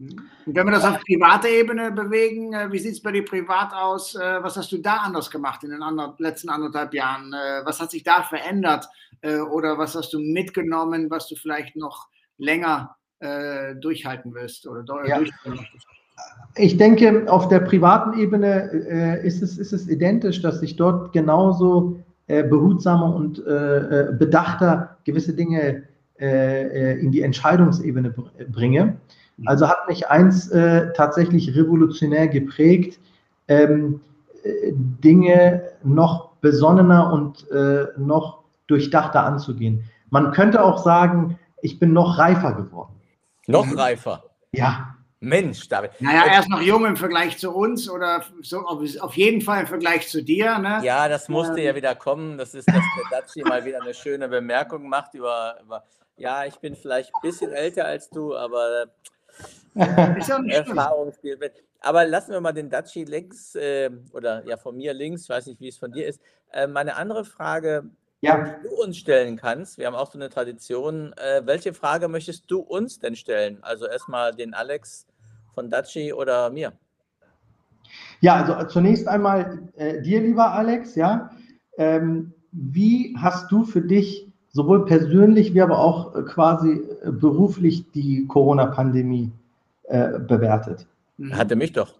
Und 0.00 0.54
wenn 0.56 0.66
wir 0.66 0.72
das 0.72 0.84
auf 0.84 1.00
privater 1.00 1.48
Ebene 1.48 1.92
bewegen, 1.92 2.54
äh, 2.54 2.72
wie 2.72 2.78
sieht 2.78 2.92
es 2.92 3.02
bei 3.02 3.12
dir 3.12 3.24
privat 3.24 3.72
aus? 3.74 4.14
Äh, 4.14 4.42
was 4.42 4.56
hast 4.56 4.72
du 4.72 4.78
da 4.78 4.96
anders 4.96 5.30
gemacht 5.30 5.62
in 5.62 5.70
den 5.70 5.80
letzten 6.18 6.48
anderthalb 6.48 6.94
Jahren? 6.94 7.32
Was 7.64 7.80
hat 7.80 7.90
sich 7.90 8.02
da 8.02 8.22
verändert? 8.22 8.88
Oder 9.22 9.76
was 9.76 9.94
hast 9.94 10.14
du 10.14 10.18
mitgenommen, 10.18 11.10
was 11.10 11.28
du 11.28 11.36
vielleicht 11.36 11.76
noch 11.76 12.08
länger 12.38 12.96
äh, 13.20 13.74
durchhalten 13.76 14.34
wirst 14.34 14.66
oder 14.66 14.84
ja. 15.06 15.18
möchtest? 15.18 15.36
Ich 16.56 16.76
denke, 16.76 17.30
auf 17.30 17.48
der 17.48 17.60
privaten 17.60 18.18
Ebene 18.18 18.70
äh, 18.72 19.26
ist, 19.26 19.42
es, 19.42 19.58
ist 19.58 19.72
es 19.72 19.88
identisch, 19.88 20.42
dass 20.42 20.62
ich 20.62 20.76
dort 20.76 21.12
genauso 21.12 22.00
äh, 22.26 22.42
behutsamer 22.42 23.14
und 23.14 23.44
äh, 23.46 24.08
äh 24.08 24.12
bedachter 24.12 24.98
gewisse 25.04 25.34
Dinge 25.34 25.84
äh, 26.18 26.98
in 26.98 27.12
die 27.12 27.22
Entscheidungsebene 27.22 28.14
bringe. 28.48 28.96
Mhm. 29.40 29.48
Also 29.48 29.68
hat 29.68 29.88
mich 29.88 30.08
eins 30.08 30.50
tatsächlich 30.50 31.54
revolutionär 31.56 32.28
geprägt, 32.28 33.00
ähm, 33.48 34.00
Dinge 34.72 35.62
noch 35.82 36.30
besonnener 36.40 37.12
und 37.12 37.46
noch 37.98 38.44
durchdachter 38.66 39.24
anzugehen. 39.24 39.84
Man 40.10 40.32
könnte 40.32 40.62
auch 40.62 40.82
sagen, 40.82 41.38
ich 41.62 41.78
bin 41.78 41.92
noch 41.92 42.18
reifer 42.18 42.54
geworden. 42.54 42.94
Noch 43.46 43.76
reifer. 43.76 44.24
Ja. 44.52 44.96
Mensch, 45.22 45.68
David. 45.68 45.90
Naja, 46.00 46.24
er 46.24 46.40
ist 46.40 46.48
noch 46.48 46.62
jung 46.62 46.86
im 46.86 46.96
Vergleich 46.96 47.36
zu 47.36 47.50
uns 47.50 47.90
oder 47.90 48.24
so, 48.40 48.60
auf 48.60 49.14
jeden 49.14 49.42
Fall 49.42 49.60
im 49.60 49.66
Vergleich 49.66 50.08
zu 50.08 50.22
dir. 50.22 50.58
Ne? 50.58 50.80
Ja, 50.82 51.08
das 51.08 51.28
musste 51.28 51.58
ähm. 51.58 51.66
ja 51.66 51.74
wieder 51.74 51.94
kommen. 51.94 52.38
Das 52.38 52.54
ist, 52.54 52.66
dass 52.66 52.76
der 52.76 53.20
Daci 53.20 53.42
mal 53.42 53.62
wieder 53.66 53.82
eine 53.82 53.92
schöne 53.92 54.28
Bemerkung 54.28 54.88
macht 54.88 55.12
über, 55.12 55.58
über, 55.62 55.84
ja, 56.16 56.46
ich 56.46 56.56
bin 56.56 56.74
vielleicht 56.74 57.14
ein 57.14 57.20
bisschen 57.20 57.52
älter 57.52 57.84
als 57.84 58.08
du, 58.08 58.34
aber 58.34 58.86
ja, 59.74 60.44
Erfahrung 60.48 61.12
spielt 61.12 61.40
mit. 61.40 61.52
Aber 61.80 62.04
lassen 62.04 62.32
wir 62.32 62.40
mal 62.40 62.52
den 62.52 62.68
Daci 62.68 63.04
links 63.04 63.54
äh, 63.54 63.90
oder 64.12 64.46
ja 64.46 64.56
von 64.56 64.76
mir 64.76 64.92
links, 64.92 65.28
weiß 65.28 65.46
nicht, 65.46 65.60
wie 65.60 65.68
es 65.68 65.78
von 65.78 65.92
dir 65.92 66.06
ist. 66.06 66.20
Äh, 66.52 66.66
meine 66.66 66.96
andere 66.96 67.24
Frage, 67.24 67.84
ja. 68.20 68.36
die 68.36 68.68
du 68.68 68.82
uns 68.82 68.96
stellen 68.96 69.36
kannst. 69.36 69.78
Wir 69.78 69.86
haben 69.86 69.94
auch 69.94 70.10
so 70.10 70.18
eine 70.18 70.28
Tradition. 70.28 71.12
Äh, 71.14 71.42
welche 71.46 71.72
Frage 71.72 72.08
möchtest 72.08 72.50
du 72.50 72.60
uns 72.60 72.98
denn 72.98 73.16
stellen? 73.16 73.58
Also 73.62 73.86
erstmal 73.86 74.34
den 74.34 74.54
Alex 74.54 75.06
von 75.54 75.70
Daci 75.70 76.12
oder 76.12 76.50
mir? 76.50 76.72
Ja, 78.20 78.36
also 78.36 78.68
zunächst 78.68 79.08
einmal 79.08 79.68
äh, 79.76 80.00
dir, 80.02 80.20
lieber 80.20 80.52
Alex, 80.52 80.94
ja. 80.94 81.30
Ähm, 81.78 82.34
wie 82.52 83.16
hast 83.18 83.50
du 83.50 83.64
für 83.64 83.80
dich 83.80 84.30
sowohl 84.52 84.84
persönlich 84.84 85.54
wie 85.54 85.62
aber 85.62 85.78
auch 85.78 86.14
äh, 86.14 86.22
quasi 86.22 86.82
äh, 87.02 87.10
beruflich 87.10 87.90
die 87.92 88.26
Corona-Pandemie 88.26 89.32
äh, 89.90 90.18
bewertet? 90.18 90.86
Hatte 91.32 91.56
mich 91.56 91.72
doch. 91.72 91.94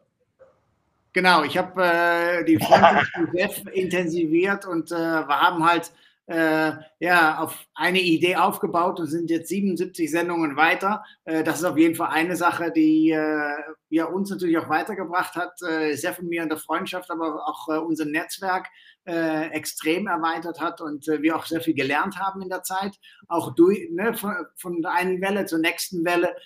Genau, 1.12 1.42
ich 1.42 1.58
habe 1.58 1.82
äh, 1.82 2.44
die 2.44 2.58
Freundschaft 2.58 3.68
intensiviert 3.72 4.64
und 4.64 4.92
äh, 4.92 4.94
wir 4.94 5.40
haben 5.40 5.64
halt 5.64 5.90
äh, 6.30 6.72
ja, 7.00 7.38
auf 7.38 7.66
eine 7.74 8.00
Idee 8.00 8.36
aufgebaut 8.36 9.00
und 9.00 9.08
sind 9.08 9.30
jetzt 9.30 9.48
77 9.48 10.08
Sendungen 10.08 10.56
weiter. 10.56 11.02
Äh, 11.24 11.42
das 11.42 11.58
ist 11.58 11.64
auf 11.64 11.76
jeden 11.76 11.96
Fall 11.96 12.10
eine 12.12 12.36
Sache, 12.36 12.70
die 12.70 13.10
äh, 13.10 13.56
er 13.90 14.14
uns 14.14 14.30
natürlich 14.30 14.56
auch 14.56 14.68
weitergebracht 14.68 15.34
hat, 15.34 15.60
äh, 15.68 15.96
sehr 15.96 16.14
von 16.14 16.28
mir 16.28 16.44
in 16.44 16.48
der 16.48 16.58
Freundschaft, 16.58 17.10
aber 17.10 17.48
auch 17.48 17.68
äh, 17.68 17.78
unser 17.78 18.04
Netzwerk 18.04 18.68
äh, 19.06 19.48
extrem 19.48 20.06
erweitert 20.06 20.60
hat 20.60 20.80
und 20.80 21.08
äh, 21.08 21.20
wir 21.20 21.34
auch 21.34 21.46
sehr 21.46 21.62
viel 21.62 21.74
gelernt 21.74 22.16
haben 22.16 22.42
in 22.42 22.48
der 22.48 22.62
Zeit, 22.62 23.00
auch 23.26 23.52
durch, 23.56 23.90
ne, 23.90 24.14
von, 24.14 24.32
von 24.54 24.82
der 24.82 24.92
einen 24.92 25.20
Welle 25.20 25.46
zur 25.46 25.58
nächsten 25.58 26.04
Welle 26.04 26.36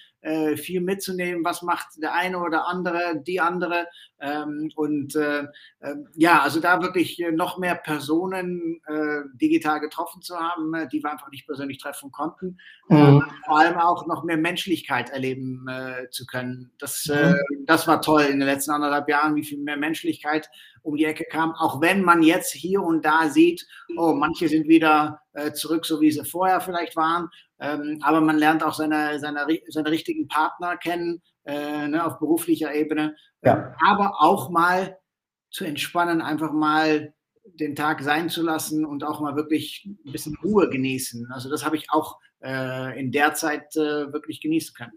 viel 0.56 0.80
mitzunehmen, 0.80 1.44
was 1.44 1.62
macht 1.62 1.86
der 2.02 2.14
eine 2.14 2.38
oder 2.38 2.66
andere, 2.66 3.20
die 3.26 3.40
andere. 3.40 3.86
Ähm, 4.20 4.70
und 4.76 5.16
äh, 5.16 5.42
äh, 5.80 5.96
ja, 6.14 6.40
also 6.40 6.60
da 6.60 6.80
wirklich 6.80 7.22
noch 7.32 7.58
mehr 7.58 7.74
Personen 7.74 8.80
äh, 8.86 9.22
digital 9.34 9.80
getroffen 9.80 10.22
zu 10.22 10.36
haben, 10.36 10.72
äh, 10.74 10.88
die 10.88 11.02
wir 11.02 11.10
einfach 11.10 11.30
nicht 11.30 11.46
persönlich 11.46 11.78
treffen 11.78 12.10
konnten. 12.12 12.58
Mhm. 12.88 12.96
Äh, 12.96 13.20
vor 13.46 13.58
allem 13.58 13.76
auch 13.76 14.06
noch 14.06 14.24
mehr 14.24 14.36
Menschlichkeit 14.36 15.10
erleben 15.10 15.66
zu 16.10 16.26
können. 16.26 16.72
Das, 16.78 17.06
mhm. 17.06 17.34
das 17.66 17.86
war 17.86 18.00
toll 18.00 18.22
in 18.22 18.38
den 18.38 18.48
letzten 18.48 18.72
anderthalb 18.72 19.08
Jahren, 19.08 19.34
wie 19.34 19.44
viel 19.44 19.58
mehr 19.58 19.76
Menschlichkeit 19.76 20.48
um 20.82 20.96
die 20.96 21.04
Ecke 21.04 21.24
kam, 21.24 21.52
auch 21.54 21.80
wenn 21.80 22.02
man 22.02 22.22
jetzt 22.22 22.52
hier 22.52 22.82
und 22.82 23.04
da 23.04 23.30
sieht, 23.30 23.66
oh, 23.96 24.12
manche 24.12 24.48
sind 24.48 24.68
wieder 24.68 25.20
äh, 25.32 25.52
zurück, 25.52 25.86
so 25.86 26.00
wie 26.00 26.12
sie 26.12 26.24
vorher 26.24 26.60
vielleicht 26.60 26.94
waren, 26.94 27.30
ähm, 27.58 27.98
aber 28.02 28.20
man 28.20 28.36
lernt 28.36 28.62
auch 28.62 28.74
seine, 28.74 29.18
seine, 29.18 29.46
seine 29.68 29.90
richtigen 29.90 30.28
Partner 30.28 30.76
kennen 30.76 31.22
äh, 31.44 31.88
ne, 31.88 32.04
auf 32.04 32.18
beruflicher 32.18 32.74
Ebene, 32.74 33.16
ja. 33.42 33.74
aber 33.86 34.20
auch 34.20 34.50
mal 34.50 34.98
zu 35.50 35.64
entspannen, 35.64 36.20
einfach 36.20 36.52
mal 36.52 37.14
den 37.44 37.76
Tag 37.76 38.02
sein 38.02 38.28
zu 38.28 38.42
lassen 38.42 38.84
und 38.84 39.04
auch 39.04 39.20
mal 39.20 39.36
wirklich 39.36 39.86
ein 40.06 40.12
bisschen 40.12 40.36
Ruhe 40.42 40.68
genießen. 40.68 41.30
Also 41.32 41.50
das 41.50 41.64
habe 41.64 41.76
ich 41.76 41.90
auch 41.90 42.18
äh, 42.42 42.98
in 42.98 43.12
der 43.12 43.34
Zeit 43.34 43.76
äh, 43.76 44.12
wirklich 44.12 44.40
genießen 44.40 44.74
können. 44.74 44.92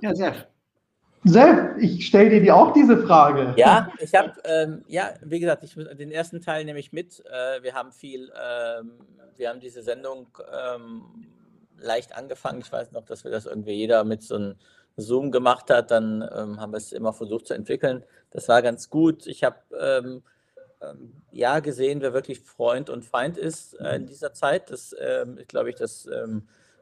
Ja, 0.00 0.14
sehr. 0.14 0.48
Sepp, 1.24 1.78
ich 1.78 2.06
stelle 2.06 2.40
dir 2.40 2.54
auch 2.54 2.72
diese 2.72 2.96
Frage. 3.06 3.54
Ja, 3.56 3.92
ich 3.98 4.14
habe, 4.14 4.32
ähm, 4.44 4.84
ja, 4.86 5.14
wie 5.22 5.40
gesagt, 5.40 5.64
ich, 5.64 5.74
den 5.74 6.10
ersten 6.10 6.40
Teil 6.40 6.64
nehme 6.64 6.78
ich 6.78 6.92
mit. 6.92 7.22
Äh, 7.26 7.62
wir 7.62 7.74
haben 7.74 7.92
viel, 7.92 8.30
ähm, 8.40 8.92
wir 9.36 9.48
haben 9.48 9.60
diese 9.60 9.82
Sendung 9.82 10.28
ähm, 10.52 11.02
leicht 11.80 12.16
angefangen. 12.16 12.60
Ich 12.60 12.72
weiß 12.72 12.92
noch, 12.92 13.04
dass 13.04 13.24
wir 13.24 13.30
das 13.30 13.46
irgendwie 13.46 13.72
jeder 13.72 14.04
mit 14.04 14.22
so 14.22 14.36
einem 14.36 14.54
Zoom 14.96 15.30
gemacht 15.30 15.70
hat. 15.70 15.90
Dann 15.90 16.22
ähm, 16.34 16.60
haben 16.60 16.72
wir 16.72 16.78
es 16.78 16.92
immer 16.92 17.12
versucht 17.12 17.46
zu 17.46 17.54
entwickeln. 17.54 18.04
Das 18.30 18.48
war 18.48 18.62
ganz 18.62 18.90
gut. 18.90 19.26
Ich 19.26 19.44
habe 19.44 19.56
ähm, 19.78 20.22
ähm, 20.80 21.22
ja 21.30 21.60
gesehen, 21.60 22.00
wer 22.00 22.12
wirklich 22.12 22.40
Freund 22.40 22.90
und 22.90 23.04
Feind 23.04 23.36
ist 23.36 23.74
äh, 23.80 23.96
in 23.96 24.06
dieser 24.06 24.32
Zeit. 24.32 24.70
Das 24.70 24.94
glaube 25.48 25.70
ich, 25.70 25.76
das 25.76 26.08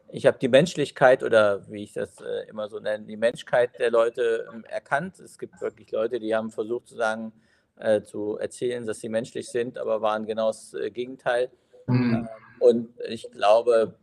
ich 0.09 0.27
habe 0.27 0.39
die 0.39 0.49
Menschlichkeit 0.49 1.23
oder 1.23 1.69
wie 1.69 1.83
ich 1.83 1.93
das 1.93 2.21
äh, 2.21 2.49
immer 2.49 2.69
so 2.69 2.79
nenne, 2.79 3.05
die 3.05 3.17
Menschheit 3.17 3.79
der 3.79 3.91
Leute 3.91 4.49
ähm, 4.53 4.65
erkannt. 4.65 5.19
Es 5.19 5.39
gibt 5.39 5.61
wirklich 5.61 5.91
Leute, 5.91 6.21
die 6.21 6.35
haben 6.35 6.51
versucht 6.51 6.89
zu 6.89 6.97
sagen, 6.97 7.33
äh, 7.77 8.03
zu 8.03 8.37
erzählen, 8.37 8.87
dass 8.87 9.01
sie 9.01 9.09
menschlich 9.09 9.49
sind, 9.49 9.79
aber 9.79 10.01
waren 10.01 10.27
genau 10.27 10.49
das 10.49 10.75
äh, 10.75 10.91
Gegenteil. 10.91 11.51
Mhm. 11.89 12.29
und 12.59 12.89
ich 13.07 13.31
glaube, 13.31 13.95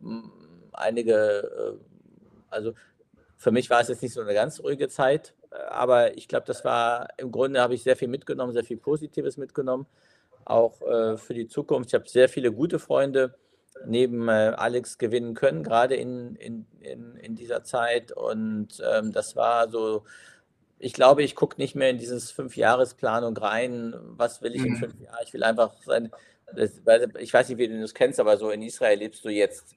einige, 0.74 1.78
äh, 1.80 1.84
also 2.50 2.74
für 3.38 3.52
mich 3.52 3.70
war 3.70 3.82
es 3.82 3.90
jetzt 3.90 4.02
nicht 4.02 4.14
so 4.14 4.22
eine 4.22 4.34
ganz 4.34 4.60
ruhige 4.62 4.88
Zeit, 4.90 5.34
äh, 5.52 5.56
aber 5.56 6.18
ich 6.18 6.28
glaube, 6.28 6.46
das 6.46 6.64
war 6.66 7.08
im 7.18 7.32
Grunde 7.32 7.62
habe 7.62 7.76
ich 7.76 7.84
sehr 7.84 7.96
viel 7.96 8.08
mitgenommen, 8.08 8.54
sehr 8.54 8.64
viel 8.64 8.78
Positives 8.78 9.38
mitgenommen, 9.38 9.86
auch 10.46 10.82
äh, 10.82 11.18
für 11.18 11.34
die 11.34 11.48
Zukunft. 11.48 11.90
Ich 11.90 11.96
habe 11.96 12.08
sehr 12.08 12.30
viele 12.30 12.52
gute 12.52 12.80
Freunde 12.80 13.36
neben 13.86 14.28
äh, 14.30 14.54
Alex 14.56 14.98
gewinnen 14.98 15.34
können, 15.34 15.64
gerade 15.64 15.96
in, 15.96 16.36
in, 16.36 16.66
in, 16.80 17.16
in 17.18 17.36
dieser 17.36 17.64
Zeit. 17.64 18.12
Und 18.12 18.82
ähm, 18.86 19.12
das 19.12 19.36
war 19.36 19.70
so, 19.70 20.06
ich 20.80 20.94
glaube, 20.94 21.24
ich 21.24 21.36
gucke 21.36 21.60
nicht 21.60 21.76
mehr 21.76 21.90
in 21.90 21.98
dieses 21.98 22.32
Fünfjahresplanung 22.32 23.36
rein, 23.38 23.96
was 24.02 24.42
will 24.42 24.56
ich 24.56 24.62
mhm. 24.62 24.68
in 24.68 24.76
fünf 24.78 25.00
Jahren. 25.02 25.24
Ich 25.26 25.34
will 25.34 25.44
einfach 25.44 25.74
sein, 25.86 26.12
das, 26.56 26.82
ich 27.20 27.34
weiß 27.34 27.50
nicht, 27.50 27.58
wie 27.58 27.68
du 27.68 27.82
das 27.82 27.94
kennst, 27.94 28.20
aber 28.20 28.38
so 28.38 28.52
in 28.52 28.62
Israel 28.62 29.00
lebst 29.00 29.26
du 29.26 29.30
jetzt. 29.30 29.76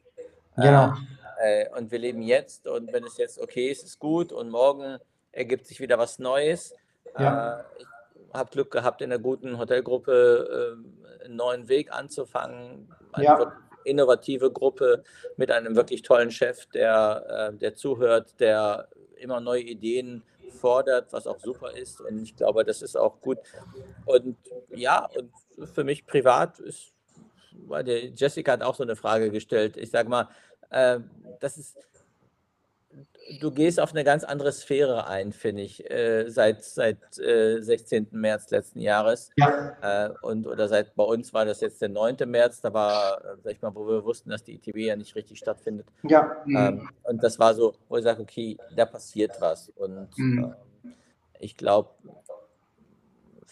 Genau. 0.57 0.95
Äh, 1.43 1.69
und 1.77 1.91
wir 1.91 1.99
leben 1.99 2.23
jetzt 2.23 2.67
und 2.67 2.93
wenn 2.93 3.05
es 3.05 3.19
jetzt 3.19 3.39
okay 3.39 3.69
ist, 3.71 3.85
ist 3.85 3.99
gut 3.99 4.33
und 4.33 4.51
morgen 4.51 4.99
ergibt 5.33 5.67
sich 5.67 5.81
wieder 5.81 5.99
was 5.99 6.19
Neues. 6.19 6.75
Ja. 7.19 7.61
Äh, 7.61 7.65
ich 7.79 7.87
habe 8.35 8.51
Glück 8.51 8.71
gehabt, 8.71 9.03
in 9.03 9.13
einer 9.13 9.23
guten 9.23 9.59
Hotelgruppe 9.59 10.79
äh, 11.21 11.25
einen 11.25 11.37
neuen 11.37 11.69
Weg 11.69 11.93
anzufangen. 11.93 12.93
Ja 13.19 13.53
innovative 13.87 14.51
Gruppe 14.51 15.05
mit 15.37 15.51
einem 15.51 15.77
wirklich 15.77 16.03
tollen 16.03 16.31
Chef, 16.31 16.67
der, 16.67 17.53
äh, 17.53 17.57
der 17.57 17.75
zuhört, 17.75 18.39
der 18.41 18.89
immer 19.17 19.41
neue 19.41 19.63
Ideen 19.63 20.23
fordert, 20.61 21.13
was 21.13 21.27
auch 21.27 21.39
super 21.39 21.73
ist. 21.75 22.01
Und 22.01 22.23
ich 22.23 22.37
glaube, 22.37 22.65
das 22.65 22.83
ist 22.83 22.97
auch 22.97 23.21
gut. 23.21 23.39
Und 24.05 24.37
ja, 24.71 25.09
und 25.17 25.33
für 25.69 25.85
mich 25.85 26.07
privat 26.07 26.59
ist, 26.59 26.93
weil 27.67 27.89
Jessica 28.15 28.53
hat 28.53 28.63
auch 28.63 28.75
so 28.75 28.83
eine 28.83 28.97
Frage 28.97 29.31
gestellt. 29.31 29.77
Ich 29.77 29.91
sage 29.91 30.09
mal, 30.09 30.29
äh, 30.71 31.01
das 31.41 31.59
ist 31.59 31.77
du 33.41 33.51
gehst 33.51 33.81
auf 33.81 33.93
eine 33.93 34.05
ganz 34.05 34.25
andere 34.25 34.53
Sphäre 34.53 35.07
ein, 35.07 35.33
finde 35.33 35.63
ich, 35.63 35.91
äh, 35.91 36.29
seit, 36.29 36.65
seit 36.65 37.19
äh, 37.19 37.61
16. 37.61 38.09
März 38.13 38.51
letzten 38.51 38.81
Jahres. 38.81 39.31
Ja. 39.37 39.77
Äh, 39.83 40.11
und, 40.23 40.47
oder 40.47 40.69
seit 40.69 40.95
bei 40.95 41.05
uns 41.05 41.35
war 41.35 41.45
das 41.45 41.61
jetzt 41.61 41.83
der 41.83 41.89
9. 41.89 42.17
März, 42.27 42.61
da 42.61 42.73
war, 42.73 43.19
äh, 43.25 43.37
sag 43.43 43.53
ich 43.53 43.63
mal, 43.63 43.75
wo 43.75 43.87
wir 43.87 44.05
wussten, 44.05 44.31
dass 44.31 44.45
die 44.45 44.55
ITB 44.55 44.77
ja 44.79 44.97
nicht 44.97 45.15
richtig 45.15 45.39
stattfindet. 45.39 45.87
Ja. 46.03 46.37
Ähm, 46.47 46.89
und 47.05 47.23
das 47.23 47.39
war 47.39 47.55
so, 47.55 47.75
wo 47.89 47.97
ich 47.97 48.05
sage, 48.05 48.23
okay, 48.23 48.57
da 48.75 48.87
passiert 48.87 49.41
was. 49.41 49.71
Und 49.71 50.09
mhm. 50.17 50.55
Ähm, 50.85 50.95
ich 51.39 51.57
glaube, 51.57 51.91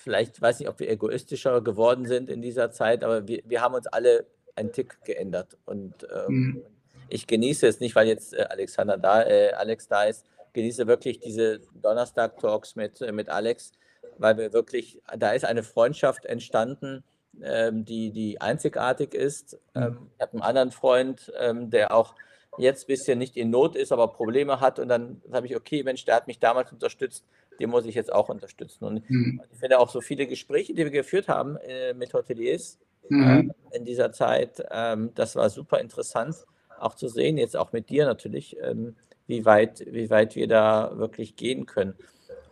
vielleicht 0.05 0.41
weiß 0.41 0.61
ich, 0.61 0.69
ob 0.69 0.79
wir 0.79 0.89
egoistischer 0.89 1.61
geworden 1.61 2.07
sind 2.07 2.31
in 2.31 2.41
dieser 2.41 2.71
Zeit, 2.71 3.03
aber 3.03 3.27
wir, 3.27 3.43
wir 3.45 3.61
haben 3.61 3.75
uns 3.75 3.89
alle 3.89 4.27
einen 4.55 4.71
Tick 4.71 5.05
geändert. 5.05 5.57
Und 5.65 6.07
ähm, 6.15 6.29
mhm 6.29 6.63
ich 7.09 7.27
genieße 7.27 7.67
es 7.67 7.81
nicht, 7.81 7.95
weil 7.95 8.09
jetzt 8.09 8.35
äh, 8.35 8.47
Alexander 8.49 8.97
da, 8.97 9.23
äh, 9.23 9.53
Alex 9.53 9.89
da 9.89 10.05
ist, 10.05 10.25
genieße 10.53 10.87
wirklich 10.87 11.21
diese 11.21 11.61
Donnerstag-Talks 11.75 12.77
mit, 12.77 13.01
äh, 13.01 13.13
mit 13.13 13.29
Alex, 13.29 13.73
weil 14.19 14.37
wir 14.37 14.53
wirklich, 14.53 15.01
da 15.17 15.33
ist 15.33 15.45
eine 15.45 15.63
Freundschaft 15.63 16.25
entstanden, 16.25 17.05
ähm, 17.43 17.85
die, 17.85 18.11
die 18.11 18.41
einzigartig 18.41 19.15
ist. 19.15 19.59
Mhm. 19.75 19.83
Ähm, 19.83 20.11
ich 20.17 20.23
habe 20.23 20.33
einen 20.33 20.43
anderen 20.43 20.71
Freund, 20.71 21.33
ähm, 21.39 21.71
der 21.71 21.95
auch 21.95 22.15
jetzt 22.57 22.85
ein 22.85 22.87
bisschen 22.87 23.19
nicht 23.19 23.37
in 23.37 23.51
Not 23.51 23.75
ist, 23.75 23.91
aber 23.91 24.09
Probleme 24.09 24.61
hat. 24.61 24.79
Und 24.79 24.89
dann 24.89 25.21
habe 25.33 25.47
ich, 25.47 25.57
okay, 25.57 25.83
Mensch, 25.83 26.05
der 26.05 26.15
hat 26.15 26.29
mich 26.29 26.39
damals 26.39 26.71
unterstützt, 26.73 27.25
den 27.59 27.71
muss 27.71 27.87
ich 27.87 27.95
jetzt 27.95 28.13
auch 28.13 28.29
unterstützen. 28.29 28.85
Und 28.85 29.09
mhm. 29.09 29.41
ich 29.53 29.59
finde 29.59 29.79
auch 29.79 29.91
so 29.91 30.01
viele 30.01 30.27
Gespräche, 30.27 30.75
die 30.75 30.85
wir 30.85 30.91
geführt 30.91 31.29
haben 31.29 31.57
äh, 31.57 31.95
mit 31.95 32.13
Hoteliers 32.13 32.79
mhm. 33.09 33.53
äh, 33.73 33.77
in 33.77 33.85
dieser 33.85 34.13
Zeit, 34.13 34.63
ähm, 34.71 35.11
das 35.15 35.37
war 35.37 35.51
super 35.51 35.81
interessant 35.81 36.37
auch 36.79 36.95
zu 36.95 37.09
sehen, 37.09 37.39
jetzt 37.39 37.57
auch 37.57 37.73
mit 37.73 37.89
dir 37.89 38.05
natürlich, 38.05 38.57
ähm, 38.61 38.97
wie, 39.27 39.45
weit, 39.45 39.85
wie 39.87 40.11
weit 40.11 40.37
wir 40.37 40.49
da 40.49 40.93
wirklich 40.97 41.37
gehen 41.37 41.67
können. 41.67 41.95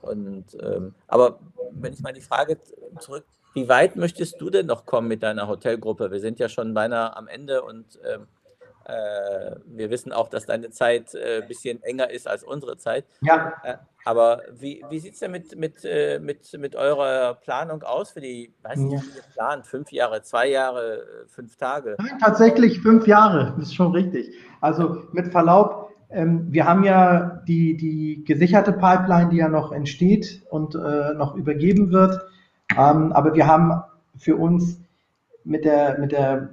Und, 0.00 0.57
ähm, 0.61 0.94
aber 1.07 1.38
wenn 1.72 1.92
ich 1.92 2.00
mal 2.00 2.12
die 2.12 2.20
Frage 2.20 2.59
zurück, 2.98 3.24
wie 3.55 3.68
weit 3.68 3.96
möchtest 3.96 4.40
du 4.40 4.50
denn 4.50 4.66
noch 4.66 4.86
kommen 4.86 5.09
mit 5.09 5.22
deiner 5.22 5.46
Hotelgruppe? 5.46 6.11
Wir 6.11 6.20
sind 6.20 6.38
ja 6.38 6.48
schon 6.48 6.72
beinahe 6.72 7.16
am 7.16 7.28
Ende 7.28 7.62
und 7.62 7.98
ähm, 8.05 8.22
äh, 8.22 8.26
wir 8.87 9.91
wissen 9.91 10.12
auch, 10.12 10.28
dass 10.28 10.47
deine 10.47 10.70
Zeit 10.70 11.14
ein 11.14 11.43
äh, 11.43 11.47
bisschen 11.47 11.83
enger 11.83 12.11
ist 12.11 12.28
als 12.28 12.43
unsere 12.43 12.76
Zeit. 12.76 13.05
Ja. 13.20 13.55
Äh, 13.62 13.76
aber 14.05 14.43
wie, 14.59 14.83
wie 14.91 14.99
sieht 14.99 15.14
es 15.14 15.20
denn 15.20 15.30
mit, 15.30 15.57
mit, 15.57 15.85
äh, 15.85 16.18
mit, 16.18 16.57
mit 16.59 16.74
eurer 16.74 17.35
Planung 17.35 17.83
aus 17.83 18.11
für 18.11 18.20
die, 18.20 18.53
weiß 18.62 18.78
nicht, 18.78 19.05
wie 19.05 19.16
ihr 19.16 19.22
plant? 19.33 19.66
Fünf 19.66 19.93
Jahre, 19.93 20.22
zwei 20.22 20.49
Jahre, 20.49 21.03
äh, 21.03 21.28
fünf 21.28 21.57
Tage? 21.57 21.97
Nein, 21.99 22.18
tatsächlich 22.20 22.80
fünf 22.80 23.07
Jahre, 23.07 23.55
das 23.57 23.68
ist 23.68 23.74
schon 23.74 23.93
richtig. 23.93 24.35
Also 24.61 25.05
mit 25.12 25.28
Verlaub, 25.28 25.91
ähm, 26.11 26.49
wir 26.51 26.66
haben 26.66 26.85
ja 26.85 27.43
die, 27.47 27.76
die 27.76 28.24
gesicherte 28.24 28.72
Pipeline, 28.72 29.30
die 29.30 29.37
ja 29.37 29.49
noch 29.49 29.72
entsteht 29.72 30.43
und 30.51 30.74
äh, 30.74 31.14
noch 31.14 31.35
übergeben 31.37 31.93
wird. 31.93 32.20
Ähm, 32.76 33.12
aber 33.12 33.35
wir 33.35 33.47
haben 33.47 33.83
für 34.16 34.37
uns 34.37 34.80
mit 35.45 35.64
der, 35.64 35.99
mit 35.99 36.12
der 36.12 36.51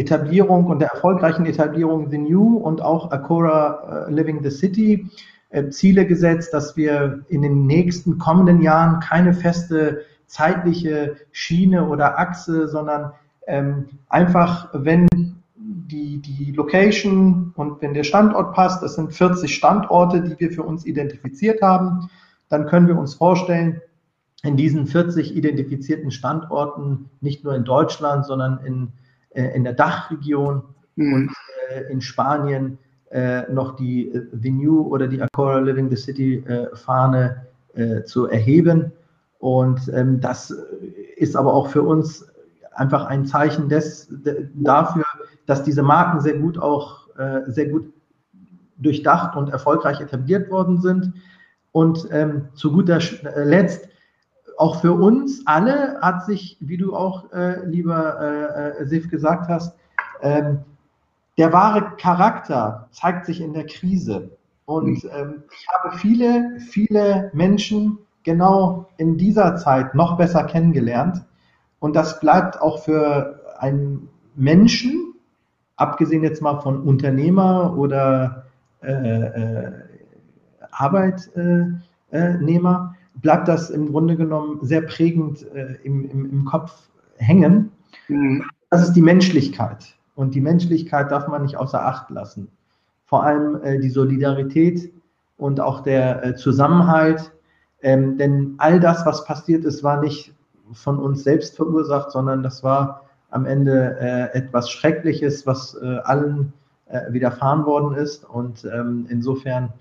Etablierung 0.00 0.66
und 0.66 0.80
der 0.80 0.88
erfolgreichen 0.88 1.46
Etablierung 1.46 2.10
The 2.10 2.18
New 2.18 2.56
und 2.56 2.80
auch 2.80 3.10
Acora 3.10 4.06
uh, 4.06 4.10
Living 4.10 4.42
the 4.42 4.50
City 4.50 5.10
äh, 5.50 5.68
Ziele 5.68 6.06
gesetzt, 6.06 6.54
dass 6.54 6.76
wir 6.76 7.24
in 7.28 7.42
den 7.42 7.66
nächsten 7.66 8.18
kommenden 8.18 8.62
Jahren 8.62 9.00
keine 9.00 9.34
feste 9.34 10.02
zeitliche 10.26 11.16
Schiene 11.32 11.88
oder 11.88 12.18
Achse, 12.18 12.68
sondern 12.68 13.12
ähm, 13.46 13.88
einfach, 14.08 14.68
wenn 14.72 15.08
die, 15.56 16.18
die 16.18 16.52
Location 16.52 17.52
und 17.56 17.82
wenn 17.82 17.94
der 17.94 18.04
Standort 18.04 18.54
passt, 18.54 18.82
das 18.82 18.94
sind 18.94 19.12
40 19.12 19.52
Standorte, 19.52 20.22
die 20.22 20.38
wir 20.38 20.52
für 20.52 20.62
uns 20.62 20.86
identifiziert 20.86 21.62
haben, 21.62 22.08
dann 22.48 22.66
können 22.66 22.86
wir 22.86 22.96
uns 22.96 23.14
vorstellen, 23.14 23.80
in 24.42 24.56
diesen 24.56 24.86
40 24.86 25.36
identifizierten 25.36 26.10
Standorten, 26.10 27.10
nicht 27.20 27.44
nur 27.44 27.54
in 27.54 27.64
Deutschland, 27.64 28.24
sondern 28.24 28.60
in, 28.64 28.84
äh, 28.84 29.09
in 29.30 29.64
der 29.64 29.74
Dachregion 29.74 30.62
mhm. 30.96 31.12
und 31.12 31.32
äh, 31.70 31.92
in 31.92 32.00
Spanien, 32.00 32.78
äh, 33.10 33.50
noch 33.52 33.76
die 33.76 34.08
äh, 34.08 34.26
The 34.32 34.50
New 34.50 34.82
oder 34.82 35.08
die 35.08 35.20
Acora 35.20 35.58
Living 35.58 35.90
the 35.90 35.96
City 35.96 36.44
äh, 36.46 36.74
Fahne 36.76 37.46
äh, 37.74 38.02
zu 38.04 38.26
erheben. 38.26 38.92
Und 39.38 39.88
ähm, 39.94 40.20
das 40.20 40.54
ist 41.16 41.34
aber 41.36 41.54
auch 41.54 41.68
für 41.68 41.82
uns 41.82 42.26
einfach 42.72 43.06
ein 43.06 43.26
Zeichen 43.26 43.68
des, 43.68 44.08
de, 44.10 44.48
dafür, 44.54 45.04
dass 45.46 45.62
diese 45.62 45.82
Marken 45.82 46.20
sehr 46.20 46.38
gut 46.38 46.58
auch 46.58 47.08
äh, 47.18 47.50
sehr 47.50 47.66
gut 47.66 47.92
durchdacht 48.78 49.36
und 49.36 49.50
erfolgreich 49.50 50.00
etabliert 50.00 50.50
worden 50.50 50.80
sind. 50.80 51.12
Und 51.72 52.08
ähm, 52.10 52.48
zu 52.54 52.72
guter 52.72 52.98
äh, 52.98 53.44
Letzt, 53.44 53.88
auch 54.60 54.82
für 54.82 54.92
uns 54.92 55.42
alle 55.46 55.98
hat 56.02 56.26
sich, 56.26 56.58
wie 56.60 56.76
du 56.76 56.94
auch, 56.94 57.32
äh, 57.32 57.64
lieber 57.64 58.76
äh, 58.78 58.84
Sif, 58.84 59.08
gesagt 59.08 59.48
hast, 59.48 59.74
ähm, 60.20 60.58
der 61.38 61.54
wahre 61.54 61.96
Charakter 61.96 62.86
zeigt 62.92 63.24
sich 63.24 63.40
in 63.40 63.54
der 63.54 63.64
Krise. 63.64 64.36
Und 64.66 65.02
mhm. 65.02 65.10
ähm, 65.16 65.42
ich 65.50 65.66
habe 65.72 65.96
viele, 65.96 66.60
viele 66.60 67.30
Menschen 67.32 68.00
genau 68.22 68.90
in 68.98 69.16
dieser 69.16 69.56
Zeit 69.56 69.94
noch 69.94 70.18
besser 70.18 70.44
kennengelernt. 70.44 71.24
Und 71.78 71.96
das 71.96 72.20
bleibt 72.20 72.60
auch 72.60 72.84
für 72.84 73.40
einen 73.58 74.10
Menschen, 74.34 75.14
abgesehen 75.76 76.22
jetzt 76.22 76.42
mal 76.42 76.60
von 76.60 76.82
Unternehmer 76.82 77.78
oder 77.78 78.44
äh, 78.82 78.92
äh, 78.92 79.72
Arbeitnehmer, 80.70 82.94
bleibt 83.14 83.48
das 83.48 83.70
im 83.70 83.90
Grunde 83.90 84.16
genommen 84.16 84.58
sehr 84.62 84.82
prägend 84.82 85.46
äh, 85.54 85.76
im, 85.82 86.08
im, 86.10 86.30
im, 86.30 86.44
Kopf 86.44 86.88
hängen. 87.16 87.72
Mhm. 88.08 88.44
Das 88.70 88.82
ist 88.82 88.92
die 88.92 89.02
Menschlichkeit. 89.02 89.94
Und 90.14 90.34
die 90.34 90.40
Menschlichkeit 90.40 91.10
darf 91.10 91.28
man 91.28 91.42
nicht 91.42 91.56
außer 91.56 91.84
Acht 91.84 92.10
lassen. 92.10 92.48
Vor 93.04 93.24
allem 93.24 93.60
äh, 93.62 93.78
die 93.78 93.90
Solidarität 93.90 94.92
und 95.36 95.60
auch 95.60 95.80
der 95.80 96.24
äh, 96.24 96.34
Zusammenhalt. 96.36 97.32
Ähm, 97.82 98.18
denn 98.18 98.54
all 98.58 98.78
das, 98.78 99.06
was 99.06 99.24
passiert 99.24 99.64
ist, 99.64 99.82
war 99.82 100.00
nicht 100.00 100.34
von 100.72 100.98
uns 100.98 101.24
selbst 101.24 101.56
verursacht, 101.56 102.10
sondern 102.12 102.42
das 102.42 102.62
war 102.62 103.02
am 103.30 103.46
Ende 103.46 103.96
äh, 104.00 104.36
etwas 104.36 104.70
Schreckliches, 104.70 105.46
was 105.46 105.76
äh, 105.80 105.98
allen 106.04 106.52
äh, 106.86 107.12
widerfahren 107.12 107.64
worden 107.64 107.96
ist. 107.96 108.24
Und 108.24 108.64
ähm, 108.64 109.06
insofern 109.08 109.72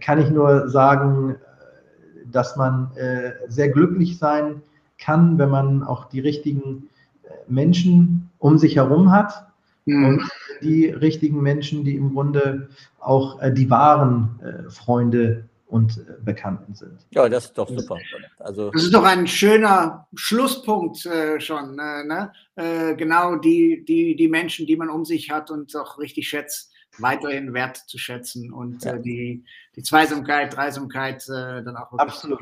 kann 0.00 0.18
ich 0.18 0.30
nur 0.30 0.70
sagen, 0.70 1.36
dass 2.32 2.56
man 2.56 2.90
äh, 2.96 3.32
sehr 3.48 3.68
glücklich 3.68 4.18
sein 4.18 4.62
kann, 4.98 5.38
wenn 5.38 5.50
man 5.50 5.82
auch 5.82 6.06
die 6.06 6.20
richtigen 6.20 6.88
äh, 7.24 7.28
Menschen 7.48 8.30
um 8.38 8.58
sich 8.58 8.76
herum 8.76 9.12
hat. 9.12 9.46
Mhm. 9.84 10.04
Und 10.04 10.22
die 10.62 10.86
richtigen 10.86 11.42
Menschen, 11.42 11.84
die 11.84 11.96
im 11.96 12.12
Grunde 12.12 12.68
auch 13.00 13.40
die 13.52 13.68
wahren 13.68 14.38
Freunde 14.68 15.44
und 15.72 15.96
äh, 15.96 16.22
Bekannten 16.22 16.74
sind. 16.74 17.06
Ja, 17.12 17.28
das 17.30 17.46
ist 17.46 17.56
doch 17.56 17.68
super. 17.68 17.96
Also 18.38 18.70
das 18.70 18.84
ist 18.84 18.94
doch 18.94 19.04
ein 19.04 19.26
schöner 19.26 20.06
Schlusspunkt 20.14 21.06
äh, 21.06 21.40
schon. 21.40 21.78
Äh, 21.78 22.04
ne? 22.04 22.32
äh, 22.56 22.94
genau 22.94 23.36
die, 23.36 23.82
die, 23.88 24.14
die 24.14 24.28
Menschen, 24.28 24.66
die 24.66 24.76
man 24.76 24.90
um 24.90 25.06
sich 25.06 25.30
hat 25.30 25.50
und 25.50 25.74
auch 25.74 25.98
richtig 25.98 26.28
schätzt, 26.28 26.71
weiterhin 26.98 27.54
wert 27.54 27.76
zu 27.76 27.98
schätzen 27.98 28.52
und 28.52 28.84
ja. 28.84 28.94
Äh, 28.94 29.00
die, 29.00 29.44
die 29.76 29.82
Zweisamkeit, 29.82 30.54
Dreisamkeit 30.56 31.22
äh, 31.28 31.62
dann 31.62 31.76
auch. 31.76 31.92
Absolut. 31.98 32.40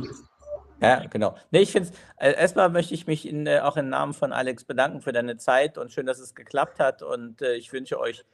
Ja, 0.80 1.04
genau. 1.06 1.36
Nee, 1.50 1.60
ich 1.60 1.72
finde 1.72 1.90
es, 2.16 2.34
erstmal 2.34 2.70
möchte 2.70 2.94
ich 2.94 3.06
mich 3.06 3.28
in, 3.28 3.46
auch 3.48 3.76
im 3.76 3.90
Namen 3.90 4.14
von 4.14 4.32
Alex 4.32 4.64
bedanken 4.64 5.02
für 5.02 5.12
deine 5.12 5.36
Zeit 5.36 5.76
und 5.76 5.92
schön, 5.92 6.06
dass 6.06 6.18
es 6.18 6.34
geklappt 6.34 6.80
hat 6.80 7.02
und 7.02 7.42
ich 7.42 7.70
wünsche 7.72 8.00
euch 8.00 8.24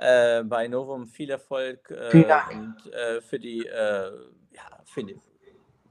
bei 0.00 0.66
Novum 0.68 1.06
viel 1.06 1.30
Erfolg 1.30 1.94
Vielen 2.10 2.26
Dank. 2.26 2.50
und 2.50 3.22
für 3.22 3.38
die 3.38 3.68
ja, 4.54 4.78
für 4.84 5.04
die, 5.04 5.18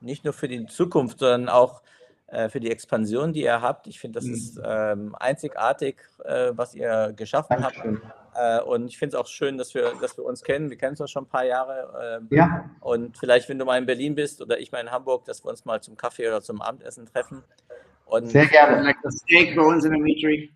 nicht 0.02 0.24
nur 0.24 0.34
für 0.34 0.48
die 0.48 0.66
Zukunft, 0.66 1.20
sondern 1.20 1.50
auch 1.50 1.82
äh, 2.28 2.50
für 2.50 2.60
die 2.60 2.72
Expansion, 2.72 3.34
die 3.34 3.44
ihr 3.44 3.62
habt. 3.62 3.88
Ich 3.88 4.00
finde, 4.00 4.20
das 4.20 4.26
mhm. 4.26 4.34
ist 4.34 4.60
ähm, 4.64 5.16
einzigartig, 5.20 5.98
äh, 6.24 6.52
was 6.54 6.74
ihr 6.74 7.14
geschaffen 7.16 7.62
Dankeschön. 7.62 8.02
habt. 8.04 8.21
Äh, 8.36 8.62
und 8.62 8.88
ich 8.88 8.98
finde 8.98 9.16
es 9.16 9.22
auch 9.22 9.28
schön, 9.28 9.58
dass 9.58 9.74
wir, 9.74 9.94
dass 10.00 10.18
wir 10.18 10.24
uns 10.24 10.44
kennen. 10.44 10.70
Wir 10.70 10.78
kennen 10.78 10.96
uns 10.98 11.12
schon 11.12 11.24
ein 11.24 11.30
paar 11.30 11.46
Jahre. 11.46 12.20
Ähm, 12.22 12.28
ja. 12.32 12.70
Und 12.80 13.18
vielleicht, 13.18 13.50
wenn 13.50 13.60
du 13.60 13.66
mal 13.66 13.78
in 13.78 13.86
Berlin 13.86 14.16
bist 14.16 14.42
oder 14.42 14.60
ich 14.60 14.72
mal 14.72 14.80
in 14.80 14.92
Hamburg, 14.92 15.26
dass 15.26 15.44
wir 15.44 15.50
uns 15.50 15.66
mal 15.66 15.82
zum 15.82 15.98
Kaffee 15.98 16.28
oder 16.28 16.42
zum 16.42 16.62
Abendessen 16.62 17.06
treffen. 17.06 17.44
Und, 18.06 18.30
Sehr 18.30 18.48
gerne. 18.48 18.82
Like 18.82 18.98
das 19.04 19.16
Steak 19.16 19.56
bei 19.56 19.62
uns 19.62 19.86
in 19.86 19.92
der 19.92 20.02
Meetree. 20.02 20.50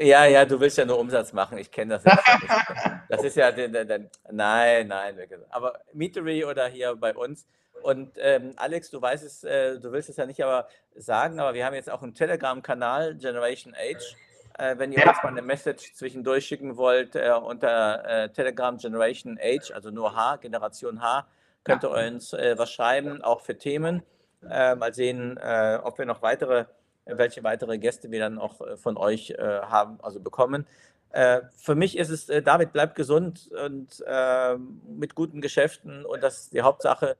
Ja, 0.00 0.26
ja, 0.26 0.44
du 0.44 0.60
willst 0.60 0.76
ja 0.76 0.84
nur 0.84 0.98
Umsatz 0.98 1.32
machen. 1.32 1.56
Ich 1.58 1.70
kenne 1.70 1.98
das. 1.98 2.04
Jetzt 2.04 2.18
das 3.08 3.24
ist 3.24 3.36
ja, 3.36 3.50
den, 3.50 3.72
den, 3.72 3.88
den, 3.88 4.10
nein, 4.30 4.88
nein. 4.88 5.16
Aber 5.50 5.80
Meetery 5.92 6.44
oder 6.44 6.68
hier 6.68 6.94
bei 6.96 7.14
uns. 7.14 7.46
Und 7.82 8.12
ähm, 8.18 8.52
Alex, 8.56 8.90
du 8.90 9.00
weißt 9.00 9.24
es, 9.24 9.44
äh, 9.44 9.78
du 9.78 9.92
willst 9.92 10.08
es 10.08 10.16
ja 10.16 10.26
nicht 10.26 10.42
aber 10.42 10.68
sagen, 10.96 11.38
aber 11.40 11.54
wir 11.54 11.64
haben 11.64 11.74
jetzt 11.74 11.90
auch 11.90 12.02
einen 12.02 12.14
Telegram-Kanal, 12.14 13.16
Generation 13.16 13.74
Age. 13.74 14.16
Äh, 14.58 14.78
wenn 14.78 14.92
ihr 14.92 15.00
ja. 15.00 15.08
uns 15.08 15.22
mal 15.22 15.30
eine 15.30 15.42
Message 15.42 15.94
zwischendurch 15.94 16.46
schicken 16.46 16.76
wollt, 16.76 17.16
äh, 17.16 17.32
unter 17.32 18.04
äh, 18.04 18.28
Telegram 18.30 18.76
Generation 18.76 19.38
Age, 19.40 19.72
also 19.72 19.90
nur 19.90 20.14
H, 20.14 20.36
Generation 20.36 21.00
H, 21.00 21.26
könnt 21.64 21.84
ihr 21.84 21.90
uns 21.90 22.32
äh, 22.32 22.58
was 22.58 22.72
schreiben, 22.72 23.22
auch 23.22 23.40
für 23.40 23.56
Themen. 23.56 24.02
Äh, 24.48 24.76
mal 24.76 24.94
sehen, 24.94 25.36
ob 25.82 25.98
wir 25.98 26.06
noch 26.06 26.22
weitere 26.22 26.66
welche 27.08 27.42
weitere 27.42 27.78
Gäste 27.78 28.10
wir 28.10 28.20
dann 28.20 28.38
auch 28.38 28.60
äh, 28.60 28.76
von 28.76 28.96
euch 28.96 29.30
äh, 29.30 29.60
haben, 29.62 29.98
also 30.02 30.20
bekommen. 30.20 30.66
Äh, 31.10 31.40
für 31.56 31.74
mich 31.74 31.96
ist 31.96 32.10
es, 32.10 32.26
David, 32.44 32.72
bleib 32.72 32.94
gesund 32.94 33.50
und 33.64 34.04
ähm, 34.06 34.82
mit 34.86 35.14
guten 35.14 35.40
Geschäften 35.40 36.04
und 36.04 36.22
das 36.22 36.40
ist 36.40 36.52
die 36.52 36.62
Hauptsache. 36.62 37.16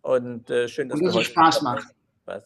Und 0.00 0.48
schön, 0.68 0.88
dass 0.88 0.98
und 0.98 1.14
du 1.14 1.22
Spaß 1.22 1.60
macht. 1.60 1.86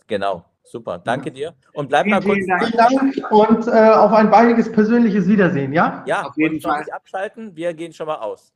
Genau, 0.08 0.44
super. 0.66 0.98
Danke 0.98 1.30
dir. 1.30 1.54
Und 1.72 1.88
bleib 1.88 2.06
mal 2.06 2.20
kurz. 2.20 2.38
Vielen 2.38 2.72
Dank 2.72 3.30
und 3.30 3.66
äh, 3.68 3.90
auf 3.90 4.12
ein 4.12 4.30
baldiges 4.30 4.70
persönliches 4.70 5.26
Wiedersehen, 5.28 5.72
ja? 5.72 6.02
Ja, 6.06 6.22
auf 6.22 6.36
jeden 6.36 6.60
Fall. 6.60 6.80
Nicht 6.80 6.92
abschalten. 6.92 7.54
Wir 7.56 7.74
gehen 7.74 7.92
schon 7.92 8.06
mal 8.06 8.16
aus. 8.16 8.55